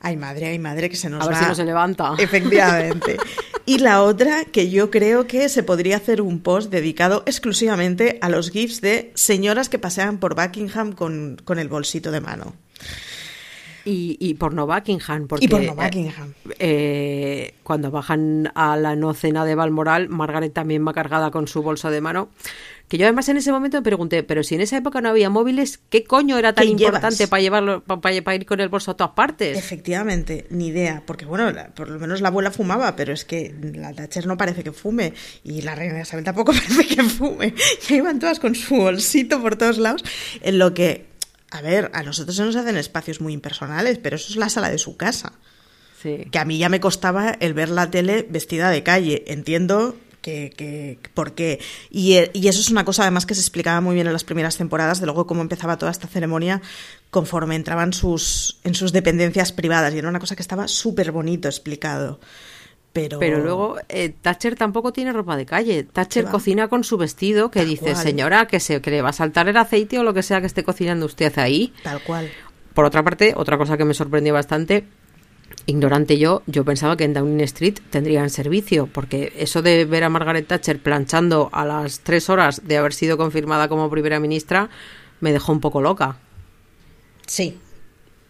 Ay, 0.03 0.17
madre, 0.17 0.47
ay, 0.47 0.59
madre, 0.59 0.89
que 0.89 0.97
se 0.97 1.11
nos 1.11 1.23
a 1.23 1.29
ver 1.29 1.37
si 1.37 1.45
no 1.45 1.55
se 1.55 1.65
levanta. 1.65 2.15
Efectivamente. 2.19 3.19
y 3.67 3.79
la 3.79 4.03
otra, 4.03 4.47
que 4.47 4.71
yo 4.71 4.91
creo 4.91 5.27
que 5.27 5.51
se 5.51 5.63
podría 5.63 5.99
hacer 5.99 6.23
un 6.23 6.41
post 6.41 6.71
dedicado 6.71 7.23
exclusivamente 7.27 8.19
a 8.23 8.31
los 8.31 8.51
GIFs 8.51 8.81
de 8.81 9.13
señoras 9.15 9.69
que 9.69 9.79
pasean 9.79 10.19
por 10.19 10.35
Buckingham 10.35 10.93
con, 10.93 11.37
con 11.45 11.59
el 11.59 11.69
bolsito 11.69 12.11
de 12.11 12.23
mano. 12.23 12.55
Y, 13.85 14.17
y 14.21 14.35
por 14.35 14.55
no 14.55 14.67
Buckingham. 14.67 15.27
Porque, 15.27 15.45
y 15.45 15.49
por 15.49 15.63
no 15.63 15.75
Buckingham. 15.75 16.35
Eh, 16.59 17.55
cuando 17.63 17.91
bajan 17.91 18.51
a 18.55 18.77
la 18.77 18.97
nocena 18.97 19.45
de 19.45 19.55
Balmoral, 19.55 20.09
Margaret 20.09 20.53
también 20.53 20.87
va 20.87 20.93
cargada 20.93 21.31
con 21.31 21.47
su 21.47 21.63
bolso 21.63 21.91
de 21.91 22.01
mano. 22.01 22.29
Que 22.91 22.99
yo 22.99 23.07
además 23.07 23.29
en 23.29 23.37
ese 23.37 23.53
momento 23.53 23.77
me 23.77 23.85
pregunté, 23.85 24.25
pero 24.25 24.43
si 24.43 24.57
en 24.57 24.63
esa 24.63 24.77
época 24.77 25.01
no 25.01 25.11
había 25.11 25.31
móviles, 25.31 25.79
¿qué 25.91 26.03
coño 26.03 26.37
era 26.37 26.55
tan 26.55 26.67
importante 26.67 27.29
para 27.29 27.41
llevarlo, 27.41 27.85
para, 27.85 28.35
ir 28.35 28.47
con 28.47 28.59
el 28.59 28.69
bolso 28.69 28.91
a 28.91 28.97
todas 28.97 29.13
partes? 29.13 29.57
Efectivamente, 29.57 30.49
ni 30.51 30.67
idea, 30.67 31.05
porque 31.07 31.25
bueno, 31.25 31.53
por 31.77 31.89
lo 31.89 32.01
menos 32.01 32.21
la 32.21 32.31
abuela 32.31 32.51
fumaba, 32.51 32.97
pero 32.97 33.13
es 33.13 33.25
que 33.25 33.55
la 33.77 33.93
Thatcher 33.93 34.27
no 34.27 34.37
parece 34.37 34.65
que 34.65 34.73
fume 34.73 35.15
y 35.45 35.63
la 35.63 35.77
reina 35.77 36.01
Isabel 36.01 36.25
tampoco 36.25 36.53
parece 36.53 36.85
que 36.85 37.05
fume. 37.05 37.55
Y 37.89 37.95
ahí 37.95 38.01
van 38.01 38.19
todas 38.19 38.41
con 38.41 38.57
su 38.57 38.75
bolsito 38.75 39.41
por 39.41 39.55
todos 39.55 39.79
lados, 39.79 40.03
en 40.43 40.59
lo 40.59 40.75
que, 40.75 41.07
a 41.53 41.63
ver, 41.63 41.93
a 41.95 42.03
nosotros 42.03 42.35
se 42.35 42.43
nos 42.43 42.57
hacen 42.57 42.77
espacios 42.77 43.21
muy 43.21 43.33
impersonales, 43.35 43.99
pero 43.99 44.17
eso 44.17 44.31
es 44.31 44.37
la 44.37 44.49
sala 44.49 44.69
de 44.69 44.79
su 44.79 44.97
casa. 44.97 45.35
Sí. 46.03 46.27
Que 46.33 46.41
a 46.41 46.45
mí 46.45 46.59
ya 46.59 46.69
me 46.69 46.81
costaba 46.81 47.37
el 47.39 47.55
ver 47.55 47.69
la 47.69 47.89
tele 47.89 48.27
vestida 48.29 48.69
de 48.71 48.83
calle. 48.83 49.23
Entiendo 49.29 49.97
que, 50.21 50.53
que, 50.57 50.99
por 51.15 51.35
qué. 51.35 51.61
Y, 51.91 52.17
y, 52.33 52.49
eso 52.49 52.61
es 52.61 52.71
una 52.71 52.85
cosa 52.85 53.03
además 53.03 53.27
que 53.27 53.35
se 53.35 53.41
explicaba 53.41 53.81
muy 53.81 53.95
bien 53.95 54.07
en 54.07 54.13
las 54.13 54.25
primeras 54.25 54.57
temporadas, 54.57 55.01
de 55.01 55.07
luego 55.07 55.27
cómo 55.27 55.43
empezaba 55.43 55.79
toda 55.79 55.93
esta 55.93 56.09
ceremonia 56.09 56.61
conforme 57.11 57.57
entraban 57.57 57.93
sus, 57.93 58.59
en 58.65 58.75
sus 58.75 58.93
dependencias 58.93 59.53
privadas. 59.53 59.95
Y 59.95 59.99
era 59.99 60.09
una 60.09 60.21
cosa 60.21 60.37
que 60.37 60.43
estaba 60.43 60.69
súper 60.69 61.13
bonito 61.13 61.49
explicado. 61.49 62.21
Pero, 62.93 63.21
pero 63.21 63.39
luego 63.39 63.77
eh, 63.89 64.13
Thatcher 64.21 64.57
tampoco 64.57 64.93
tiene 64.93 65.13
ropa 65.13 65.37
de 65.37 65.47
calle. 65.47 65.85
Thatcher 65.85 66.25
cocina 66.25 66.67
con 66.67 66.83
su 66.83 66.97
vestido 66.97 67.51
que 67.51 67.65
dice, 67.65 67.95
señora, 67.95 68.47
que, 68.47 68.59
se, 68.59 68.81
que 68.81 68.91
le 68.91 69.01
va 69.01 69.11
a 69.11 69.13
saltar 69.13 69.49
el 69.49 69.57
aceite 69.57 69.99
o 70.01 70.03
lo 70.03 70.13
que 70.13 70.25
sea 70.25 70.41
que 70.41 70.49
esté 70.49 70.65
cocinando 70.65 71.07
usted 71.07 71.39
ahí. 71.39 71.73
Tal 71.85 72.03
cual. 72.03 72.31
Por 72.75 72.85
otra 72.85 73.05
parte, 73.05 73.35
otra 73.37 73.59
cosa 73.59 73.77
que 73.77 73.85
me 73.85 73.95
sorprendió 73.95 74.35
bastante 74.35 74.87
ignorante 75.71 76.19
yo, 76.19 76.43
yo 76.47 76.65
pensaba 76.65 76.97
que 76.97 77.05
en 77.05 77.15
Downing 77.15 77.41
Street 77.41 77.79
tendrían 77.91 78.31
servicio, 78.31 78.87
porque 78.87 79.33
eso 79.37 79.63
de 79.63 79.85
ver 79.85 80.05
a 80.05 80.09
Margaret 80.09 80.47
Thatcher 80.47 80.79
planchando 80.81 81.49
a 81.53 81.65
las 81.65 82.01
tres 82.01 82.29
horas 82.29 82.63
de 82.67 82.77
haber 82.77 82.93
sido 82.93 83.17
confirmada 83.17 83.69
como 83.69 83.89
primera 83.91 84.21
ministra 84.21 84.69
me 85.21 85.33
dejó 85.33 85.53
un 85.53 85.61
poco 85.61 85.81
loca. 85.81 86.19
Sí. 87.27 87.59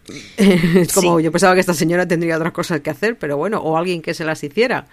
es 0.37 0.93
como 0.93 1.19
yo 1.19 1.31
pensaba 1.31 1.53
que 1.53 1.59
esta 1.59 1.73
señora 1.73 2.07
tendría 2.07 2.37
otras 2.37 2.53
cosas 2.53 2.81
que 2.81 2.89
hacer, 2.89 3.17
pero 3.17 3.37
bueno, 3.37 3.59
o 3.59 3.77
alguien 3.77 4.01
que 4.01 4.13
se 4.13 4.25
las 4.25 4.43
hiciera. 4.43 4.87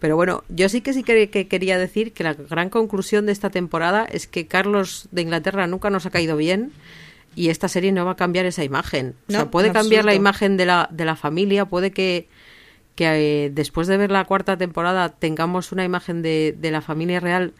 Pero 0.00 0.16
bueno, 0.16 0.44
yo 0.48 0.68
sí 0.68 0.80
que 0.80 0.92
sí 0.92 1.02
que, 1.02 1.28
quería 1.48 1.78
decir 1.78 2.12
que 2.12 2.24
la 2.24 2.34
gran 2.34 2.68
conclusión 2.68 3.26
de 3.26 3.32
esta 3.32 3.50
temporada 3.50 4.04
es 4.04 4.26
que 4.26 4.46
Carlos 4.46 5.08
de 5.12 5.22
Inglaterra 5.22 5.66
nunca 5.66 5.90
nos 5.90 6.04
ha 6.04 6.10
caído 6.10 6.36
bien 6.36 6.72
y 7.34 7.48
esta 7.48 7.68
serie 7.68 7.92
no 7.92 8.04
va 8.04 8.12
a 8.12 8.16
cambiar 8.16 8.46
esa 8.46 8.64
imagen. 8.64 9.14
o 9.28 9.32
sea, 9.32 9.50
puede 9.50 9.72
cambiar 9.72 10.04
la 10.04 10.14
imagen 10.14 10.56
de 10.56 10.66
la, 10.66 10.88
de 10.90 11.04
la 11.04 11.16
familia, 11.16 11.64
puede 11.66 11.90
que, 11.90 12.28
que 12.94 13.46
eh, 13.46 13.50
después 13.50 13.86
de 13.86 13.96
ver 13.96 14.10
la 14.10 14.24
cuarta 14.24 14.56
temporada 14.56 15.08
tengamos 15.08 15.72
una 15.72 15.84
imagen 15.84 16.22
de, 16.22 16.54
de 16.58 16.70
la 16.70 16.80
familia 16.80 17.20
real 17.20 17.52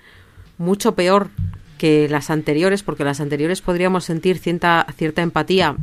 mucho 0.59 0.95
peor 0.95 1.31
que 1.79 2.09
las 2.09 2.31
anteriores, 2.31 2.83
porque 2.83 3.05
las 3.05 3.21
anteriores 3.21 3.61
podríamos 3.61 4.05
sentir 4.05 4.39
cierta, 4.39 4.87
cierta 4.97 5.23
empatía 5.23 5.77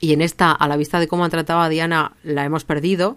y 0.00 0.12
en 0.12 0.20
esta, 0.20 0.52
a 0.52 0.68
la 0.68 0.76
vista 0.76 1.00
de 1.00 1.08
cómo 1.08 1.24
han 1.24 1.30
tratado 1.30 1.60
a 1.60 1.68
Diana, 1.68 2.12
la 2.22 2.44
hemos 2.44 2.64
perdido. 2.64 3.16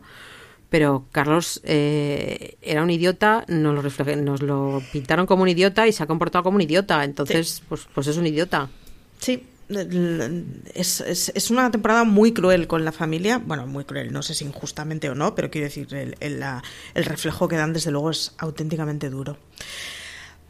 Pero 0.70 1.06
Carlos 1.12 1.62
eh, 1.64 2.56
era 2.62 2.84
un 2.84 2.92
idiota, 2.92 3.44
nos 3.48 3.84
lo, 3.84 4.16
nos 4.18 4.42
lo 4.44 4.84
pintaron 4.92 5.26
como 5.26 5.42
un 5.42 5.50
idiota 5.50 5.88
y 5.88 5.92
se 5.92 6.04
ha 6.04 6.06
comportado 6.06 6.44
como 6.44 6.58
un 6.58 6.62
idiota. 6.62 7.04
Entonces, 7.04 7.64
pues, 7.68 7.88
pues 7.94 8.06
es 8.06 8.18
un 8.18 8.28
idiota. 8.28 8.70
Sí, 9.18 9.44
es, 9.70 11.02
es, 11.02 11.52
una 11.52 11.70
temporada 11.70 12.04
muy 12.04 12.34
cruel 12.34 12.68
con 12.68 12.84
la 12.86 12.92
familia. 12.92 13.38
Bueno, 13.38 13.68
muy 13.68 13.86
cruel, 13.86 14.12
no 14.12 14.24
sé 14.24 14.34
si 14.34 14.46
injustamente 14.46 15.10
o 15.10 15.16
no, 15.16 15.36
pero 15.36 15.52
quiero 15.52 15.66
decir, 15.66 15.88
el, 15.94 16.16
el, 16.20 17.06
reflejo 17.06 17.48
que 17.48 17.56
dan, 17.56 17.74
desde 17.74 17.92
luego, 17.92 18.10
es 18.10 18.34
auténticamente 18.38 19.10
duro. 19.10 19.38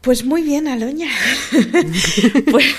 Pues 0.00 0.24
muy 0.24 0.42
bien, 0.42 0.68
Aloña. 0.68 1.10
pues, 2.50 2.74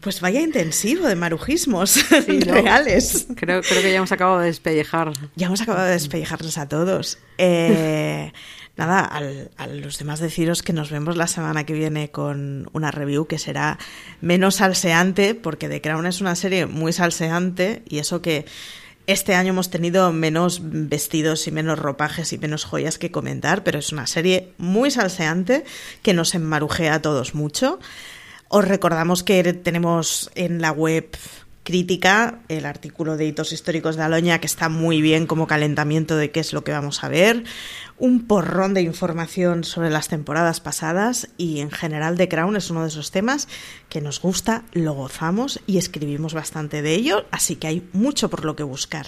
pues, 0.00 0.20
vaya 0.20 0.42
intensivo 0.42 1.06
de 1.06 1.14
marujismos 1.14 2.04
reales. 2.28 3.26
Creo, 3.34 3.62
creo 3.62 3.82
que 3.82 3.90
ya 3.90 3.96
hemos 3.96 4.12
acabado 4.12 4.40
de 4.40 4.46
despellejar. 4.46 5.12
Ya 5.36 5.46
hemos 5.46 5.62
acabado 5.62 5.86
de 5.86 5.92
despellejarnos 5.92 6.58
a 6.58 6.68
todos. 6.68 7.18
Eh, 7.38 8.30
nada, 8.76 9.00
a 9.04 9.66
los 9.66 9.98
demás 9.98 10.20
deciros 10.20 10.62
que 10.62 10.72
nos 10.72 10.90
vemos 10.90 11.16
la 11.16 11.26
semana 11.26 11.64
que 11.64 11.74
viene 11.74 12.10
con 12.10 12.68
una 12.72 12.90
review 12.90 13.26
que 13.26 13.38
será 13.38 13.78
menos 14.20 14.56
salseante, 14.56 15.34
porque 15.34 15.68
The 15.68 15.80
Crown 15.80 16.06
es 16.06 16.20
una 16.20 16.34
serie 16.34 16.66
muy 16.66 16.92
salseante 16.92 17.82
y 17.88 17.98
eso 17.98 18.20
que 18.20 18.46
este 19.06 19.34
año 19.34 19.50
hemos 19.50 19.70
tenido 19.70 20.12
menos 20.12 20.60
vestidos 20.62 21.46
y 21.46 21.52
menos 21.52 21.78
ropajes 21.78 22.32
y 22.32 22.38
menos 22.38 22.64
joyas 22.64 22.98
que 22.98 23.10
comentar, 23.10 23.62
pero 23.62 23.78
es 23.78 23.92
una 23.92 24.06
serie 24.06 24.52
muy 24.56 24.90
salseante 24.90 25.64
que 26.02 26.14
nos 26.14 26.34
enmarujea 26.34 26.94
a 26.94 27.02
todos 27.02 27.34
mucho. 27.34 27.78
Os 28.48 28.66
recordamos 28.66 29.22
que 29.22 29.52
tenemos 29.52 30.30
en 30.34 30.60
la 30.62 30.72
web 30.72 31.08
crítica 31.64 32.38
el 32.48 32.66
artículo 32.66 33.16
de 33.16 33.26
hitos 33.26 33.52
históricos 33.52 33.96
de 33.96 34.02
Aloña, 34.02 34.38
que 34.38 34.46
está 34.46 34.68
muy 34.68 35.02
bien 35.02 35.26
como 35.26 35.46
calentamiento 35.46 36.16
de 36.16 36.30
qué 36.30 36.40
es 36.40 36.52
lo 36.52 36.62
que 36.62 36.72
vamos 36.72 37.02
a 37.02 37.08
ver, 37.08 37.44
un 37.98 38.26
porrón 38.26 38.74
de 38.74 38.82
información 38.82 39.64
sobre 39.64 39.90
las 39.90 40.08
temporadas 40.08 40.60
pasadas 40.60 41.30
y 41.36 41.60
en 41.60 41.70
general 41.70 42.16
The 42.16 42.28
Crown 42.28 42.56
es 42.56 42.70
uno 42.70 42.82
de 42.82 42.88
esos 42.88 43.10
temas 43.10 43.48
que 43.88 44.00
nos 44.00 44.20
gusta, 44.20 44.64
lo 44.72 44.92
gozamos 44.92 45.60
y 45.66 45.78
escribimos 45.78 46.34
bastante 46.34 46.82
de 46.82 46.94
ello, 46.94 47.24
así 47.30 47.56
que 47.56 47.66
hay 47.66 47.88
mucho 47.92 48.28
por 48.28 48.44
lo 48.44 48.54
que 48.54 48.62
buscar. 48.62 49.06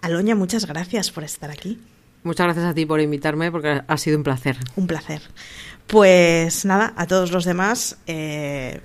Aloña, 0.00 0.34
muchas 0.34 0.66
gracias 0.66 1.10
por 1.10 1.22
estar 1.22 1.50
aquí. 1.50 1.78
Muchas 2.22 2.46
gracias 2.46 2.66
a 2.66 2.74
ti 2.74 2.86
por 2.86 3.00
invitarme 3.00 3.52
porque 3.52 3.82
ha 3.86 3.96
sido 3.96 4.16
un 4.16 4.24
placer. 4.24 4.56
Un 4.76 4.86
placer. 4.86 5.22
Pues 5.86 6.64
nada, 6.64 6.92
a 6.96 7.06
todos 7.06 7.30
los 7.30 7.44
demás, 7.44 7.98
eh, 8.06 8.80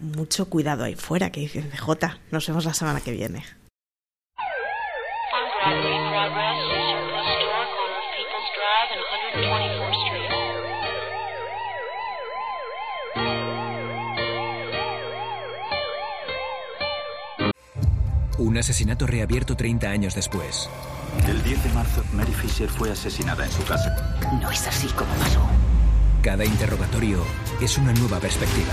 mucho 0.00 0.48
cuidado 0.48 0.84
ahí 0.84 0.94
fuera, 0.94 1.30
que 1.30 1.40
dice 1.40 1.62
CJ. 1.62 2.18
Nos 2.30 2.46
vemos 2.46 2.64
la 2.64 2.74
semana 2.74 3.00
que 3.00 3.12
viene. 3.12 3.44
Un 18.38 18.56
asesinato 18.56 19.06
reabierto 19.06 19.56
30 19.56 19.90
años 19.90 20.14
después. 20.14 20.70
El 21.26 21.42
10 21.42 21.64
de 21.64 21.70
marzo, 21.70 22.04
Mary 22.12 22.32
Fisher 22.32 22.68
fue 22.68 22.90
asesinada 22.90 23.44
en 23.44 23.50
su 23.50 23.64
casa. 23.64 24.16
No 24.40 24.50
es 24.50 24.66
así 24.66 24.86
como 24.88 25.12
pasó. 25.14 25.42
Cada 26.22 26.44
interrogatorio 26.44 27.22
es 27.60 27.78
una 27.78 27.92
nueva 27.92 28.18
perspectiva. 28.18 28.72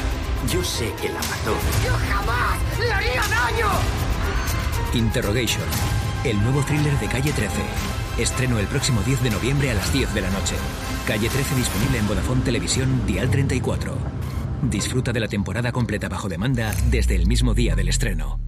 Yo 0.52 0.64
sé 0.64 0.92
que 1.00 1.10
la 1.10 1.20
mató. 1.20 1.56
¡Yo 1.86 1.94
jamás 2.10 2.60
le 2.80 2.92
haría 2.92 3.22
daño! 3.22 3.68
Interrogation, 4.94 5.64
el 6.24 6.42
nuevo 6.42 6.62
thriller 6.64 6.98
de 7.00 7.08
Calle 7.08 7.32
13. 7.32 7.54
Estreno 8.18 8.58
el 8.58 8.66
próximo 8.68 9.02
10 9.02 9.24
de 9.24 9.30
noviembre 9.30 9.70
a 9.70 9.76
las 9.76 9.94
10 9.94 10.14
de 10.16 10.22
la 10.22 10.32
noche. 10.32 10.56
Calle 11.06 11.30
13 11.30 11.56
disponible 11.56 12.00
en 12.00 12.08
Vodafone 12.08 12.42
Televisión 12.42 13.06
Dial 13.06 13.30
34. 13.30 13.96
Disfruta 14.64 15.14
de 15.14 15.20
la 15.20 15.28
temporada 15.28 15.72
completa 15.72 16.10
bajo 16.10 16.28
demanda 16.28 16.74
desde 16.90 17.16
el 17.16 17.28
mismo 17.28 17.54
día 17.54 17.76
del 17.76 17.90
estreno. 17.90 18.40